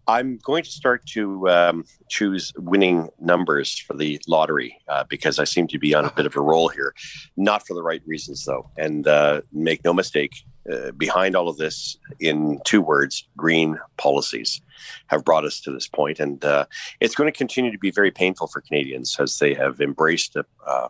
I'm 0.08 0.38
going 0.38 0.62
to 0.62 0.70
start 0.70 1.04
to 1.06 1.48
um, 1.48 1.84
choose 2.08 2.52
winning 2.56 3.08
numbers 3.20 3.76
for 3.76 3.94
the 3.94 4.20
lottery 4.28 4.78
uh, 4.88 5.04
because 5.04 5.38
I 5.38 5.44
seem 5.44 5.66
to 5.68 5.78
be 5.78 5.94
on 5.94 6.04
a 6.04 6.12
bit 6.12 6.26
of 6.26 6.36
a 6.36 6.40
roll 6.40 6.68
here. 6.68 6.94
Not 7.36 7.66
for 7.66 7.74
the 7.74 7.82
right 7.82 8.02
reasons, 8.06 8.44
though. 8.44 8.70
And 8.76 9.08
uh, 9.08 9.42
make 9.52 9.84
no 9.84 9.92
mistake, 9.92 10.32
uh, 10.72 10.92
behind 10.92 11.34
all 11.34 11.48
of 11.48 11.56
this, 11.56 11.96
in 12.20 12.60
two 12.64 12.80
words, 12.80 13.26
green 13.36 13.78
policies 13.96 14.60
have 15.08 15.24
brought 15.24 15.44
us 15.44 15.60
to 15.62 15.72
this 15.72 15.88
point. 15.88 16.20
And 16.20 16.44
uh, 16.44 16.66
it's 17.00 17.16
going 17.16 17.30
to 17.30 17.36
continue 17.36 17.72
to 17.72 17.78
be 17.78 17.90
very 17.90 18.12
painful 18.12 18.46
for 18.46 18.60
Canadians 18.60 19.16
as 19.18 19.38
they 19.38 19.54
have 19.54 19.80
embraced 19.80 20.36
a, 20.36 20.44
uh, 20.66 20.88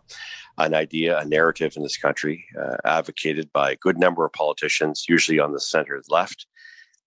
an 0.59 0.75
idea, 0.75 1.19
a 1.19 1.25
narrative 1.25 1.75
in 1.77 1.83
this 1.83 1.97
country, 1.97 2.45
uh, 2.61 2.77
advocated 2.85 3.51
by 3.53 3.71
a 3.71 3.77
good 3.77 3.99
number 3.99 4.27
of 4.27 4.33
politicians, 4.33 5.07
usually 5.09 5.39
on 5.39 5.53
the 5.53 5.61
center 5.61 6.03
left 6.11 6.47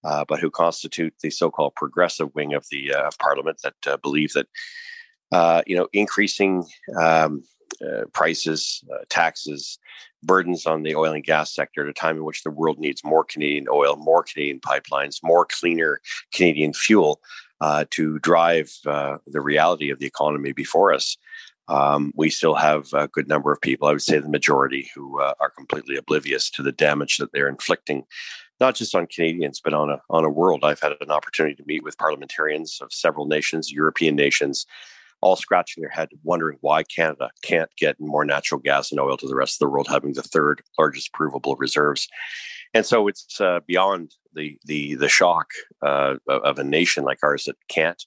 uh, 0.03 0.25
but 0.27 0.39
who 0.39 0.49
constitute 0.49 1.13
the 1.21 1.29
so-called 1.29 1.75
progressive 1.75 2.33
wing 2.35 2.53
of 2.53 2.65
the 2.71 2.93
uh, 2.93 3.09
Parliament 3.19 3.59
that 3.63 3.75
uh, 3.87 3.97
believe 3.97 4.33
that 4.33 4.47
uh, 5.31 5.61
you 5.67 5.75
know 5.75 5.87
increasing 5.93 6.65
um, 6.99 7.43
uh, 7.85 8.05
prices, 8.13 8.83
taxes, 9.09 9.77
burdens 10.23 10.65
on 10.65 10.83
the 10.83 10.95
oil 10.95 11.13
and 11.13 11.23
gas 11.23 11.53
sector 11.53 11.83
at 11.83 11.89
a 11.89 11.93
time 11.93 12.17
in 12.17 12.25
which 12.25 12.43
the 12.43 12.51
world 12.51 12.79
needs 12.79 13.03
more 13.03 13.23
Canadian 13.23 13.67
oil, 13.71 13.95
more 13.95 14.23
Canadian 14.23 14.59
pipelines, 14.59 15.19
more 15.23 15.45
cleaner 15.45 16.01
Canadian 16.33 16.73
fuel 16.73 17.21
to 17.91 18.19
drive 18.19 18.71
the 18.83 19.41
reality 19.41 19.89
of 19.91 19.99
the 19.99 20.07
economy 20.07 20.51
before 20.51 20.93
us. 20.93 21.17
Um, 21.69 22.11
we 22.15 22.31
still 22.31 22.55
have 22.55 22.91
a 22.93 23.07
good 23.07 23.27
number 23.27 23.53
of 23.53 23.61
people, 23.61 23.87
I 23.87 23.91
would 23.91 24.01
say 24.01 24.17
the 24.17 24.27
majority, 24.27 24.89
who 24.95 25.21
uh, 25.21 25.35
are 25.39 25.51
completely 25.51 25.95
oblivious 25.95 26.49
to 26.51 26.63
the 26.63 26.71
damage 26.71 27.17
that 27.17 27.31
they're 27.31 27.47
inflicting 27.47 28.05
not 28.59 28.75
just 28.75 28.95
on 28.95 29.07
Canadians, 29.07 29.61
but 29.63 29.73
on 29.73 29.89
a 29.89 30.01
on 30.09 30.25
a 30.25 30.29
world. 30.29 30.63
I've 30.63 30.81
had 30.81 30.93
an 31.01 31.11
opportunity 31.11 31.55
to 31.55 31.63
meet 31.65 31.83
with 31.83 31.97
parliamentarians 31.97 32.79
of 32.81 32.91
several 32.91 33.25
nations, 33.25 33.71
European 33.71 34.15
nations, 34.15 34.65
all 35.21 35.35
scratching 35.35 35.81
their 35.81 35.91
head, 35.91 36.09
wondering 36.23 36.57
why 36.61 36.83
Canada 36.83 37.29
can't 37.43 37.69
get 37.77 37.99
more 37.99 38.25
natural 38.25 38.59
gas 38.59 38.91
and 38.91 38.99
oil 38.99 39.17
to 39.17 39.27
the 39.27 39.35
rest 39.35 39.55
of 39.55 39.65
the 39.65 39.69
world, 39.71 39.87
having 39.87 40.13
the 40.13 40.23
third 40.23 40.61
largest 40.77 41.13
provable 41.13 41.55
reserves. 41.55 42.07
And 42.73 42.85
so 42.85 43.07
it's 43.07 43.39
uh, 43.41 43.59
beyond 43.65 44.13
the 44.33 44.57
the 44.65 44.95
the 44.95 45.09
shock 45.09 45.47
uh, 45.85 46.15
of 46.27 46.59
a 46.59 46.63
nation 46.63 47.03
like 47.03 47.19
ours 47.23 47.45
that 47.45 47.55
can't. 47.67 48.03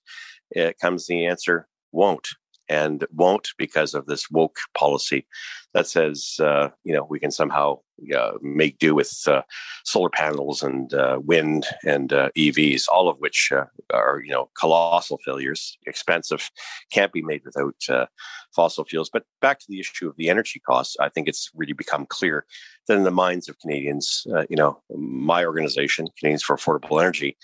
It 0.51 0.79
comes 0.79 1.07
the 1.07 1.27
answer 1.27 1.67
won't. 1.93 2.29
and 2.69 3.05
won't 3.13 3.49
because 3.59 3.95
of 3.95 4.07
this 4.07 4.31
woke 4.31 4.57
policy 4.75 5.27
that 5.75 5.87
says 5.87 6.37
uh, 6.41 6.69
you 6.85 6.95
know 6.95 7.07
we 7.09 7.19
can 7.19 7.31
somehow 7.31 7.79
uh, 8.17 8.33
make 8.41 8.79
do 8.79 8.95
with 8.95 9.13
uh, 9.27 9.43
solar 9.85 10.11
panels 10.11 10.63
and 10.63 10.93
uh, 10.95 11.21
wind 11.23 11.67
and 11.85 12.13
uh, 12.13 12.31
EVs, 12.37 12.85
all 12.93 13.09
of 13.09 13.19
which 13.19 13.51
uh, 13.53 13.65
are 13.93 14.23
you 14.25 14.33
know 14.33 14.51
colossal 14.59 15.19
failures, 15.25 15.77
expensive, 15.87 16.51
can't 16.91 17.13
be 17.13 17.23
made 17.23 17.43
without 17.45 18.09
fossil 18.55 18.85
fuels. 18.85 19.11
But 19.13 19.25
back 19.41 19.59
to 19.61 19.67
the 19.69 19.81
issue 19.81 20.09
of 20.09 20.17
the 20.17 20.29
energy 20.29 20.61
costs, 20.61 20.97
I 21.01 21.09
think 21.09 21.29
it's 21.29 21.51
really 21.55 21.73
become 21.73 22.07
clear 22.07 22.47
that 22.89 22.97
in 22.97 23.05
the 23.05 23.11
minds 23.11 23.49
of 23.49 23.59
Canadians, 23.59 24.27
you 24.49 24.57
know, 24.57 24.83
my 24.91 25.45
organization, 25.45 26.09
Canadians 26.19 26.43
for 26.43 26.57
Affordable 26.57 27.01
Energy. 27.01 27.37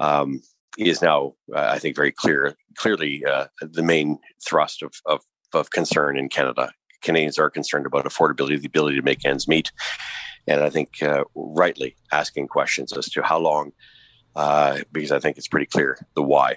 Um, 0.00 0.40
is 0.76 1.00
now, 1.00 1.34
I 1.54 1.78
think, 1.78 1.94
very 1.94 2.10
clear, 2.10 2.56
clearly 2.76 3.22
the 3.60 3.82
main 3.82 4.18
thrust 4.44 4.82
of, 4.82 4.92
of 5.06 5.20
of 5.54 5.70
concern 5.70 6.18
in 6.18 6.28
Canada. 6.28 6.70
Canadians 7.04 7.38
are 7.38 7.50
concerned 7.50 7.86
about 7.86 8.04
affordability, 8.04 8.60
the 8.60 8.66
ability 8.66 8.96
to 8.96 9.02
make 9.02 9.24
ends 9.24 9.46
meet, 9.46 9.70
and 10.46 10.60
I 10.62 10.70
think 10.70 11.02
uh, 11.02 11.24
rightly 11.34 11.96
asking 12.10 12.48
questions 12.48 12.92
as 12.92 13.08
to 13.10 13.22
how 13.22 13.38
long, 13.38 13.72
uh, 14.34 14.80
because 14.92 15.12
I 15.12 15.20
think 15.20 15.38
it's 15.38 15.48
pretty 15.48 15.66
clear 15.66 15.98
the 16.14 16.22
why. 16.22 16.56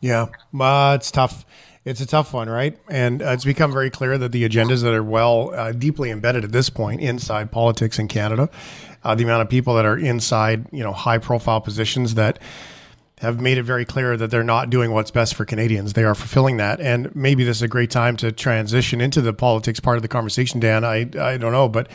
Yeah, 0.00 0.26
uh, 0.58 0.96
it's 0.96 1.10
tough. 1.10 1.46
It's 1.84 2.00
a 2.00 2.06
tough 2.06 2.34
one, 2.34 2.48
right? 2.48 2.76
And 2.90 3.22
uh, 3.22 3.26
it's 3.30 3.44
become 3.44 3.72
very 3.72 3.90
clear 3.90 4.18
that 4.18 4.32
the 4.32 4.46
agendas 4.46 4.82
that 4.82 4.92
are 4.92 5.04
well 5.04 5.54
uh, 5.54 5.70
deeply 5.70 6.10
embedded 6.10 6.42
at 6.42 6.50
this 6.50 6.68
point 6.68 7.00
inside 7.00 7.52
politics 7.52 7.98
in 7.98 8.08
Canada, 8.08 8.50
uh, 9.04 9.14
the 9.14 9.22
amount 9.22 9.42
of 9.42 9.48
people 9.48 9.74
that 9.76 9.86
are 9.86 9.96
inside, 9.96 10.66
you 10.72 10.82
know, 10.82 10.92
high 10.92 11.18
profile 11.18 11.60
positions 11.60 12.14
that 12.14 12.40
have 13.20 13.40
made 13.40 13.56
it 13.56 13.62
very 13.62 13.86
clear 13.86 14.16
that 14.16 14.30
they're 14.30 14.44
not 14.44 14.68
doing 14.68 14.92
what's 14.92 15.10
best 15.10 15.34
for 15.34 15.46
Canadians. 15.46 15.94
They 15.94 16.04
are 16.04 16.14
fulfilling 16.14 16.58
that. 16.58 16.80
And 16.80 17.14
maybe 17.16 17.44
this 17.44 17.56
is 17.56 17.62
a 17.62 17.68
great 17.68 17.90
time 17.90 18.16
to 18.18 18.30
transition 18.30 19.00
into 19.00 19.22
the 19.22 19.32
politics 19.32 19.80
part 19.80 19.96
of 19.96 20.02
the 20.02 20.08
conversation, 20.08 20.60
Dan. 20.60 20.84
I, 20.84 21.08
I 21.18 21.38
don't 21.38 21.52
know. 21.52 21.68
But, 21.68 21.90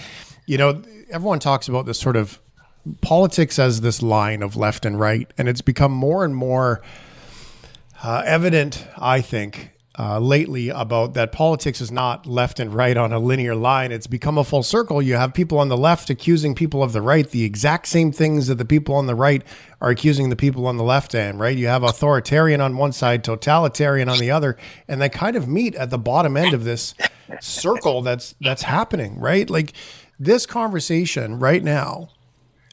you 0.47 0.57
know, 0.57 0.81
everyone 1.11 1.37
talks 1.39 1.67
about 1.67 1.85
this 1.85 1.99
sort 1.99 2.15
of 2.15 2.39
politics 3.01 3.59
as 3.59 3.81
this 3.81 4.01
line 4.01 4.41
of 4.41 4.55
left 4.55 4.83
and 4.83 4.99
right. 4.99 5.31
And 5.37 5.47
it's 5.47 5.61
become 5.61 5.91
more 5.91 6.25
and 6.25 6.35
more 6.35 6.81
uh, 8.03 8.23
evident, 8.25 8.87
I 8.97 9.21
think, 9.21 9.71
uh, 9.99 10.19
lately 10.19 10.69
about 10.69 11.13
that 11.15 11.33
politics 11.33 11.81
is 11.81 11.91
not 11.91 12.25
left 12.25 12.59
and 12.59 12.73
right 12.73 12.95
on 12.95 13.11
a 13.11 13.19
linear 13.19 13.55
line. 13.55 13.91
It's 13.91 14.07
become 14.07 14.37
a 14.37 14.43
full 14.43 14.63
circle. 14.63 15.01
You 15.01 15.15
have 15.15 15.33
people 15.33 15.59
on 15.59 15.67
the 15.67 15.77
left 15.77 16.09
accusing 16.09 16.55
people 16.55 16.81
of 16.81 16.93
the 16.93 17.01
right 17.01 17.29
the 17.29 17.43
exact 17.43 17.87
same 17.87 18.11
things 18.11 18.47
that 18.47 18.55
the 18.55 18.65
people 18.65 18.95
on 18.95 19.07
the 19.07 19.15
right 19.15 19.43
are 19.81 19.89
accusing 19.89 20.29
the 20.29 20.37
people 20.37 20.65
on 20.65 20.77
the 20.77 20.83
left 20.83 21.13
and 21.13 21.39
right. 21.39 21.57
You 21.57 21.67
have 21.67 21.83
authoritarian 21.83 22.61
on 22.61 22.77
one 22.77 22.93
side, 22.93 23.23
totalitarian 23.23 24.07
on 24.07 24.19
the 24.19 24.31
other, 24.31 24.55
and 24.87 25.01
they 25.01 25.09
kind 25.09 25.35
of 25.35 25.47
meet 25.47 25.75
at 25.75 25.89
the 25.89 25.97
bottom 25.97 26.37
end 26.37 26.53
of 26.53 26.63
this 26.63 26.93
circle 27.41 28.01
that's 28.01 28.33
that's 28.39 28.63
happening, 28.63 29.19
right? 29.19 29.49
Like 29.49 29.73
this 30.17 30.45
conversation 30.45 31.37
right 31.37 31.63
now. 31.63 32.09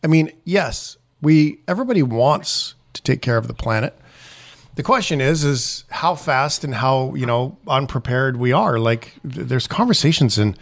I 0.04 0.06
mean, 0.06 0.30
yes, 0.44 0.98
we 1.20 1.62
everybody 1.66 2.04
wants 2.04 2.74
to 2.92 3.02
take 3.02 3.22
care 3.22 3.38
of 3.38 3.48
the 3.48 3.54
planet 3.54 3.98
the 4.79 4.85
question 4.85 5.20
is 5.20 5.43
is 5.43 5.83
how 5.91 6.14
fast 6.14 6.62
and 6.62 6.72
how 6.72 7.12
you 7.16 7.26
know 7.26 7.59
unprepared 7.66 8.37
we 8.37 8.53
are. 8.53 8.79
Like 8.79 9.12
th- 9.29 9.49
there's 9.49 9.66
conversations 9.66 10.39
in 10.39 10.57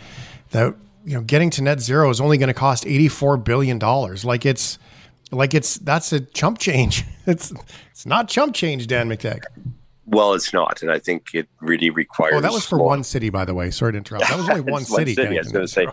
that 0.53 0.75
you 1.05 1.13
know 1.13 1.21
getting 1.21 1.51
to 1.51 1.63
net 1.63 1.81
zero 1.81 2.09
is 2.09 2.19
only 2.19 2.39
going 2.39 2.49
to 2.49 2.55
cost 2.55 2.87
84 2.87 3.37
billion 3.37 3.79
dollars. 3.79 4.25
Like 4.25 4.47
it's 4.47 4.79
like 5.31 5.53
it's 5.53 5.77
that's 5.77 6.15
a 6.15 6.21
chump 6.21 6.59
change. 6.59 7.05
It's 7.27 7.53
it's 7.91 8.07
not 8.07 8.29
chump 8.29 8.55
change 8.55 8.87
dan 8.87 9.09
mcteague 9.09 9.43
well 10.07 10.33
it's 10.35 10.53
not 10.53 10.81
and 10.81 10.93
i 10.93 10.99
think 11.01 11.35
it 11.35 11.49
really 11.61 11.91
requires 11.91 12.35
oh 12.37 12.41
that 12.41 12.53
was 12.53 12.65
for 12.65 12.77
more. 12.77 12.87
one 12.87 13.03
city 13.03 13.31
by 13.31 13.45
the 13.45 13.53
way. 13.53 13.71
Sorry 13.73 13.93
to 13.93 13.99
interrupt. 13.99 14.29
That 14.29 14.39
was 14.39 14.49
only 14.49 14.61
one, 14.77 14.85
city, 14.85 15.17
one 15.17 15.27
city 15.27 15.37
i 15.37 15.41
was 15.41 15.51
going 15.51 15.67
to 15.67 15.73
say. 15.73 15.89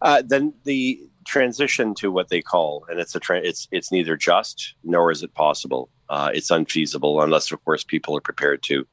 Uh, 0.00 0.22
then 0.26 0.52
the 0.64 1.00
transition 1.24 1.94
to 1.94 2.10
what 2.10 2.30
they 2.30 2.42
call 2.42 2.84
and 2.90 2.98
it's 2.98 3.14
a 3.14 3.20
tra- 3.20 3.38
it's 3.38 3.68
it's 3.70 3.92
neither 3.92 4.16
just 4.16 4.74
nor 4.82 5.12
is 5.12 5.22
it 5.22 5.32
possible 5.34 5.88
uh, 6.12 6.30
it's 6.34 6.50
unfeasible 6.50 7.22
unless, 7.22 7.50
of 7.50 7.64
course, 7.64 7.82
people 7.82 8.14
are 8.14 8.20
prepared 8.20 8.62
to 8.62 8.86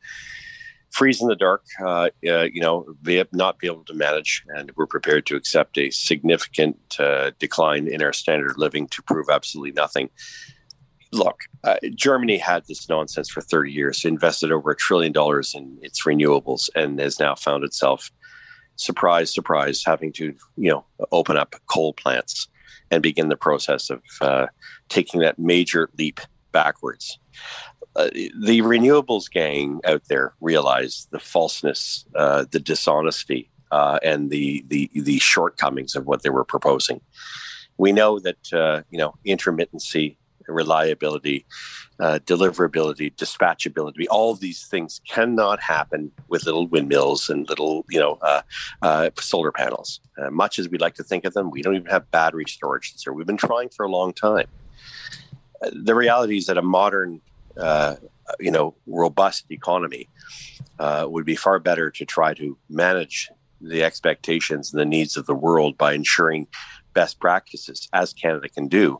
freeze 0.89 1.21
in 1.21 1.27
the 1.27 1.35
dark, 1.35 1.65
uh, 1.81 2.09
uh, 2.27 2.43
you 2.43 2.61
know, 2.61 2.85
be, 3.03 3.21
not 3.33 3.59
be 3.59 3.67
able 3.67 3.83
to 3.83 3.93
manage, 3.93 4.41
and 4.55 4.71
we're 4.77 4.87
prepared 4.87 5.25
to 5.25 5.35
accept 5.35 5.77
a 5.77 5.91
significant 5.91 6.77
uh, 6.97 7.31
decline 7.37 7.87
in 7.89 8.01
our 8.01 8.13
standard 8.13 8.51
of 8.51 8.57
living 8.57 8.87
to 8.87 9.03
prove 9.03 9.27
absolutely 9.29 9.73
nothing. 9.73 10.09
Look, 11.11 11.41
uh, 11.65 11.75
Germany 11.93 12.37
had 12.37 12.63
this 12.67 12.87
nonsense 12.87 13.29
for 13.29 13.41
30 13.41 13.73
years, 13.73 14.05
invested 14.05 14.53
over 14.53 14.71
a 14.71 14.75
trillion 14.75 15.11
dollars 15.11 15.53
in 15.53 15.77
its 15.81 16.05
renewables, 16.05 16.69
and 16.73 16.99
has 16.99 17.19
now 17.19 17.35
found 17.35 17.65
itself, 17.65 18.11
surprise, 18.77 19.33
surprise, 19.33 19.83
having 19.85 20.13
to, 20.13 20.33
you 20.55 20.71
know, 20.71 20.85
open 21.11 21.35
up 21.35 21.53
coal 21.67 21.91
plants 21.93 22.47
and 22.91 23.03
begin 23.03 23.27
the 23.27 23.35
process 23.35 23.89
of 23.89 24.01
uh, 24.21 24.47
taking 24.87 25.19
that 25.19 25.37
major 25.37 25.89
leap 25.97 26.21
backwards. 26.51 27.19
Uh, 27.95 28.09
the 28.13 28.61
renewables 28.61 29.29
gang 29.29 29.81
out 29.85 30.03
there 30.09 30.33
realize 30.41 31.07
the 31.11 31.19
falseness, 31.19 32.05
uh, 32.15 32.45
the 32.51 32.59
dishonesty, 32.59 33.49
uh, 33.71 33.99
and 34.03 34.29
the, 34.29 34.63
the 34.67 34.89
the 34.93 35.19
shortcomings 35.19 35.95
of 35.95 36.05
what 36.05 36.23
they 36.23 36.29
were 36.29 36.45
proposing. 36.45 37.01
We 37.77 37.91
know 37.91 38.19
that 38.19 38.53
uh, 38.53 38.83
you 38.89 38.97
know 38.97 39.15
intermittency, 39.27 40.17
reliability, 40.47 41.45
uh, 41.99 42.19
deliverability, 42.25 43.15
dispatchability, 43.15 44.05
all 44.09 44.35
these 44.35 44.65
things 44.67 45.01
cannot 45.07 45.59
happen 45.59 46.11
with 46.29 46.45
little 46.45 46.67
windmills 46.67 47.27
and 47.29 47.49
little 47.49 47.85
you 47.89 47.99
know 47.99 48.19
uh, 48.81 49.09
solar 49.19 49.51
panels. 49.51 49.99
much 50.31 50.59
as 50.59 50.69
we 50.69 50.77
like 50.77 50.95
to 50.95 51.03
think 51.03 51.25
of 51.25 51.33
them, 51.33 51.49
we 51.49 51.61
don't 51.61 51.75
even 51.75 51.91
have 51.91 52.09
battery 52.11 52.45
storage 52.47 52.93
here. 53.03 53.13
We've 53.13 53.27
been 53.27 53.37
trying 53.37 53.69
for 53.69 53.85
a 53.85 53.89
long 53.89 54.13
time 54.13 54.47
the 55.71 55.95
reality 55.95 56.37
is 56.37 56.45
that 56.45 56.57
a 56.57 56.61
modern, 56.61 57.21
uh, 57.57 57.95
you 58.39 58.51
know, 58.51 58.75
robust 58.87 59.45
economy 59.49 60.07
uh, 60.79 61.05
would 61.09 61.25
be 61.25 61.35
far 61.35 61.59
better 61.59 61.89
to 61.91 62.05
try 62.05 62.33
to 62.33 62.57
manage 62.69 63.29
the 63.61 63.83
expectations 63.83 64.71
and 64.71 64.79
the 64.79 64.85
needs 64.85 65.17
of 65.17 65.25
the 65.25 65.35
world 65.35 65.77
by 65.77 65.93
ensuring 65.93 66.47
best 66.93 67.19
practices, 67.19 67.89
as 67.93 68.13
Canada 68.13 68.47
can 68.49 68.67
do, 68.67 68.99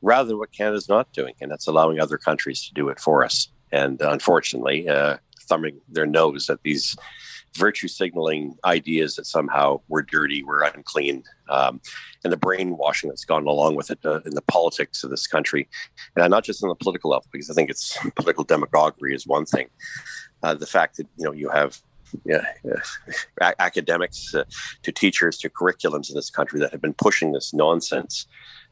rather 0.00 0.28
than 0.28 0.38
what 0.38 0.52
Canada's 0.52 0.88
not 0.88 1.12
doing, 1.12 1.34
and 1.40 1.50
that's 1.50 1.66
allowing 1.66 2.00
other 2.00 2.18
countries 2.18 2.64
to 2.66 2.74
do 2.74 2.88
it 2.88 2.98
for 2.98 3.24
us. 3.24 3.48
And 3.70 4.00
unfortunately, 4.00 4.88
uh, 4.88 5.18
thumbing 5.42 5.80
their 5.88 6.06
nose 6.06 6.48
at 6.50 6.62
these 6.62 6.96
virtue 7.56 7.88
signaling 7.88 8.56
ideas 8.64 9.16
that 9.16 9.26
somehow 9.26 9.80
we're 9.88 10.02
dirty, 10.02 10.42
we're 10.42 10.62
unclean, 10.62 11.22
um, 11.48 11.80
and 12.24 12.32
the 12.32 12.36
brainwashing 12.36 13.10
that's 13.10 13.24
gone 13.24 13.46
along 13.46 13.74
with 13.74 13.90
it 13.90 13.98
uh, 14.04 14.20
in 14.24 14.34
the 14.34 14.42
politics 14.42 15.04
of 15.04 15.10
this 15.10 15.26
country, 15.26 15.68
and 16.16 16.30
not 16.30 16.44
just 16.44 16.62
on 16.62 16.68
the 16.68 16.74
political 16.74 17.10
level, 17.10 17.26
because 17.32 17.50
I 17.50 17.54
think 17.54 17.70
it's 17.70 17.98
political 18.16 18.44
demagoguery 18.44 19.14
is 19.14 19.26
one 19.26 19.44
thing. 19.44 19.68
Uh, 20.42 20.54
the 20.54 20.66
fact 20.66 20.96
that 20.96 21.06
you 21.16 21.24
know 21.24 21.32
you 21.32 21.48
have 21.50 21.80
yeah, 22.24 22.44
uh, 23.40 23.52
academics 23.58 24.34
uh, 24.34 24.44
to 24.82 24.92
teachers 24.92 25.38
to 25.38 25.48
curriculums 25.48 26.10
in 26.10 26.14
this 26.14 26.30
country 26.30 26.60
that 26.60 26.72
have 26.72 26.82
been 26.82 26.94
pushing 26.94 27.32
this 27.32 27.54
nonsense 27.54 28.26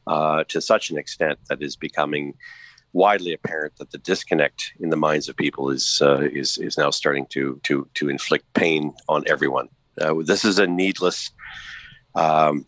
uh, 0.07 0.43
to 0.47 0.61
such 0.61 0.89
an 0.89 0.97
extent 0.97 1.39
that 1.49 1.61
is 1.61 1.75
becoming 1.75 2.33
widely 2.93 3.33
apparent 3.33 3.77
that 3.77 3.91
the 3.91 3.97
disconnect 3.97 4.73
in 4.79 4.89
the 4.89 4.97
minds 4.97 5.29
of 5.29 5.35
people 5.35 5.69
is 5.69 6.01
uh, 6.01 6.21
is 6.21 6.57
is 6.57 6.77
now 6.77 6.89
starting 6.89 7.25
to 7.27 7.59
to 7.63 7.87
to 7.95 8.09
inflict 8.09 8.51
pain 8.53 8.93
on 9.07 9.23
everyone. 9.27 9.69
Uh, 9.99 10.15
this 10.23 10.45
is 10.45 10.59
a 10.59 10.67
needless 10.67 11.31
um, 12.15 12.65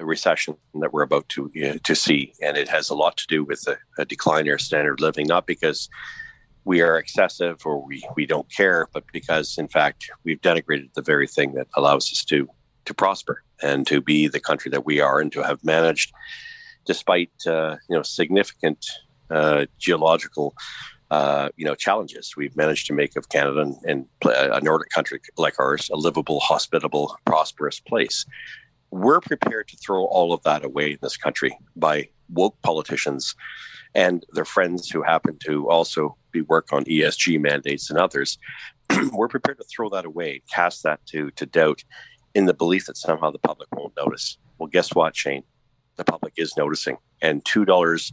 recession 0.00 0.56
that 0.80 0.92
we're 0.92 1.02
about 1.02 1.28
to 1.30 1.50
uh, 1.64 1.78
to 1.84 1.94
see, 1.94 2.32
and 2.42 2.56
it 2.56 2.68
has 2.68 2.90
a 2.90 2.94
lot 2.94 3.16
to 3.16 3.26
do 3.26 3.44
with 3.44 3.66
a, 3.66 3.76
a 3.98 4.04
decline 4.04 4.46
in 4.46 4.52
our 4.52 4.58
standard 4.58 4.94
of 4.94 5.00
living, 5.00 5.26
not 5.26 5.46
because 5.46 5.88
we 6.64 6.80
are 6.80 6.98
excessive 6.98 7.64
or 7.64 7.80
we, 7.86 8.04
we 8.16 8.26
don't 8.26 8.50
care, 8.50 8.88
but 8.92 9.04
because 9.12 9.56
in 9.56 9.68
fact 9.68 10.10
we've 10.24 10.40
denigrated 10.40 10.92
the 10.94 11.02
very 11.02 11.28
thing 11.28 11.54
that 11.54 11.68
allows 11.74 12.12
us 12.12 12.24
to 12.24 12.48
to 12.84 12.94
prosper 12.94 13.42
and 13.62 13.86
to 13.86 14.00
be 14.00 14.28
the 14.28 14.40
country 14.40 14.70
that 14.70 14.84
we 14.84 15.00
are 15.00 15.18
and 15.18 15.32
to 15.32 15.42
have 15.42 15.64
managed, 15.64 16.12
despite 16.84 17.32
uh, 17.46 17.76
you 17.88 17.96
know 17.96 18.02
significant 18.02 18.84
uh, 19.30 19.66
geological 19.78 20.54
uh, 21.10 21.48
you 21.56 21.64
know 21.64 21.74
challenges 21.74 22.34
we've 22.36 22.56
managed 22.56 22.86
to 22.86 22.92
make 22.92 23.16
of 23.16 23.28
Canada 23.28 23.60
and, 23.60 23.76
and, 23.84 24.06
a 24.24 24.60
Nordic 24.60 24.90
country 24.90 25.20
like 25.36 25.58
ours 25.60 25.88
a 25.92 25.96
livable, 25.96 26.40
hospitable, 26.40 27.16
prosperous 27.24 27.78
place. 27.80 28.26
We're 28.90 29.20
prepared 29.20 29.68
to 29.68 29.76
throw 29.76 30.04
all 30.04 30.32
of 30.32 30.42
that 30.42 30.64
away 30.64 30.92
in 30.92 30.98
this 31.02 31.16
country 31.16 31.56
by 31.76 32.08
woke 32.30 32.60
politicians 32.62 33.34
and 33.94 34.24
their 34.32 34.44
friends 34.44 34.90
who 34.90 35.02
happen 35.02 35.38
to 35.46 35.68
also 35.70 36.16
be 36.32 36.42
work 36.42 36.72
on 36.72 36.84
ESG 36.84 37.40
mandates 37.40 37.88
and 37.88 37.98
others. 37.98 38.38
We're 39.12 39.28
prepared 39.28 39.58
to 39.58 39.64
throw 39.64 39.88
that 39.90 40.04
away, 40.04 40.42
cast 40.52 40.82
that 40.82 41.04
to 41.06 41.30
to 41.32 41.46
doubt, 41.46 41.84
in 42.34 42.46
the 42.46 42.54
belief 42.54 42.86
that 42.86 42.96
somehow 42.96 43.30
the 43.30 43.38
public 43.38 43.68
won't 43.72 43.96
notice. 43.96 44.38
Well, 44.58 44.68
guess 44.68 44.94
what, 44.94 45.16
Shane? 45.16 45.44
The 45.96 46.04
public 46.04 46.34
is 46.36 46.56
noticing, 46.56 46.98
and 47.22 47.44
two 47.44 47.64
dollars 47.64 48.12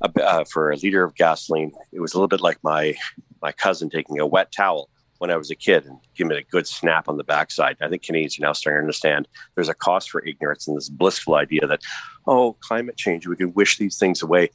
uh, 0.00 0.44
for 0.44 0.70
a 0.70 0.76
liter 0.76 1.04
of 1.04 1.14
gasoline. 1.14 1.72
It 1.92 2.00
was 2.00 2.14
a 2.14 2.16
little 2.16 2.28
bit 2.28 2.40
like 2.40 2.58
my 2.62 2.94
my 3.42 3.52
cousin 3.52 3.90
taking 3.90 4.18
a 4.18 4.26
wet 4.26 4.52
towel 4.52 4.88
when 5.18 5.30
I 5.30 5.36
was 5.36 5.50
a 5.50 5.54
kid 5.54 5.86
and 5.86 5.98
give 6.14 6.30
it 6.30 6.38
a 6.38 6.42
good 6.50 6.66
snap 6.66 7.08
on 7.08 7.16
the 7.16 7.24
backside. 7.24 7.76
I 7.80 7.88
think 7.88 8.02
Canadians 8.02 8.38
are 8.38 8.42
now 8.42 8.52
starting 8.52 8.78
to 8.78 8.82
understand 8.82 9.28
there's 9.54 9.68
a 9.68 9.74
cost 9.74 10.10
for 10.10 10.24
ignorance 10.24 10.68
and 10.68 10.76
this 10.76 10.88
blissful 10.88 11.36
idea 11.36 11.66
that, 11.66 11.80
oh, 12.26 12.54
climate 12.60 12.96
change, 12.96 13.26
we 13.26 13.36
can 13.36 13.52
wish 13.54 13.78
these 13.78 13.98
things 13.98 14.22
away. 14.22 14.50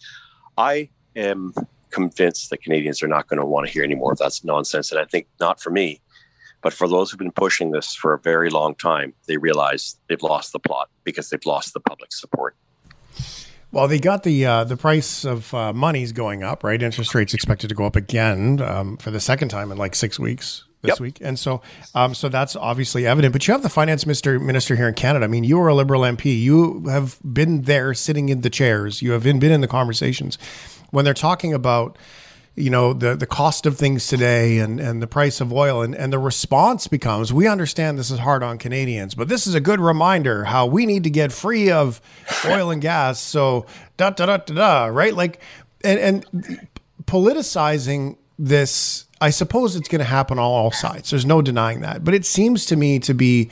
I 0.57 0.89
am 1.15 1.53
convinced 1.89 2.49
that 2.49 2.61
Canadians 2.61 3.01
are 3.03 3.07
not 3.07 3.27
going 3.27 3.39
to 3.39 3.45
want 3.45 3.67
to 3.67 3.73
hear 3.73 3.83
any 3.83 3.95
more 3.95 4.11
of 4.11 4.19
that 4.19 4.39
nonsense. 4.43 4.91
And 4.91 4.99
I 4.99 5.05
think 5.05 5.27
not 5.39 5.61
for 5.61 5.71
me, 5.71 5.99
but 6.61 6.73
for 6.73 6.87
those 6.87 7.11
who've 7.11 7.19
been 7.19 7.31
pushing 7.31 7.71
this 7.71 7.93
for 7.95 8.13
a 8.13 8.19
very 8.19 8.49
long 8.49 8.75
time, 8.75 9.13
they 9.27 9.37
realize 9.37 9.97
they've 10.07 10.21
lost 10.21 10.53
the 10.53 10.59
plot 10.59 10.89
because 11.03 11.29
they've 11.29 11.45
lost 11.45 11.73
the 11.73 11.79
public 11.79 12.11
support. 12.13 12.55
Well, 13.71 13.87
they 13.87 13.99
got 13.99 14.23
the 14.23 14.45
uh, 14.45 14.63
the 14.65 14.75
price 14.75 15.23
of 15.23 15.53
uh, 15.53 15.71
money's 15.71 16.11
going 16.11 16.43
up, 16.43 16.63
right? 16.63 16.81
Interest 16.81 17.15
rates 17.15 17.33
expected 17.33 17.69
to 17.69 17.75
go 17.75 17.85
up 17.85 17.95
again 17.95 18.61
um, 18.61 18.97
for 18.97 19.11
the 19.11 19.19
second 19.21 19.47
time 19.49 19.71
in 19.71 19.77
like 19.77 19.95
six 19.95 20.19
weeks 20.19 20.65
this 20.81 20.89
Yep. 20.89 20.99
week, 20.99 21.17
and 21.21 21.39
so 21.39 21.61
um, 21.95 22.13
so 22.13 22.27
that's 22.27 22.57
obviously 22.57 23.07
evident. 23.07 23.31
But 23.31 23.47
you 23.47 23.53
have 23.53 23.63
the 23.63 23.69
finance 23.69 24.05
minister 24.05 24.39
minister 24.39 24.75
here 24.75 24.89
in 24.89 24.93
Canada. 24.93 25.23
I 25.23 25.29
mean, 25.29 25.45
you 25.45 25.57
are 25.61 25.69
a 25.69 25.73
Liberal 25.73 26.01
MP. 26.01 26.37
You 26.41 26.85
have 26.89 27.17
been 27.23 27.61
there, 27.61 27.93
sitting 27.93 28.27
in 28.27 28.41
the 28.41 28.49
chairs. 28.49 29.01
You 29.01 29.11
have 29.11 29.23
been 29.23 29.39
been 29.39 29.53
in 29.53 29.61
the 29.61 29.67
conversations 29.69 30.37
when 30.89 31.05
they're 31.05 31.13
talking 31.13 31.53
about 31.53 31.97
you 32.55 32.69
know 32.69 32.93
the 32.93 33.15
the 33.15 33.25
cost 33.25 33.65
of 33.65 33.77
things 33.77 34.07
today 34.07 34.59
and 34.59 34.79
and 34.79 35.01
the 35.01 35.07
price 35.07 35.39
of 35.39 35.53
oil 35.53 35.81
and 35.81 35.95
and 35.95 36.11
the 36.11 36.19
response 36.19 36.87
becomes 36.87 37.31
we 37.31 37.47
understand 37.47 37.97
this 37.97 38.11
is 38.11 38.19
hard 38.19 38.43
on 38.43 38.57
Canadians 38.57 39.15
but 39.15 39.29
this 39.29 39.47
is 39.47 39.55
a 39.55 39.61
good 39.61 39.79
reminder 39.79 40.43
how 40.43 40.65
we 40.65 40.85
need 40.85 41.03
to 41.03 41.09
get 41.09 41.31
free 41.31 41.71
of 41.71 42.01
oil 42.45 42.69
and 42.71 42.81
gas. 42.81 43.19
So 43.19 43.65
da 43.97 44.09
da 44.09 44.25
da 44.25 44.37
da 44.37 44.53
da 44.53 44.85
right? 44.87 45.13
Like 45.13 45.41
and 45.83 45.99
and 45.99 46.67
politicizing 47.05 48.17
this 48.37 49.05
I 49.21 49.29
suppose 49.29 49.75
it's 49.75 49.87
going 49.87 49.99
to 49.99 50.05
happen 50.05 50.39
on 50.39 50.43
all 50.43 50.71
sides. 50.71 51.11
There's 51.11 51.27
no 51.27 51.43
denying 51.43 51.81
that. 51.81 52.03
But 52.03 52.15
it 52.15 52.25
seems 52.25 52.65
to 52.65 52.75
me 52.75 52.97
to 52.99 53.13
be 53.13 53.51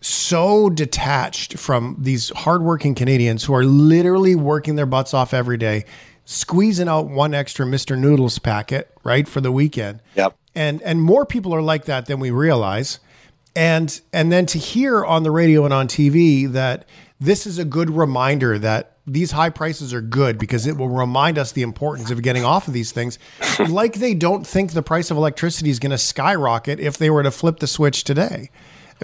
so 0.00 0.68
detached 0.68 1.56
from 1.56 1.96
these 2.00 2.30
hardworking 2.30 2.96
Canadians 2.96 3.44
who 3.44 3.54
are 3.54 3.64
literally 3.64 4.34
working 4.34 4.74
their 4.74 4.86
butts 4.86 5.14
off 5.14 5.32
every 5.32 5.56
day, 5.56 5.84
squeezing 6.24 6.88
out 6.88 7.06
one 7.06 7.34
extra 7.34 7.66
Mr. 7.66 7.98
Noodles 7.98 8.38
packet, 8.38 8.90
right, 9.02 9.28
for 9.28 9.40
the 9.40 9.52
weekend. 9.52 10.00
Yep. 10.14 10.36
And 10.54 10.82
and 10.82 11.02
more 11.02 11.26
people 11.26 11.54
are 11.54 11.62
like 11.62 11.84
that 11.86 12.06
than 12.06 12.20
we 12.20 12.30
realize. 12.30 13.00
And 13.56 14.00
and 14.12 14.32
then 14.32 14.46
to 14.46 14.58
hear 14.58 15.04
on 15.04 15.22
the 15.22 15.30
radio 15.30 15.64
and 15.64 15.74
on 15.74 15.88
TV 15.88 16.50
that 16.52 16.86
this 17.20 17.46
is 17.46 17.58
a 17.58 17.64
good 17.64 17.90
reminder 17.90 18.58
that 18.58 18.94
these 19.06 19.32
high 19.32 19.50
prices 19.50 19.92
are 19.92 20.00
good 20.00 20.38
because 20.38 20.66
it 20.66 20.76
will 20.76 20.88
remind 20.88 21.38
us 21.38 21.52
the 21.52 21.62
importance 21.62 22.10
of 22.10 22.22
getting 22.22 22.44
off 22.44 22.68
of 22.68 22.74
these 22.74 22.90
things. 22.90 23.18
like 23.68 23.94
they 23.94 24.14
don't 24.14 24.46
think 24.46 24.72
the 24.72 24.82
price 24.82 25.10
of 25.10 25.16
electricity 25.16 25.70
is 25.70 25.78
going 25.78 25.90
to 25.90 25.98
skyrocket 25.98 26.80
if 26.80 26.96
they 26.96 27.10
were 27.10 27.22
to 27.22 27.30
flip 27.30 27.58
the 27.58 27.66
switch 27.66 28.04
today. 28.04 28.50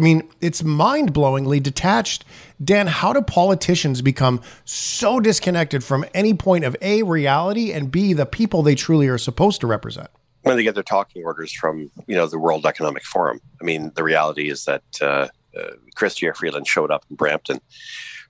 I 0.00 0.02
mean, 0.02 0.26
it's 0.40 0.62
mind 0.62 1.12
blowingly 1.12 1.62
detached. 1.62 2.24
Dan, 2.64 2.86
how 2.86 3.12
do 3.12 3.20
politicians 3.20 4.00
become 4.00 4.40
so 4.64 5.20
disconnected 5.20 5.84
from 5.84 6.06
any 6.14 6.32
point 6.32 6.64
of 6.64 6.74
A, 6.80 7.02
reality, 7.02 7.70
and 7.70 7.90
B, 7.90 8.14
the 8.14 8.24
people 8.24 8.62
they 8.62 8.74
truly 8.74 9.08
are 9.08 9.18
supposed 9.18 9.60
to 9.60 9.66
represent? 9.66 10.08
when 10.42 10.56
they 10.56 10.62
get 10.62 10.74
their 10.74 10.82
talking 10.82 11.22
orders 11.22 11.52
from 11.52 11.90
you 12.06 12.16
know 12.16 12.26
the 12.26 12.38
World 12.38 12.64
Economic 12.64 13.04
Forum. 13.04 13.40
I 13.60 13.64
mean, 13.64 13.92
the 13.94 14.02
reality 14.02 14.50
is 14.50 14.64
that 14.64 14.82
uh, 15.02 15.28
uh, 15.54 15.72
Chrystia 15.94 16.34
Freeland 16.34 16.66
showed 16.66 16.90
up 16.90 17.04
in 17.10 17.16
Brampton, 17.16 17.60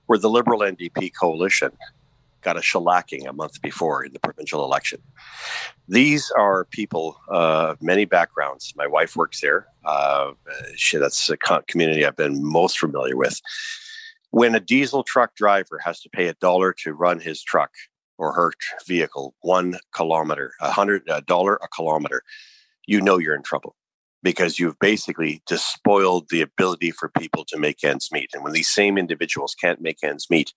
where 0.07 0.19
the 0.19 0.29
Liberal 0.29 0.59
NDP 0.59 1.11
coalition 1.17 1.71
got 2.41 2.57
a 2.57 2.61
shellacking 2.61 3.27
a 3.27 3.33
month 3.33 3.61
before 3.61 4.03
in 4.03 4.13
the 4.13 4.19
provincial 4.19 4.63
election. 4.63 5.01
These 5.87 6.31
are 6.31 6.65
people 6.65 7.17
uh, 7.29 7.71
of 7.71 7.81
many 7.81 8.05
backgrounds. 8.05 8.73
My 8.75 8.87
wife 8.87 9.15
works 9.15 9.41
there. 9.41 9.67
Uh, 9.85 10.31
she, 10.75 10.97
that's 10.97 11.29
co- 11.43 11.63
community 11.67 12.05
I've 12.05 12.15
been 12.15 12.43
most 12.43 12.79
familiar 12.79 13.15
with. 13.15 13.39
When 14.31 14.55
a 14.55 14.59
diesel 14.59 15.03
truck 15.03 15.35
driver 15.35 15.79
has 15.83 15.99
to 16.01 16.09
pay 16.09 16.27
a 16.27 16.33
dollar 16.35 16.73
to 16.83 16.93
run 16.93 17.19
his 17.19 17.43
truck 17.43 17.71
or 18.17 18.33
her 18.33 18.53
vehicle 18.87 19.35
one 19.41 19.77
kilometer, 19.93 20.53
a 20.61 20.71
hundred 20.71 21.03
dollar 21.25 21.55
a 21.55 21.67
kilometer, 21.67 22.23
you 22.87 23.01
know 23.01 23.17
you're 23.17 23.35
in 23.35 23.43
trouble 23.43 23.75
because 24.23 24.59
you've 24.59 24.79
basically 24.79 25.41
despoiled 25.47 26.29
the 26.29 26.41
ability 26.41 26.91
for 26.91 27.09
people 27.09 27.43
to 27.45 27.57
make 27.57 27.83
ends 27.83 28.09
meet. 28.11 28.29
And 28.33 28.43
when 28.43 28.53
these 28.53 28.69
same 28.69 28.97
individuals 28.97 29.55
can't 29.59 29.81
make 29.81 29.97
ends 30.03 30.29
meet, 30.29 30.53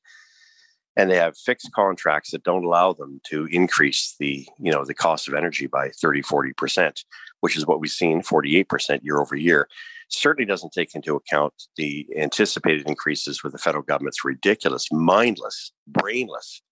and 0.96 1.10
they 1.10 1.16
have 1.16 1.36
fixed 1.36 1.72
contracts 1.72 2.30
that 2.30 2.44
don't 2.44 2.64
allow 2.64 2.92
them 2.92 3.20
to 3.26 3.46
increase 3.46 4.14
the 4.18 4.46
you 4.58 4.72
know 4.72 4.84
the 4.84 4.94
cost 4.94 5.28
of 5.28 5.34
energy 5.34 5.66
by 5.66 5.88
30 5.90 6.22
40% 6.22 7.04
which 7.44 7.58
is 7.58 7.66
what 7.66 7.78
we've 7.78 7.90
seen 7.90 8.22
48% 8.22 9.00
year 9.02 9.20
over 9.20 9.36
year. 9.36 9.68
Certainly 10.08 10.46
doesn't 10.46 10.72
take 10.72 10.94
into 10.94 11.14
account 11.14 11.52
the 11.76 12.08
anticipated 12.16 12.88
increases 12.88 13.44
with 13.44 13.52
the 13.52 13.58
federal 13.58 13.82
government's 13.82 14.24
ridiculous 14.24 14.88
mindless 14.90 15.70
brainless 15.86 16.62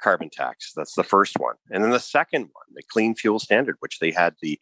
carbon 0.00 0.30
tax. 0.30 0.72
That's 0.74 0.94
the 0.94 1.04
first 1.04 1.36
one. 1.38 1.56
And 1.70 1.84
then 1.84 1.90
the 1.90 2.00
second 2.00 2.42
one 2.42 2.64
the 2.74 2.82
clean 2.90 3.14
fuel 3.14 3.38
standard 3.38 3.76
which 3.80 3.98
they 3.98 4.12
had 4.12 4.34
the 4.40 4.58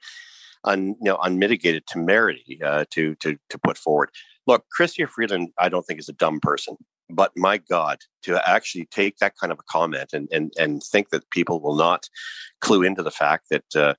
un, 0.64 0.96
you 1.00 1.10
know, 1.10 1.18
unmitigated 1.22 1.86
temerity 1.86 2.60
uh, 2.64 2.84
to 2.90 3.14
to 3.16 3.36
to 3.50 3.58
put 3.58 3.78
forward. 3.78 4.10
Look, 4.48 4.64
Chrystia 4.76 5.08
Freeland, 5.08 5.50
I 5.58 5.68
don't 5.68 5.84
think 5.84 6.00
is 6.00 6.08
a 6.08 6.14
dumb 6.14 6.40
person, 6.40 6.76
but 7.12 7.32
my 7.36 7.58
God, 7.58 7.98
to 8.22 8.48
actually 8.48 8.86
take 8.86 9.18
that 9.18 9.34
kind 9.40 9.52
of 9.52 9.58
a 9.58 9.70
comment 9.70 10.10
and 10.12 10.28
and 10.32 10.52
and 10.58 10.82
think 10.82 11.10
that 11.10 11.30
people 11.30 11.60
will 11.60 11.76
not 11.76 12.08
clue 12.60 12.82
into 12.82 13.02
the 13.02 13.10
fact 13.10 13.46
that 13.50 13.64
uh, 13.76 13.94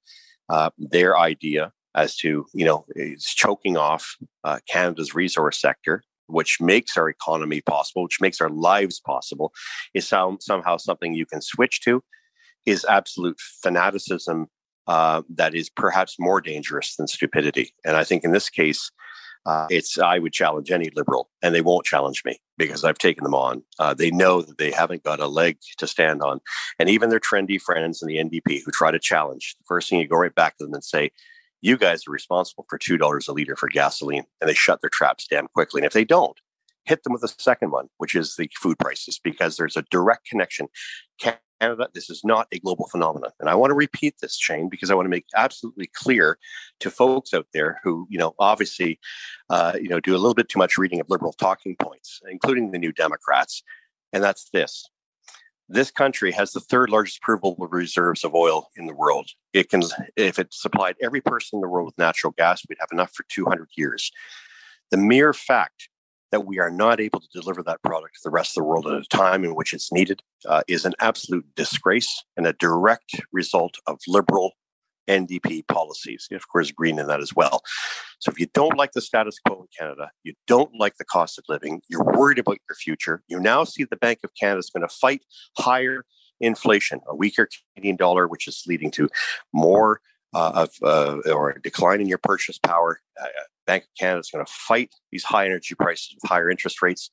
uh, 0.49 0.69
their 0.77 1.17
idea 1.17 1.71
as 1.95 2.15
to 2.17 2.45
you 2.53 2.65
know 2.65 2.85
is 2.95 3.25
choking 3.25 3.77
off 3.77 4.15
uh, 4.43 4.59
Canada's 4.69 5.15
resource 5.15 5.59
sector. 5.59 6.03
Which 6.27 6.61
makes 6.61 6.95
our 6.97 7.09
economy 7.09 7.61
possible, 7.61 8.03
which 8.03 8.21
makes 8.21 8.39
our 8.39 8.49
lives 8.49 8.99
possible, 9.05 9.51
is 9.93 10.07
some, 10.07 10.37
somehow 10.39 10.77
something 10.77 11.13
you 11.13 11.25
can 11.25 11.41
switch 11.41 11.81
to, 11.81 12.01
is 12.65 12.85
absolute 12.85 13.37
fanaticism 13.61 14.47
uh, 14.87 15.21
that 15.35 15.53
is 15.53 15.69
perhaps 15.69 16.15
more 16.19 16.41
dangerous 16.41 16.95
than 16.95 17.07
stupidity. 17.07 17.73
And 17.85 17.97
I 17.97 18.05
think 18.05 18.23
in 18.23 18.31
this 18.31 18.49
case, 18.49 18.89
uh, 19.45 19.67
it's 19.69 19.97
I 19.97 20.19
would 20.19 20.33
challenge 20.33 20.71
any 20.71 20.89
liberal, 20.95 21.29
and 21.41 21.53
they 21.53 21.61
won't 21.61 21.85
challenge 21.85 22.23
me 22.25 22.39
because 22.57 22.83
I've 22.83 22.97
taken 22.97 23.23
them 23.23 23.35
on. 23.35 23.63
Uh, 23.77 23.93
they 23.93 24.09
know 24.11 24.41
that 24.41 24.57
they 24.57 24.71
haven't 24.71 25.03
got 25.03 25.19
a 25.19 25.27
leg 25.27 25.57
to 25.77 25.87
stand 25.87 26.21
on, 26.21 26.39
and 26.79 26.89
even 26.89 27.09
their 27.09 27.19
trendy 27.19 27.61
friends 27.61 28.01
in 28.01 28.07
the 28.07 28.17
NDP 28.17 28.61
who 28.63 28.71
try 28.71 28.91
to 28.91 28.99
challenge, 28.99 29.55
the 29.59 29.65
first 29.67 29.89
thing 29.89 29.99
you 29.99 30.07
go 30.07 30.17
right 30.17 30.33
back 30.33 30.57
to 30.57 30.65
them 30.65 30.73
and 30.73 30.83
say, 30.83 31.11
"You 31.61 31.77
guys 31.77 32.07
are 32.07 32.11
responsible 32.11 32.65
for 32.69 32.77
two 32.77 32.97
dollars 32.97 33.27
a 33.27 33.33
liter 33.33 33.55
for 33.55 33.67
gasoline," 33.67 34.23
and 34.39 34.49
they 34.49 34.53
shut 34.53 34.79
their 34.81 34.89
traps 34.89 35.27
damn 35.29 35.47
quickly. 35.49 35.81
And 35.81 35.85
if 35.85 35.93
they 35.93 36.05
don't, 36.05 36.39
hit 36.85 37.03
them 37.03 37.13
with 37.13 37.23
a 37.23 37.33
second 37.37 37.71
one, 37.71 37.89
which 37.97 38.15
is 38.15 38.35
the 38.37 38.49
food 38.57 38.79
prices, 38.79 39.19
because 39.21 39.57
there's 39.57 39.77
a 39.77 39.83
direct 39.91 40.25
connection. 40.25 40.67
Canada, 41.63 41.87
this 41.93 42.09
is 42.09 42.23
not 42.25 42.47
a 42.51 42.59
global 42.59 42.87
phenomenon. 42.89 43.31
And 43.39 43.49
I 43.49 43.55
want 43.55 43.71
to 43.71 43.75
repeat 43.75 44.15
this, 44.19 44.37
Shane, 44.37 44.67
because 44.67 44.91
I 44.91 44.95
want 44.95 45.05
to 45.05 45.09
make 45.09 45.25
absolutely 45.35 45.87
clear 45.93 46.37
to 46.81 46.91
folks 46.91 47.33
out 47.33 47.47
there 47.53 47.79
who, 47.83 48.05
you 48.09 48.17
know, 48.17 48.35
obviously, 48.37 48.99
uh, 49.49 49.73
you 49.81 49.87
know, 49.87 50.01
do 50.01 50.13
a 50.13 50.19
little 50.19 50.33
bit 50.33 50.49
too 50.49 50.59
much 50.59 50.77
reading 50.77 50.99
of 50.99 51.09
liberal 51.09 51.31
talking 51.33 51.77
points, 51.77 52.21
including 52.29 52.71
the 52.71 52.79
New 52.79 52.91
Democrats. 52.91 53.63
And 54.11 54.21
that's 54.21 54.49
this. 54.51 54.89
This 55.69 55.89
country 55.89 56.33
has 56.33 56.51
the 56.51 56.59
third 56.59 56.89
largest 56.89 57.21
provable 57.21 57.55
reserves 57.71 58.25
of 58.25 58.35
oil 58.35 58.69
in 58.75 58.85
the 58.85 58.93
world. 58.93 59.29
It 59.53 59.69
can, 59.69 59.83
if 60.17 60.37
it 60.37 60.53
supplied 60.53 60.95
every 61.01 61.21
person 61.21 61.57
in 61.57 61.61
the 61.61 61.69
world 61.69 61.85
with 61.85 61.97
natural 61.97 62.33
gas, 62.37 62.61
we'd 62.67 62.77
have 62.81 62.91
enough 62.91 63.13
for 63.13 63.25
200 63.29 63.69
years. 63.77 64.11
The 64.91 64.97
mere 64.97 65.33
fact 65.33 65.87
that 66.33 66.47
we 66.47 66.57
are 66.57 66.71
not 66.71 66.99
able 66.99 67.19
to 67.19 67.27
deliver 67.31 67.61
that 67.61 67.79
product 67.83 68.15
to 68.15 68.21
the 68.23 68.31
rest 68.31 68.57
of 68.57 68.61
the 68.61 68.67
world 68.67 68.87
at 68.87 68.93
a 68.93 69.03
time 69.15 69.43
in 69.43 69.51
which 69.51 69.71
it's 69.71 69.91
needed 69.91 70.23
uh, 70.47 70.63
is 70.67 70.83
an 70.83 70.93
absolute 70.99 71.45
disgrace 71.55 72.23
and 72.35 72.47
a 72.47 72.53
direct 72.53 73.21
result 73.31 73.75
of 73.85 73.99
liberal 74.07 74.53
NDP 75.07 75.67
policies. 75.67 76.27
Of 76.31 76.47
course, 76.47 76.71
green 76.71 76.97
in 76.97 77.05
that 77.05 77.21
as 77.21 77.35
well. 77.35 77.61
So 78.17 78.31
if 78.31 78.39
you 78.39 78.47
don't 78.51 78.79
like 78.79 78.93
the 78.93 79.01
status 79.01 79.37
quo 79.45 79.61
in 79.61 79.67
Canada, 79.77 80.09
you 80.23 80.33
don't 80.47 80.71
like 80.79 80.95
the 80.97 81.05
cost 81.05 81.37
of 81.37 81.43
living, 81.49 81.83
you're 81.87 82.03
worried 82.03 82.39
about 82.39 82.57
your 82.67 82.75
future, 82.77 83.21
you 83.27 83.39
now 83.39 83.63
see 83.63 83.83
the 83.83 83.95
Bank 83.95 84.19
of 84.23 84.31
Canada 84.39 84.57
is 84.57 84.71
going 84.75 84.87
to 84.87 84.95
fight 84.95 85.21
higher 85.59 86.03
inflation, 86.39 86.99
a 87.07 87.15
weaker 87.15 87.47
Canadian 87.75 87.97
dollar, 87.97 88.27
which 88.27 88.47
is 88.47 88.63
leading 88.65 88.89
to 88.89 89.07
more 89.53 90.01
uh, 90.33 90.51
of 90.55 90.69
uh, 90.83 91.31
or 91.31 91.51
a 91.51 91.61
decline 91.61 92.01
in 92.01 92.07
your 92.07 92.17
purchase 92.17 92.57
power. 92.57 93.01
Uh, 93.21 93.27
Bank 93.65 93.83
of 93.83 93.89
Canada 93.97 94.19
is 94.19 94.29
going 94.29 94.45
to 94.45 94.51
fight 94.51 94.93
these 95.11 95.23
high 95.23 95.45
energy 95.45 95.75
prices 95.75 96.15
with 96.15 96.29
higher 96.29 96.49
interest 96.49 96.81
rates. 96.81 97.09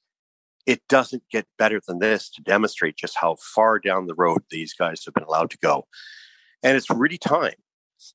It 0.66 0.83
doesn't 0.89 1.23
get 1.31 1.47
better 1.59 1.81
than 1.87 2.01
this 2.01 2.29
to 2.31 2.43
demonstrate 2.43 2.97
just 2.97 3.16
how 3.16 3.37
far 3.55 3.79
down 3.79 4.07
the 4.07 4.14
road 4.14 4.43
these 4.51 4.75
guys 4.75 5.05
have 5.05 5.14
been 5.14 5.25
allowed 5.25 5.51
to 5.51 5.59
go. 5.59 5.87
And 6.62 6.77
it's 6.77 6.91
really 6.91 7.18
time, 7.18 7.55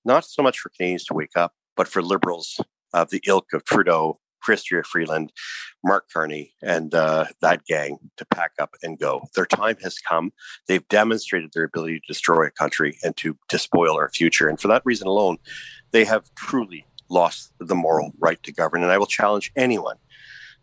not 0.03 0.25
so 0.25 0.43
much 0.43 0.59
for 0.59 0.69
Canadians 0.69 1.05
to 1.05 1.13
wake 1.13 1.35
up, 1.35 1.53
but 1.75 1.87
for 1.87 2.01
liberals 2.01 2.59
of 2.93 3.09
the 3.09 3.21
ilk 3.25 3.53
of 3.53 3.63
Trudeau, 3.63 4.19
Chrystia 4.45 4.85
Freeland, 4.85 5.31
Mark 5.83 6.05
Carney, 6.11 6.53
and 6.61 6.93
uh, 6.93 7.25
that 7.41 7.65
gang 7.65 7.97
to 8.17 8.25
pack 8.25 8.51
up 8.59 8.75
and 8.83 8.99
go. 8.99 9.27
Their 9.35 9.45
time 9.45 9.77
has 9.83 9.97
come. 9.99 10.31
They've 10.67 10.87
demonstrated 10.87 11.51
their 11.53 11.63
ability 11.63 11.99
to 11.99 12.07
destroy 12.07 12.45
a 12.45 12.51
country 12.51 12.97
and 13.03 13.15
to 13.17 13.37
despoil 13.49 13.95
our 13.95 14.09
future. 14.09 14.47
And 14.47 14.59
for 14.59 14.67
that 14.67 14.83
reason 14.85 15.07
alone, 15.07 15.37
they 15.91 16.05
have 16.05 16.29
truly 16.35 16.85
lost 17.09 17.51
the 17.59 17.75
moral 17.75 18.11
right 18.19 18.41
to 18.43 18.51
govern. 18.51 18.83
And 18.83 18.91
I 18.91 18.97
will 18.97 19.05
challenge 19.05 19.51
anyone 19.55 19.97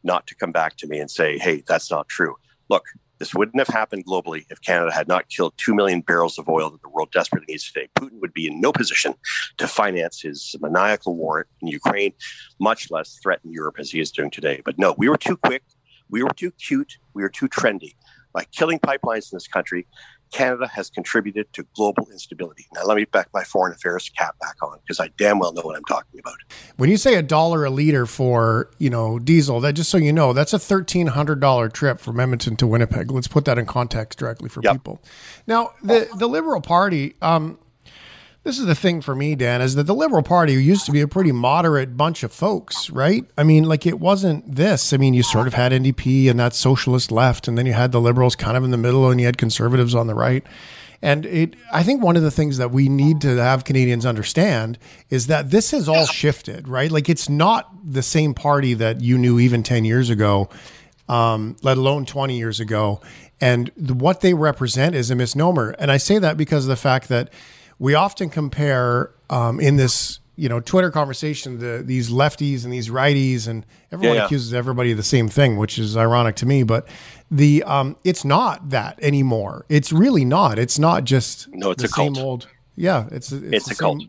not 0.05 0.27
to 0.27 0.35
come 0.35 0.53
back 0.53 0.77
to 0.79 0.87
me 0.87 0.99
and 0.99 1.11
say, 1.11 1.39
hey, 1.39 1.63
that's 1.67 1.91
not 1.91 2.09
true. 2.09 2.35
Look, 2.69 2.85
this 3.23 3.37
wouldn't 3.37 3.61
have 3.61 3.69
happened 3.69 4.05
globally 4.05 4.45
if 4.51 4.61
Canada 4.63 4.93
had 4.93 5.07
not 5.07 5.29
killed 5.29 5.55
2 5.57 5.77
million 5.77 6.01
barrels 6.01 6.41
of 6.41 6.49
oil 6.49 6.71
that 6.71 6.83
the 6.83 6.89
world 6.89 7.13
desperately 7.13 7.47
needs 7.53 7.71
today. 7.71 7.89
Putin 7.97 8.19
would 8.21 8.35
be 8.35 8.49
in 8.49 8.61
no 8.61 8.73
position 8.73 9.15
to 9.59 9.69
finance 9.69 10.21
his 10.21 10.57
maniacal 10.61 11.15
war 11.15 11.47
in 11.61 11.69
Ukraine, 11.69 12.13
much 12.59 12.91
less 12.91 13.21
threaten 13.23 13.53
Europe 13.53 13.77
as 13.79 13.93
he 13.93 14.01
is 14.01 14.11
doing 14.11 14.29
today. 14.29 14.61
But 14.65 14.77
no, 14.77 14.97
we 14.99 15.09
were 15.09 15.17
too 15.17 15.37
quick. 15.37 15.63
We 16.11 16.25
were 16.25 16.35
too 16.35 16.51
cute. 16.51 16.99
We 17.15 17.23
were 17.23 17.29
too 17.29 17.49
trendy. 17.49 17.95
By 18.33 18.43
killing 18.51 18.81
pipelines 18.81 19.31
in 19.31 19.37
this 19.37 19.47
country, 19.47 19.87
Canada 20.33 20.67
has 20.67 20.91
contributed 20.91 21.53
to 21.53 21.65
global 21.77 22.09
instability. 22.11 22.67
Now, 22.75 22.85
let 22.85 22.97
me 22.97 23.05
back 23.05 23.29
my 23.33 23.45
foreign 23.45 23.73
affairs 23.73 24.11
cap 24.19 24.37
back 24.41 24.57
on 24.63 24.79
because 24.83 24.99
I 24.99 25.09
damn 25.19 25.39
well 25.39 25.53
know 25.53 25.63
what 25.63 25.77
I'm 25.77 25.85
talking 25.85 26.19
about. 26.19 26.35
When 26.77 26.91
you 26.91 26.97
say 26.97 27.15
a 27.15 27.23
dollar 27.23 27.65
a 27.65 27.71
liter 27.71 28.07
for 28.07 28.71
you 28.79 28.91
know 28.91 29.19
diesel, 29.19 29.61
that 29.61 29.75
just 29.75 29.91
so 29.91 29.99
you 29.99 30.13
know, 30.13 30.33
that's 30.33 30.53
a 30.53 30.59
thirteen 30.59 31.09
hundred 31.09 31.41
dollar 31.41 31.69
trip 31.69 32.01
from 32.01 32.19
Edmonton 32.19 32.57
to 32.57 32.67
Winnipeg. 32.67 33.11
Let's 33.11 33.29
put 33.29 33.45
that 33.45 33.59
in 33.59 33.67
context 33.67 34.19
directly 34.19 34.49
for 34.49 34.61
Yep. 34.63 34.73
people. 34.73 35.01
Now, 35.47 35.73
the 35.83 36.09
the 36.17 36.29
Liberal 36.29 36.61
Party, 36.61 37.15
um, 37.23 37.59
this 38.45 38.59
is 38.59 38.67
the 38.67 38.75
thing 38.75 39.01
for 39.01 39.15
me, 39.15 39.37
Dan, 39.37 39.63
is 39.63 39.77
that 39.77 39.85
the 39.85 39.95
Liberal 39.95 40.23
Party 40.23 40.55
used 40.55 40.85
to 40.87 40.93
be 40.93 41.01
a 41.01 41.07
pretty 41.07 41.31
moderate 41.31 41.97
bunch 41.97 42.25
of 42.25 42.33
folks, 42.33 42.91
right? 42.91 43.25
I 43.39 43.45
mean, 43.45 43.65
like 43.65 43.87
it 43.87 44.01
wasn't 44.01 44.57
this. 44.57 44.93
I 44.93 44.97
mean, 44.97 45.15
you 45.15 45.23
sort 45.23 45.47
of 45.47 45.55
had 45.55 45.71
NDP 45.71 46.29
and 46.29 46.41
that 46.41 46.55
socialist 46.55 47.13
left, 47.13 47.47
and 47.47 47.57
then 47.57 47.67
you 47.67 47.73
had 47.73 47.93
the 47.93 48.01
Liberals 48.01 48.35
kind 48.35 48.57
of 48.57 48.65
in 48.65 48.73
the 48.73 48.77
middle, 48.77 49.09
and 49.11 49.21
you 49.21 49.27
had 49.27 49.39
conservatives 49.39 49.95
on 49.95 50.09
the 50.09 50.15
right. 50.15 50.45
And 51.03 51.27
it, 51.27 51.57
I 51.73 51.83
think 51.83 52.03
one 52.03 52.17
of 52.17 52.23
the 52.23 52.31
things 52.31 52.59
that 52.59 52.71
we 52.71 52.89
need 52.89 53.21
to 53.23 53.37
have 53.37 53.65
Canadians 53.65 54.07
understand 54.07 54.79
is 55.11 55.27
that 55.27 55.51
this 55.51 55.73
has 55.73 55.89
all 55.89 56.07
shifted, 56.07 56.69
right? 56.69 56.91
Like 56.91 57.09
it's 57.09 57.29
not 57.29 57.69
the 57.85 58.03
same 58.03 58.35
party 58.35 58.75
that 58.75 59.01
you 59.01 59.19
knew 59.19 59.41
even 59.41 59.65
10 59.65 59.85
years 59.85 60.11
ago, 60.11 60.49
um, 61.09 61.57
let 61.63 61.77
alone 61.77 62.07
20 62.07 62.39
years 62.39 62.61
ago. 62.61 63.01
And 63.41 63.73
the, 63.77 63.95
what 63.95 64.21
they 64.21 64.33
represent 64.33 64.95
is 64.95 65.11
a 65.11 65.17
misnomer. 65.17 65.71
And 65.71 65.91
I 65.91 65.97
say 65.97 66.21
that 66.21 66.37
because 66.37 66.65
of 66.65 66.69
the 66.69 66.77
fact 66.77 67.09
that 67.09 67.33
we 67.83 67.95
often 67.95 68.31
compare 68.31 69.11
um, 69.29 69.59
in 69.59 69.75
this, 69.75 70.21
you 70.37 70.49
know, 70.49 70.61
Twitter 70.61 70.89
conversation, 70.93 71.59
the, 71.59 71.83
these 71.85 72.11
lefties 72.11 72.63
and 72.63 72.73
these 72.73 72.89
righties, 72.91 73.49
and 73.49 73.67
everyone 73.91 74.15
Yeah, 74.15 74.21
yeah. 74.23 74.27
accuses 74.27 74.55
everybody 74.55 74.93
of 74.93 74.97
the 74.97 75.03
same 75.03 75.29
thing, 75.29 75.57
which 75.57 75.81
is 75.81 75.97
ironic 75.97 76.37
to 76.37 76.47
me. 76.47 76.63
But 76.63 76.87
the 77.29 77.65
um, 77.65 77.97
it's 78.05 78.25
not 78.25 78.71
that 78.71 79.01
anymore. 79.03 79.67
It's 79.69 79.91
really 79.93 80.25
not. 80.25 80.61
It's 80.61 80.79
not 80.79 81.03
just 81.03 81.49
No, 81.53 81.73
it's 81.73 81.83
the 81.83 81.89
a 81.89 81.91
cult. 81.91 82.17
same 82.17 82.25
old. 82.25 82.47
Yeah, 82.77 83.09
it's 83.11 83.33
it's, 83.33 83.53
It's 83.69 83.71
a 83.73 83.75
cult. 83.75 84.05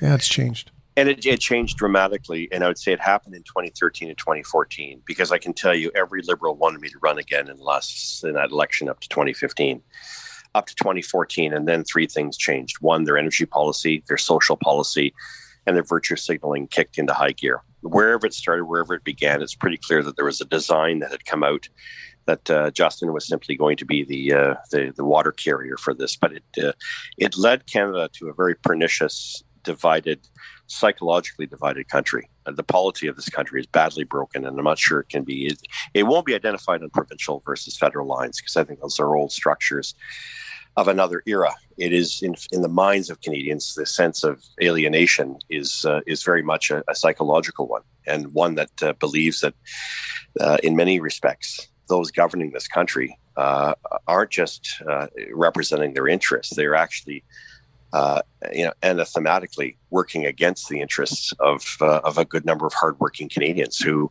Yeah, 0.00 0.14
it's 0.14 0.28
changed. 0.28 0.70
And 0.96 1.08
it, 1.08 1.26
it 1.26 1.40
changed 1.40 1.76
dramatically. 1.78 2.48
And 2.52 2.62
I 2.62 2.68
would 2.68 2.78
say 2.78 2.92
it 2.92 3.00
happened 3.00 3.34
in 3.34 3.42
2013 3.42 4.08
and 4.08 4.16
2014 4.16 5.02
because 5.04 5.32
I 5.32 5.38
can 5.38 5.52
tell 5.52 5.74
you 5.74 5.90
every 5.96 6.22
liberal 6.22 6.54
wanted 6.54 6.80
me 6.80 6.88
to 6.90 6.98
run 7.02 7.18
again 7.18 7.48
in 7.50 7.58
last 7.58 8.22
in 8.22 8.34
that 8.34 8.50
election 8.52 8.88
up 8.88 9.00
to 9.00 9.08
2015, 9.08 9.82
up 10.56 10.66
to 10.66 10.74
2014. 10.74 11.52
And 11.52 11.68
then 11.68 11.84
three 11.84 12.06
things 12.06 12.36
changed. 12.36 12.76
One, 12.80 13.04
their 13.04 13.18
energy 13.18 13.46
policy, 13.46 14.02
their 14.08 14.16
social 14.16 14.56
policy, 14.56 15.14
and 15.66 15.76
their 15.76 15.84
virtue 15.84 16.16
signaling 16.16 16.68
kicked 16.68 16.98
into 16.98 17.12
high 17.12 17.32
gear. 17.32 17.62
Wherever 17.82 18.26
it 18.26 18.34
started, 18.34 18.64
wherever 18.64 18.94
it 18.94 19.04
began, 19.04 19.42
it's 19.42 19.54
pretty 19.54 19.76
clear 19.76 20.02
that 20.02 20.16
there 20.16 20.24
was 20.24 20.40
a 20.40 20.46
design 20.46 21.00
that 21.00 21.10
had 21.10 21.26
come 21.26 21.44
out 21.44 21.68
that 22.26 22.50
uh, 22.50 22.70
Justin 22.72 23.12
was 23.12 23.26
simply 23.26 23.56
going 23.56 23.76
to 23.76 23.84
be 23.84 24.04
the, 24.04 24.32
uh, 24.32 24.54
the 24.72 24.92
the 24.96 25.04
water 25.04 25.30
carrier 25.30 25.76
for 25.76 25.94
this. 25.94 26.16
But 26.16 26.32
it 26.32 26.64
uh, 26.64 26.72
it 27.18 27.36
led 27.36 27.66
Canada 27.66 28.08
to 28.14 28.28
a 28.28 28.34
very 28.34 28.54
pernicious, 28.56 29.44
divided, 29.62 30.26
psychologically 30.66 31.46
divided 31.46 31.88
country. 31.88 32.28
Uh, 32.46 32.52
the 32.52 32.62
polity 32.62 33.06
of 33.06 33.16
this 33.16 33.28
country 33.28 33.60
is 33.60 33.66
badly 33.66 34.04
broken, 34.04 34.44
and 34.46 34.58
I'm 34.58 34.64
not 34.64 34.78
sure 34.78 35.00
it 35.00 35.08
can 35.08 35.24
be. 35.24 35.46
It, 35.46 35.58
it 35.94 36.02
won't 36.04 36.26
be 36.26 36.34
identified 36.34 36.82
on 36.82 36.90
provincial 36.90 37.42
versus 37.44 37.76
federal 37.76 38.06
lines 38.06 38.40
because 38.40 38.56
I 38.56 38.64
think 38.64 38.80
those 38.80 39.00
are 39.00 39.16
old 39.16 39.32
structures 39.32 39.94
of 40.76 40.88
another 40.88 41.22
era. 41.26 41.54
It 41.78 41.92
is 41.92 42.22
in 42.22 42.34
in 42.52 42.62
the 42.62 42.68
minds 42.68 43.10
of 43.10 43.20
Canadians. 43.20 43.74
The 43.74 43.86
sense 43.86 44.24
of 44.24 44.42
alienation 44.62 45.38
is 45.50 45.84
uh, 45.84 46.00
is 46.06 46.22
very 46.22 46.42
much 46.42 46.70
a, 46.70 46.82
a 46.88 46.94
psychological 46.94 47.66
one, 47.66 47.82
and 48.06 48.32
one 48.32 48.54
that 48.56 48.82
uh, 48.82 48.92
believes 48.94 49.40
that, 49.40 49.54
uh, 50.40 50.58
in 50.62 50.76
many 50.76 51.00
respects, 51.00 51.68
those 51.88 52.10
governing 52.10 52.52
this 52.52 52.68
country 52.68 53.18
uh, 53.36 53.74
aren't 54.06 54.30
just 54.30 54.82
uh, 54.88 55.06
representing 55.32 55.94
their 55.94 56.08
interests; 56.08 56.54
they're 56.56 56.74
actually, 56.74 57.24
uh, 57.92 58.20
you 58.52 58.64
know, 58.64 58.72
anathematically 58.82 59.76
working 59.90 60.26
against 60.26 60.68
the 60.68 60.80
interests 60.80 61.32
of 61.40 61.64
uh, 61.80 62.00
of 62.04 62.18
a 62.18 62.24
good 62.24 62.44
number 62.44 62.66
of 62.66 62.74
hardworking 62.74 63.28
Canadians 63.28 63.78
who 63.78 64.10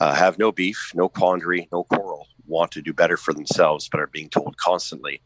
uh, 0.00 0.14
have 0.14 0.38
no 0.38 0.50
beef, 0.50 0.90
no 0.94 1.08
quandary, 1.08 1.68
no 1.72 1.84
quarrel, 1.84 2.26
want 2.46 2.70
to 2.72 2.82
do 2.82 2.92
better 2.92 3.16
for 3.16 3.32
themselves, 3.32 3.88
but 3.88 4.00
are 4.00 4.08
being 4.08 4.28
told 4.28 4.56
constantly 4.56 5.20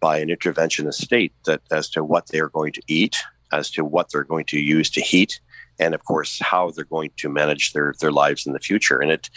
by 0.00 0.18
an 0.18 0.28
interventionist 0.28 0.94
state 0.94 1.32
that 1.44 1.60
as 1.70 1.88
to 1.90 2.02
what 2.02 2.28
they 2.28 2.40
are 2.40 2.48
going 2.48 2.72
to 2.72 2.82
eat, 2.86 3.16
as 3.52 3.70
to 3.70 3.84
what 3.84 4.10
they're 4.10 4.24
going 4.24 4.46
to 4.46 4.58
use 4.58 4.90
to 4.90 5.00
heat, 5.00 5.40
and 5.78 5.94
of 5.94 6.04
course 6.04 6.38
how 6.40 6.70
they're 6.70 6.84
going 6.84 7.10
to 7.16 7.28
manage 7.28 7.72
their 7.72 7.94
their 8.00 8.12
lives 8.12 8.46
in 8.46 8.52
the 8.52 8.58
future. 8.58 8.98
And 8.98 9.10
it 9.10 9.30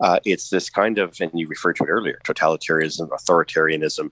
uh, 0.00 0.18
it's 0.24 0.50
this 0.50 0.68
kind 0.68 0.98
of, 0.98 1.16
and 1.20 1.30
you 1.34 1.46
referred 1.46 1.76
to 1.76 1.84
it 1.84 1.88
earlier, 1.88 2.20
totalitarianism, 2.24 3.08
authoritarianism. 3.08 4.10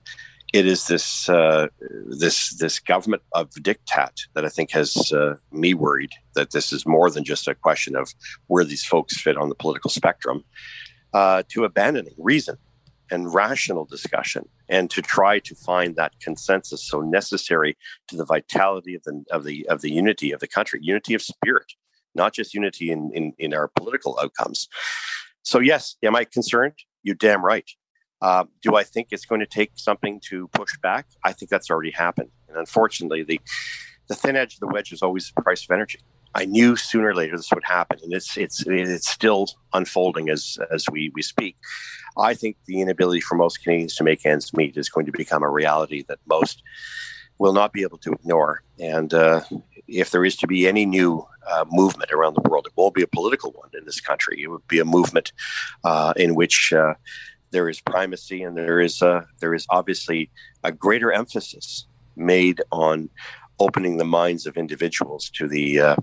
It 0.53 0.67
is 0.67 0.87
this 0.87 1.29
uh, 1.31 1.69
this 2.07 2.55
this 2.57 2.79
government 2.79 3.23
of 3.33 3.51
diktat 3.51 4.13
that 4.35 4.45
I 4.45 4.51
think 4.51 4.71
has 4.73 5.11
uh, 5.13 5.37
me 5.51 5.73
worried 5.73 6.11
that 6.35 6.51
this 6.51 6.73
is 6.73 6.85
more 6.85 7.11
than 7.11 7.25
just 7.25 7.49
a 7.49 7.55
question 7.55 7.97
of 7.97 8.13
where 8.49 8.65
these 8.65 8.85
folks 8.85 9.19
fit 9.19 9.39
on 9.39 9.49
the 9.49 9.55
political 9.55 9.89
spectrum, 9.89 10.45
uh, 11.15 11.43
to 11.49 11.65
abandoning 11.65 12.15
reason 12.19 12.57
and 13.11 13.33
rational 13.33 13.87
discussion, 13.87 14.47
and 14.69 14.91
to 14.91 15.01
try 15.01 15.39
to 15.39 15.55
find 15.55 15.97
that 15.97 16.13
consensus 16.21 16.87
so 16.87 17.01
necessary 17.01 17.77
to 18.09 18.17
the 18.17 18.25
vitality 18.27 18.95
of 18.95 19.03
the 19.05 19.25
of 19.31 19.45
the 19.45 19.67
of 19.69 19.81
the 19.81 19.91
unity 19.91 20.33
of 20.33 20.41
the 20.41 20.49
country, 20.49 20.81
unity 20.83 21.15
of 21.15 21.23
spirit, 21.23 21.73
not 22.15 22.35
just 22.35 22.53
unity 22.53 22.91
in 22.91 23.11
in, 23.15 23.33
in 23.39 23.55
our 23.55 23.69
political 23.69 24.19
outcomes. 24.23 24.69
So 25.45 25.61
yes, 25.61 25.97
am 26.03 26.15
I 26.15 26.25
concerned? 26.25 26.75
You're 27.03 27.15
damn 27.15 27.43
right. 27.43 27.69
Uh, 28.23 28.45
do 28.63 28.77
I 28.77 28.85
think 28.85 29.09
it's 29.11 29.27
going 29.27 29.41
to 29.41 29.47
take 29.47 29.73
something 29.75 30.21
to 30.29 30.47
push 30.49 30.79
back? 30.81 31.07
I 31.25 31.33
think 31.33 31.51
that's 31.51 31.71
already 31.71 31.91
happened, 31.91 32.31
and 32.49 32.57
unfortunately, 32.57 33.25
the 33.25 33.41
the 34.09 34.15
thin 34.15 34.37
edge 34.37 34.55
of 34.55 34.61
the 34.61 34.69
wedge 34.69 34.93
is 34.93 35.03
always 35.03 35.31
the 35.35 35.43
price 35.43 35.65
of 35.65 35.71
energy. 35.71 35.99
I 36.35 36.45
knew 36.45 36.77
sooner 36.77 37.09
or 37.09 37.15
later 37.15 37.37
this 37.37 37.51
would 37.53 37.65
happen, 37.65 37.99
and 38.03 38.13
it's 38.13 38.37
it's 38.37 38.65
it's 38.67 39.09
still 39.09 39.49
unfolding 39.75 40.31
as 40.31 40.57
as 40.73 40.87
we 40.91 41.11
we 41.15 41.23
speak. 41.23 41.57
I 42.17 42.35
think 42.35 42.57
the 42.67 42.81
inability 42.81 43.21
for 43.21 43.35
most 43.35 43.63
Canadians 43.63 43.97
to 43.97 44.05
make 44.05 44.25
ends 44.25 44.53
meet 44.55 44.77
is 44.77 44.89
going 44.89 45.07
to 45.07 45.13
become 45.13 45.43
a 45.43 45.51
reality 45.51 46.05
that 46.09 46.19
most 46.27 46.63
will 47.39 47.53
not 47.53 47.73
be 47.73 47.83
able 47.83 47.99
to 47.99 48.13
ignore. 48.13 48.63
And 48.79 49.13
uh, 49.13 49.41
if 49.89 50.11
there 50.11 50.25
is 50.25 50.37
to 50.37 50.47
be 50.47 50.69
any 50.69 50.87
new 50.87 51.27
uh, 51.51 51.65
movement 51.71 52.13
around 52.13 52.35
the 52.35 52.49
world, 52.49 52.67
it 52.67 52.73
won't 52.77 52.95
be 52.95 53.03
a 53.03 53.07
political 53.07 53.51
one 53.53 53.71
in 53.77 53.85
this 53.85 54.01
country. 54.01 54.43
It 54.43 54.49
would 54.49 54.67
be 54.69 54.79
a 54.79 54.85
movement 54.85 55.33
uh, 55.85 56.13
in 56.17 56.35
which 56.35 56.73
uh, 56.73 56.95
there 57.53 57.69
is 57.69 57.81
primacy 57.81 58.43
and 58.43 58.57
there 58.57 58.81
is 58.81 59.03
uh, 59.03 59.23
there 59.41 59.55
is 59.55 59.67
obviously 59.71 60.31
a 60.65 60.73
greater 60.73 61.13
emphasis 61.13 61.87
made 62.17 62.61
on 62.73 63.09
opening 63.61 63.97
the 63.99 64.05
minds 64.05 64.47
of 64.47 64.57
individuals 64.57 65.31
to 65.31 65.47
the 65.47 65.81
uh, 65.81 65.97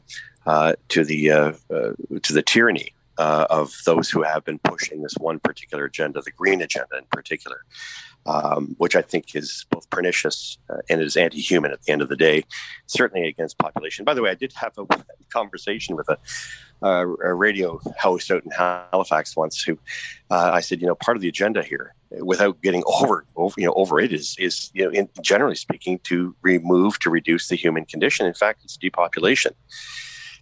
uh, 0.46 0.74
to 0.88 1.04
the 1.04 1.32
uh, 1.32 1.54
uh, 1.74 1.92
to 2.24 2.34
the 2.34 2.42
tyranny 2.42 2.94
uh, 3.18 3.46
of 3.50 3.76
those 3.86 4.10
who 4.10 4.24
have 4.24 4.46
been 4.46 4.60
pushing 4.60 5.02
this 5.02 5.14
one 5.20 5.40
particular 5.40 5.84
agenda, 5.86 6.22
the 6.22 6.32
green 6.32 6.62
agenda 6.62 6.98
in 6.98 7.04
particular, 7.12 7.66
um, 8.30 8.76
which 8.78 8.96
I 8.96 9.02
think 9.02 9.36
is 9.36 9.66
both 9.72 9.90
pernicious 9.90 10.58
uh, 10.70 10.78
and 10.90 11.02
is 11.02 11.18
anti-human 11.18 11.72
at 11.72 11.82
the 11.82 11.92
end 11.92 12.02
of 12.02 12.10
the 12.10 12.16
day, 12.16 12.44
certainly 12.86 13.28
against 13.28 13.58
population. 13.58 14.06
By 14.06 14.14
the 14.14 14.22
way, 14.22 14.30
I 14.30 14.36
did 14.36 14.54
have 14.54 14.78
a 14.78 14.86
conversation 15.30 15.96
with 15.96 16.08
a, 16.10 16.18
a, 16.84 17.08
a 17.08 17.34
radio 17.34 17.80
host 18.00 18.30
out 18.30 18.46
in 18.46 18.52
Halifax 18.52 19.36
once 19.36 19.64
who 19.64 19.80
uh, 20.30 20.52
I 20.54 20.60
said, 20.60 20.80
you 20.80 20.88
know, 20.88 20.96
part 20.96 21.18
of 21.18 21.22
the 21.22 21.28
agenda 21.28 21.64
here, 21.64 21.96
without 22.22 22.62
getting 22.62 22.84
over, 23.02 23.26
over 23.36 23.56
you 23.58 23.66
know, 23.66 23.74
over 23.74 24.00
it 24.00 24.14
is 24.14 24.36
is 24.38 24.70
you 24.74 24.86
know, 24.86 24.92
in, 24.92 25.10
generally 25.22 25.56
speaking, 25.56 26.00
to 26.04 26.36
remove 26.44 27.00
to 27.00 27.10
reduce 27.10 27.48
the 27.48 27.56
human 27.56 27.86
condition. 27.86 28.28
In 28.28 28.36
fact, 28.36 28.62
it's 28.64 28.78
depopulation. 28.78 29.54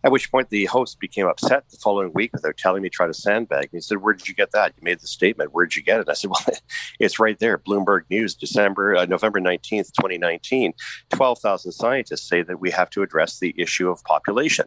At 0.04 0.12
which 0.12 0.32
point 0.32 0.50
the 0.50 0.66
host 0.66 1.00
became 1.00 1.28
upset 1.28 1.70
the 1.70 1.78
following 1.78 2.12
week 2.14 2.32
without 2.34 2.58
telling 2.58 2.82
me 2.82 2.90
try 2.90 3.08
to 3.08 3.14
sandbag. 3.14 3.64
And 3.64 3.72
he 3.74 3.82
said, 3.82 3.98
Where 3.98 4.14
did 4.14 4.28
you 4.28 4.36
get 4.36 4.52
that? 4.52 4.74
You 4.78 4.84
made 4.84 5.00
the 5.00 5.08
statement. 5.08 5.54
Where 5.54 5.66
did 5.66 5.76
you 5.76 5.84
get 5.84 6.00
it? 6.00 6.10
I 6.10 6.14
said, 6.14 6.30
Well, 6.48 6.58
it's 7.00 7.20
right 7.20 7.38
there. 7.40 7.58
Bloomberg 7.58 8.02
News, 8.10 8.36
December, 8.36 8.96
uh, 8.96 9.06
November 9.06 9.40
19th, 9.40 9.92
2019. 9.94 10.74
12,000 11.10 11.72
scientists 11.72 12.28
say 12.28 12.42
that 12.44 12.60
we 12.60 12.72
have 12.72 12.90
to 12.92 13.02
address 13.02 13.40
the 13.40 13.54
issue 13.58 13.90
of 13.90 14.04
population. 14.04 14.66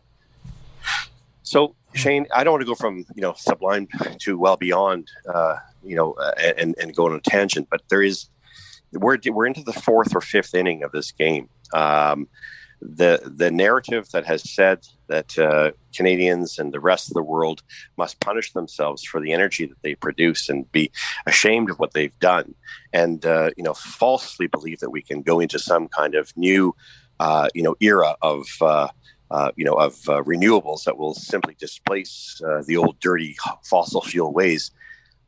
So, 1.42 1.74
Shane, 1.94 2.26
I 2.32 2.44
don't 2.44 2.52
want 2.52 2.62
to 2.62 2.66
go 2.66 2.76
from 2.76 2.98
you 3.16 3.22
know 3.22 3.34
sublime 3.36 3.88
to 4.20 4.38
well 4.38 4.56
beyond, 4.56 5.08
uh, 5.32 5.56
you 5.82 5.96
know, 5.96 6.12
uh, 6.12 6.32
and 6.36 6.76
and 6.80 6.94
go 6.94 7.06
on 7.06 7.14
a 7.14 7.20
tangent. 7.20 7.66
But 7.68 7.82
there 7.88 8.02
is, 8.02 8.28
we're 8.92 9.18
we're 9.26 9.46
into 9.46 9.64
the 9.64 9.72
fourth 9.72 10.14
or 10.14 10.20
fifth 10.20 10.54
inning 10.54 10.84
of 10.84 10.92
this 10.92 11.10
game. 11.10 11.48
Um, 11.74 12.28
the 12.80 13.20
the 13.24 13.50
narrative 13.50 14.08
that 14.12 14.24
has 14.24 14.48
said 14.48 14.86
that 15.08 15.38
uh, 15.38 15.72
Canadians 15.94 16.58
and 16.58 16.72
the 16.72 16.80
rest 16.80 17.08
of 17.08 17.14
the 17.14 17.22
world 17.22 17.62
must 17.96 18.20
punish 18.20 18.52
themselves 18.52 19.04
for 19.04 19.20
the 19.20 19.32
energy 19.32 19.66
that 19.66 19.82
they 19.82 19.94
produce 19.94 20.48
and 20.48 20.70
be 20.72 20.90
ashamed 21.26 21.70
of 21.70 21.78
what 21.78 21.92
they've 21.92 22.18
done, 22.20 22.54
and 22.92 23.26
uh, 23.26 23.50
you 23.56 23.62
know 23.62 23.74
falsely 23.74 24.46
believe 24.46 24.80
that 24.80 24.90
we 24.90 25.02
can 25.02 25.22
go 25.22 25.40
into 25.40 25.58
some 25.58 25.88
kind 25.88 26.14
of 26.14 26.34
new 26.36 26.74
uh, 27.18 27.48
you 27.54 27.62
know 27.62 27.76
era 27.80 28.16
of 28.22 28.46
uh, 28.62 28.88
uh, 29.30 29.52
you 29.56 29.64
know 29.64 29.74
of 29.74 29.94
uh, 30.08 30.22
renewables 30.22 30.84
that 30.84 30.96
will 30.96 31.14
simply 31.14 31.54
displace 31.58 32.40
the 32.66 32.76
old 32.76 32.98
dirty 33.00 33.36
fossil 33.64 34.00
fuel 34.00 34.32
ways. 34.32 34.70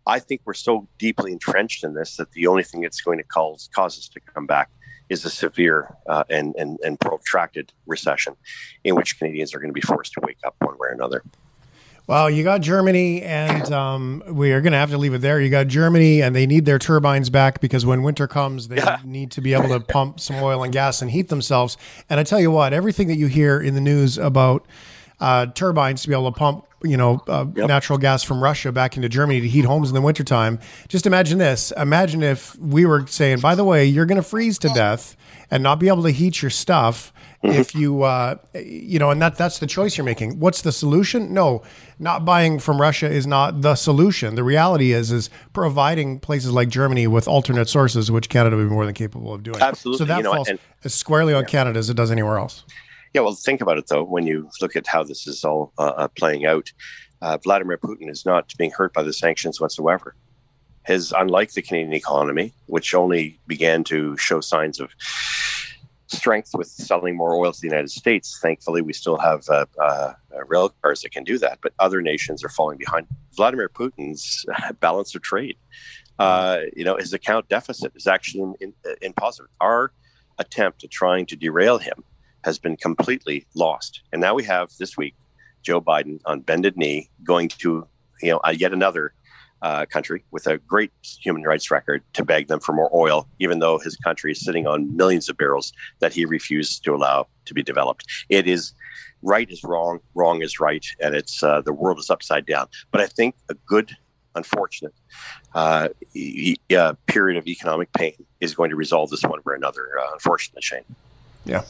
I 0.04 0.18
think 0.18 0.40
we're 0.44 0.54
so 0.54 0.88
deeply 0.98 1.30
entrenched 1.30 1.84
in 1.84 1.94
this 1.94 2.16
that 2.16 2.32
the 2.32 2.48
only 2.48 2.64
thing 2.64 2.82
it's 2.82 3.00
going 3.00 3.18
to 3.18 3.24
cause 3.24 3.68
cause 3.74 3.98
us 3.98 4.08
to 4.08 4.20
come 4.20 4.46
back 4.46 4.70
is 5.08 5.24
a 5.24 5.30
severe 5.30 5.94
uh, 6.08 6.24
and, 6.30 6.54
and, 6.56 6.78
and 6.84 6.98
protracted 6.98 7.72
recession 7.86 8.34
in 8.84 8.94
which 8.94 9.18
Canadians 9.18 9.54
are 9.54 9.58
going 9.58 9.70
to 9.70 9.74
be 9.74 9.80
forced 9.80 10.12
to 10.14 10.20
wake 10.22 10.38
up 10.44 10.54
one 10.60 10.74
way 10.74 10.88
or 10.88 10.92
another. 10.92 11.22
Well, 12.08 12.28
you 12.28 12.42
got 12.42 12.62
Germany, 12.62 13.22
and 13.22 13.72
um, 13.72 14.24
we 14.26 14.52
are 14.52 14.60
going 14.60 14.72
to 14.72 14.78
have 14.78 14.90
to 14.90 14.98
leave 14.98 15.14
it 15.14 15.20
there. 15.20 15.40
You 15.40 15.50
got 15.50 15.68
Germany, 15.68 16.20
and 16.20 16.34
they 16.34 16.46
need 16.46 16.64
their 16.64 16.80
turbines 16.80 17.30
back 17.30 17.60
because 17.60 17.86
when 17.86 18.02
winter 18.02 18.26
comes, 18.26 18.66
they 18.66 18.76
yeah. 18.76 18.98
need 19.04 19.30
to 19.32 19.40
be 19.40 19.54
able 19.54 19.68
to 19.68 19.78
pump 19.78 20.18
some 20.18 20.36
oil 20.36 20.64
and 20.64 20.72
gas 20.72 21.00
and 21.00 21.10
heat 21.10 21.28
themselves. 21.28 21.76
And 22.10 22.18
I 22.18 22.24
tell 22.24 22.40
you 22.40 22.50
what, 22.50 22.72
everything 22.72 23.06
that 23.06 23.16
you 23.16 23.28
hear 23.28 23.60
in 23.60 23.74
the 23.74 23.80
news 23.80 24.18
about 24.18 24.66
uh, 25.22 25.46
turbines 25.46 26.02
to 26.02 26.08
be 26.08 26.14
able 26.14 26.30
to 26.30 26.36
pump 26.36 26.66
you 26.84 26.96
know, 26.96 27.22
uh, 27.28 27.46
yep. 27.54 27.68
natural 27.68 27.96
gas 27.96 28.24
from 28.24 28.42
Russia 28.42 28.72
back 28.72 28.96
into 28.96 29.08
Germany 29.08 29.40
to 29.40 29.48
heat 29.48 29.64
homes 29.64 29.88
in 29.88 29.94
the 29.94 30.00
wintertime. 30.00 30.58
Just 30.88 31.06
imagine 31.06 31.38
this. 31.38 31.72
Imagine 31.76 32.24
if 32.24 32.58
we 32.58 32.86
were 32.86 33.06
saying, 33.06 33.38
by 33.38 33.54
the 33.54 33.62
way, 33.62 33.84
you're 33.84 34.04
going 34.04 34.20
to 34.20 34.28
freeze 34.28 34.58
to 34.58 34.68
death 34.70 35.16
and 35.48 35.62
not 35.62 35.78
be 35.78 35.86
able 35.86 36.02
to 36.02 36.10
heat 36.10 36.42
your 36.42 36.50
stuff 36.50 37.12
mm-hmm. 37.44 37.56
if 37.56 37.74
you, 37.74 38.02
uh, 38.02 38.36
you 38.54 38.98
know, 38.98 39.10
and 39.10 39.22
that 39.22 39.36
that's 39.36 39.60
the 39.60 39.66
choice 39.66 39.96
you're 39.96 40.04
making. 40.04 40.40
What's 40.40 40.62
the 40.62 40.72
solution? 40.72 41.32
No, 41.32 41.62
not 41.98 42.24
buying 42.24 42.58
from 42.58 42.80
Russia 42.80 43.08
is 43.08 43.26
not 43.26 43.60
the 43.60 43.74
solution. 43.74 44.34
The 44.34 44.44
reality 44.44 44.92
is, 44.92 45.12
is 45.12 45.30
providing 45.52 46.18
places 46.18 46.50
like 46.50 46.68
Germany 46.68 47.06
with 47.06 47.28
alternate 47.28 47.68
sources, 47.68 48.10
which 48.10 48.28
Canada 48.28 48.56
would 48.56 48.68
be 48.68 48.70
more 48.70 48.86
than 48.86 48.94
capable 48.94 49.32
of 49.32 49.42
doing. 49.42 49.60
Absolutely. 49.60 49.98
So 49.98 50.04
that 50.06 50.16
you 50.16 50.22
know, 50.24 50.34
falls 50.34 50.48
and, 50.48 50.58
as 50.84 50.94
squarely 50.94 51.34
on 51.34 51.42
yeah. 51.42 51.48
Canada 51.48 51.78
as 51.78 51.90
it 51.90 51.94
does 51.94 52.10
anywhere 52.10 52.38
else. 52.38 52.64
Yeah, 53.14 53.20
well, 53.20 53.34
think 53.34 53.60
about 53.60 53.78
it 53.78 53.86
though. 53.88 54.04
When 54.04 54.26
you 54.26 54.48
look 54.60 54.74
at 54.74 54.86
how 54.86 55.02
this 55.04 55.26
is 55.26 55.44
all 55.44 55.72
uh, 55.78 55.92
uh, 55.96 56.08
playing 56.08 56.46
out, 56.46 56.72
uh, 57.20 57.38
Vladimir 57.42 57.76
Putin 57.76 58.10
is 58.10 58.24
not 58.24 58.52
being 58.56 58.70
hurt 58.70 58.92
by 58.92 59.02
the 59.02 59.12
sanctions 59.12 59.60
whatsoever. 59.60 60.14
His, 60.86 61.12
unlike 61.16 61.52
the 61.52 61.62
Canadian 61.62 61.92
economy, 61.92 62.52
which 62.66 62.94
only 62.94 63.38
began 63.46 63.84
to 63.84 64.16
show 64.16 64.40
signs 64.40 64.80
of 64.80 64.90
strength 66.08 66.50
with 66.54 66.68
selling 66.68 67.16
more 67.16 67.34
oil 67.34 67.52
to 67.52 67.60
the 67.60 67.68
United 67.68 67.90
States. 67.90 68.38
Thankfully, 68.42 68.82
we 68.82 68.92
still 68.92 69.18
have 69.18 69.48
uh, 69.48 69.66
uh, 69.80 70.12
rail 70.46 70.70
cars 70.82 71.02
that 71.02 71.12
can 71.12 71.24
do 71.24 71.38
that, 71.38 71.58
but 71.62 71.72
other 71.78 72.02
nations 72.02 72.42
are 72.42 72.48
falling 72.48 72.78
behind. 72.78 73.06
Vladimir 73.36 73.68
Putin's 73.68 74.44
balance 74.80 75.14
of 75.14 75.22
trade, 75.22 75.56
uh, 76.18 76.60
you 76.76 76.84
know, 76.84 76.96
his 76.96 77.12
account 77.12 77.48
deficit 77.48 77.92
is 77.94 78.06
actually 78.06 78.42
in, 78.42 78.54
in, 78.60 78.74
in 79.00 79.12
positive. 79.12 79.50
Our 79.60 79.92
attempt 80.38 80.82
at 80.82 80.90
trying 80.90 81.26
to 81.26 81.36
derail 81.36 81.78
him 81.78 82.04
has 82.44 82.58
been 82.58 82.76
completely 82.76 83.46
lost. 83.54 84.02
And 84.12 84.20
now 84.20 84.34
we 84.34 84.44
have 84.44 84.70
this 84.78 84.96
week 84.96 85.14
Joe 85.62 85.80
Biden 85.80 86.20
on 86.24 86.40
bended 86.40 86.76
knee 86.76 87.08
going 87.24 87.48
to 87.48 87.86
you 88.20 88.30
know 88.30 88.40
yet 88.52 88.72
another 88.72 89.14
uh, 89.62 89.86
country 89.86 90.24
with 90.32 90.46
a 90.46 90.58
great 90.58 90.90
human 91.02 91.42
rights 91.44 91.70
record 91.70 92.02
to 92.14 92.24
beg 92.24 92.48
them 92.48 92.60
for 92.60 92.72
more 92.72 92.90
oil, 92.94 93.28
even 93.38 93.60
though 93.60 93.78
his 93.78 93.96
country 93.96 94.32
is 94.32 94.44
sitting 94.44 94.66
on 94.66 94.94
millions 94.96 95.28
of 95.28 95.36
barrels 95.36 95.72
that 96.00 96.12
he 96.12 96.24
refuses 96.24 96.80
to 96.80 96.94
allow 96.94 97.26
to 97.44 97.54
be 97.54 97.62
developed. 97.62 98.04
It 98.28 98.48
is 98.48 98.74
right 99.22 99.48
is 99.48 99.62
wrong, 99.62 100.00
wrong 100.14 100.42
is 100.42 100.58
right, 100.58 100.84
and 101.00 101.14
it's 101.14 101.42
uh, 101.42 101.60
the 101.60 101.72
world 101.72 101.98
is 101.98 102.10
upside 102.10 102.44
down. 102.44 102.66
But 102.90 103.00
I 103.00 103.06
think 103.06 103.36
a 103.48 103.54
good, 103.54 103.96
unfortunate 104.34 104.94
uh, 105.54 105.88
e- 106.14 106.56
uh, 106.76 106.94
period 107.06 107.38
of 107.38 107.46
economic 107.46 107.92
pain 107.92 108.16
is 108.40 108.54
going 108.54 108.70
to 108.70 108.76
resolve 108.76 109.10
this 109.10 109.22
one 109.22 109.38
way 109.44 109.52
or 109.52 109.54
another. 109.54 109.90
Uh, 110.00 110.12
unfortunately, 110.12 110.62
Shane. 110.62 110.84
Yeah. 111.44 111.62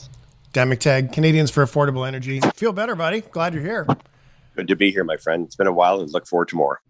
Dan 0.53 0.71
McTeague, 0.71 1.13
Canadians 1.13 1.51
for 1.51 1.65
Affordable 1.65 2.07
Energy. 2.07 2.41
Feel 2.57 2.73
better, 2.73 2.95
buddy. 2.95 3.23
Glad 3.23 3.55
you're 3.55 3.63
here. 3.63 3.87
Good 4.55 4.69
to 4.69 4.77
be 4.77 4.91
here, 4.91 5.05
my 5.05 5.17
friend. 5.17 5.47
It's 5.47 5.57
been 5.57 5.67
a 5.67 5.73
while 5.73 6.01
and 6.01 6.13
look 6.13 6.27
forward 6.27 6.49
to 6.49 6.57
more. 6.57 6.83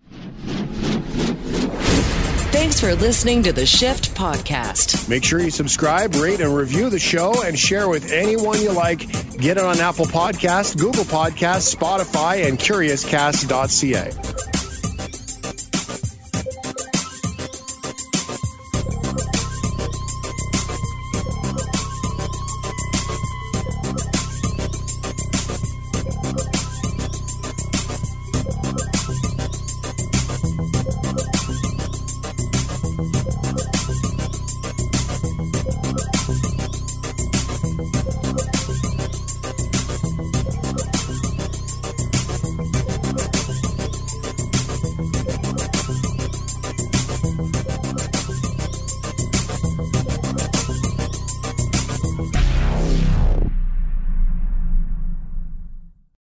Thanks 2.51 2.81
for 2.81 2.95
listening 2.95 3.43
to 3.45 3.53
the 3.53 3.65
Shift 3.65 4.15
Podcast. 4.15 5.09
Make 5.09 5.25
sure 5.25 5.41
you 5.41 5.51
subscribe, 5.51 6.15
rate, 6.17 6.41
and 6.41 6.55
review 6.55 6.91
the 6.91 6.99
show 6.99 7.43
and 7.45 7.59
share 7.59 7.89
with 7.89 8.13
anyone 8.13 8.61
you 8.61 8.73
like. 8.73 9.09
Get 9.39 9.57
it 9.57 9.65
on 9.65 9.79
Apple 9.79 10.07
Podcasts, 10.07 10.77
Google 10.77 11.05
Podcasts, 11.05 11.75
Spotify, 11.75 12.47
and 12.47 12.59
CuriousCast.ca. 12.59 14.62